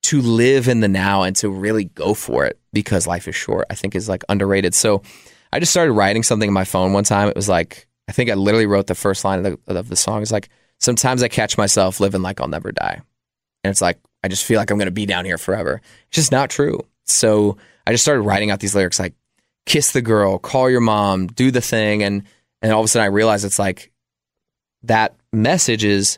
to 0.07 0.21
live 0.21 0.69
in 0.69 0.79
the 0.79 0.87
now 0.87 1.23
and 1.23 1.35
to 1.35 1.49
really 1.49 1.83
go 1.83 2.13
for 2.13 2.45
it 2.45 2.57
because 2.71 3.05
life 3.05 3.27
is 3.27 3.35
short, 3.35 3.67
I 3.69 3.75
think 3.75 3.93
is 3.93 4.07
like 4.07 4.23
underrated. 4.29 4.73
So 4.73 5.01
I 5.51 5.59
just 5.59 5.71
started 5.71 5.91
writing 5.91 6.23
something 6.23 6.47
in 6.47 6.53
my 6.53 6.63
phone 6.63 6.93
one 6.93 7.03
time. 7.03 7.27
It 7.27 7.35
was 7.35 7.49
like, 7.49 7.87
I 8.07 8.13
think 8.13 8.29
I 8.29 8.35
literally 8.35 8.67
wrote 8.67 8.87
the 8.87 8.95
first 8.95 9.25
line 9.25 9.45
of 9.45 9.59
the, 9.65 9.75
of 9.75 9.89
the 9.89 9.97
song. 9.97 10.21
It's 10.21 10.31
like, 10.31 10.47
sometimes 10.79 11.23
I 11.23 11.27
catch 11.27 11.57
myself 11.57 11.99
living 11.99 12.21
like 12.21 12.39
I'll 12.39 12.47
never 12.47 12.71
die. 12.71 13.01
And 13.65 13.71
it's 13.71 13.81
like, 13.81 13.99
I 14.23 14.29
just 14.29 14.45
feel 14.45 14.57
like 14.57 14.71
I'm 14.71 14.77
going 14.77 14.85
to 14.85 14.91
be 14.91 15.05
down 15.05 15.25
here 15.25 15.37
forever. 15.37 15.81
It's 16.07 16.15
just 16.15 16.31
not 16.31 16.49
true. 16.49 16.79
So 17.03 17.57
I 17.85 17.91
just 17.91 18.03
started 18.03 18.21
writing 18.21 18.49
out 18.49 18.61
these 18.61 18.75
lyrics 18.75 18.99
like, 18.99 19.13
kiss 19.65 19.91
the 19.91 20.01
girl, 20.01 20.39
call 20.39 20.69
your 20.69 20.79
mom, 20.79 21.27
do 21.27 21.51
the 21.51 21.59
thing. 21.59 22.01
And, 22.01 22.23
and 22.61 22.71
all 22.71 22.79
of 22.79 22.85
a 22.85 22.87
sudden 22.87 23.03
I 23.03 23.07
realized 23.07 23.43
it's 23.43 23.59
like, 23.59 23.91
that 24.83 25.15
message 25.33 25.83
is 25.83 26.17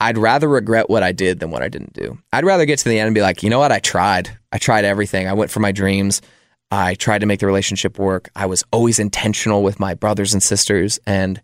I'd 0.00 0.18
rather 0.18 0.48
regret 0.48 0.88
what 0.88 1.02
I 1.02 1.12
did 1.12 1.40
than 1.40 1.50
what 1.50 1.62
I 1.62 1.68
didn't 1.68 1.92
do. 1.92 2.18
I'd 2.32 2.44
rather 2.44 2.66
get 2.66 2.78
to 2.80 2.88
the 2.88 2.98
end 2.98 3.08
and 3.08 3.14
be 3.14 3.20
like, 3.20 3.42
you 3.42 3.50
know 3.50 3.58
what? 3.58 3.72
I 3.72 3.80
tried. 3.80 4.36
I 4.52 4.58
tried 4.58 4.84
everything. 4.84 5.26
I 5.26 5.32
went 5.32 5.50
for 5.50 5.60
my 5.60 5.72
dreams. 5.72 6.22
I 6.70 6.94
tried 6.94 7.20
to 7.20 7.26
make 7.26 7.40
the 7.40 7.46
relationship 7.46 7.98
work. 7.98 8.30
I 8.36 8.46
was 8.46 8.62
always 8.72 8.98
intentional 8.98 9.62
with 9.62 9.80
my 9.80 9.94
brothers 9.94 10.34
and 10.34 10.42
sisters. 10.42 11.00
And 11.06 11.40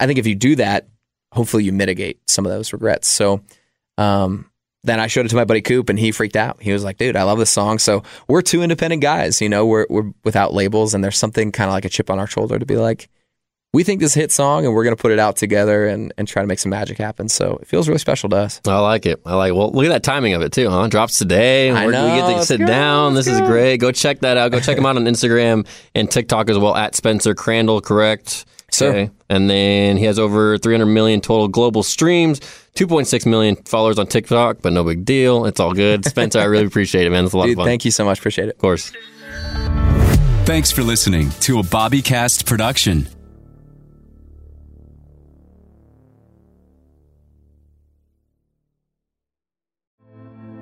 I 0.00 0.06
think 0.06 0.18
if 0.18 0.26
you 0.26 0.34
do 0.34 0.56
that, 0.56 0.88
hopefully 1.32 1.64
you 1.64 1.72
mitigate 1.72 2.20
some 2.28 2.46
of 2.46 2.52
those 2.52 2.72
regrets. 2.72 3.08
So, 3.08 3.42
um, 3.98 4.50
then 4.84 5.00
I 5.00 5.08
showed 5.08 5.26
it 5.26 5.30
to 5.30 5.36
my 5.36 5.44
buddy 5.44 5.60
Coop 5.60 5.90
and 5.90 5.98
he 5.98 6.12
freaked 6.12 6.36
out. 6.36 6.62
He 6.62 6.72
was 6.72 6.84
like, 6.84 6.98
dude, 6.98 7.16
I 7.16 7.24
love 7.24 7.38
this 7.38 7.50
song. 7.50 7.78
So 7.78 8.04
we're 8.28 8.42
two 8.42 8.62
independent 8.62 9.02
guys, 9.02 9.42
you 9.42 9.48
know, 9.48 9.66
we're, 9.66 9.86
we're 9.90 10.12
without 10.24 10.54
labels 10.54 10.94
and 10.94 11.02
there's 11.02 11.18
something 11.18 11.50
kind 11.50 11.68
of 11.68 11.74
like 11.74 11.84
a 11.84 11.88
chip 11.88 12.08
on 12.10 12.20
our 12.20 12.28
shoulder 12.28 12.58
to 12.58 12.64
be 12.64 12.76
like, 12.76 13.10
we 13.74 13.84
think 13.84 14.00
this 14.00 14.14
hit 14.14 14.32
song 14.32 14.64
and 14.64 14.74
we're 14.74 14.82
going 14.84 14.96
to 14.96 15.00
put 15.00 15.12
it 15.12 15.18
out 15.18 15.36
together 15.36 15.86
and, 15.86 16.12
and 16.16 16.26
try 16.26 16.42
to 16.42 16.48
make 16.48 16.58
some 16.58 16.70
magic 16.70 16.96
happen. 16.96 17.28
So 17.28 17.58
it 17.60 17.68
feels 17.68 17.86
really 17.86 17.98
special 17.98 18.30
to 18.30 18.36
us. 18.36 18.62
I 18.66 18.78
like 18.78 19.04
it. 19.04 19.20
I 19.26 19.34
like. 19.34 19.52
Well, 19.52 19.70
look 19.72 19.84
at 19.84 19.90
that 19.90 20.02
timing 20.02 20.32
of 20.32 20.40
it 20.40 20.52
too, 20.52 20.70
huh? 20.70 20.86
Drops 20.88 21.18
today. 21.18 21.70
I 21.70 21.84
We're- 21.86 21.92
know, 21.92 22.04
We 22.26 22.32
get 22.32 22.38
to 22.40 22.46
sit 22.46 22.60
go, 22.60 22.66
down. 22.66 23.14
let's 23.14 23.26
This 23.26 23.34
is 23.34 23.40
great. 23.42 23.76
Go 23.76 23.92
check 23.92 24.20
that 24.20 24.38
out. 24.38 24.52
Go 24.52 24.60
check 24.60 24.78
him 24.78 24.86
out 24.86 24.96
on 24.96 25.04
Instagram 25.04 25.66
and 25.94 26.10
TikTok 26.10 26.48
as 26.48 26.56
well 26.56 26.74
at 26.74 26.94
Spencer 26.94 27.34
Crandall. 27.34 27.82
Correct. 27.82 28.46
Sir. 28.70 29.10
And 29.30 29.48
then 29.50 29.96
he 29.98 30.04
has 30.04 30.18
over 30.18 30.56
300 30.58 30.86
million 30.86 31.20
total 31.20 31.48
global 31.48 31.82
streams, 31.82 32.40
2.6 32.74 33.24
million 33.26 33.56
followers 33.56 33.98
on 33.98 34.06
TikTok, 34.06 34.58
but 34.62 34.72
no 34.74 34.84
big 34.84 35.04
deal. 35.06 35.44
It's 35.46 35.58
all 35.60 35.72
good. 35.74 36.04
Spencer, 36.06 36.38
I 36.40 36.44
really 36.44 36.66
appreciate 36.66 37.06
it, 37.06 37.10
man. 37.10 37.24
It's 37.26 37.32
a 37.34 37.38
lot 37.38 37.44
Dude, 37.44 37.52
of 37.52 37.56
fun. 37.58 37.66
thank 37.66 37.84
you 37.86 37.90
so 37.90 38.04
much. 38.04 38.18
Appreciate 38.18 38.48
it. 38.48 38.52
Of 38.52 38.58
course. 38.58 38.92
Thanks 40.44 40.70
for 40.70 40.82
listening 40.82 41.30
to 41.40 41.58
a 41.58 41.62
Bobbycast 41.62 42.46
production. 42.46 43.08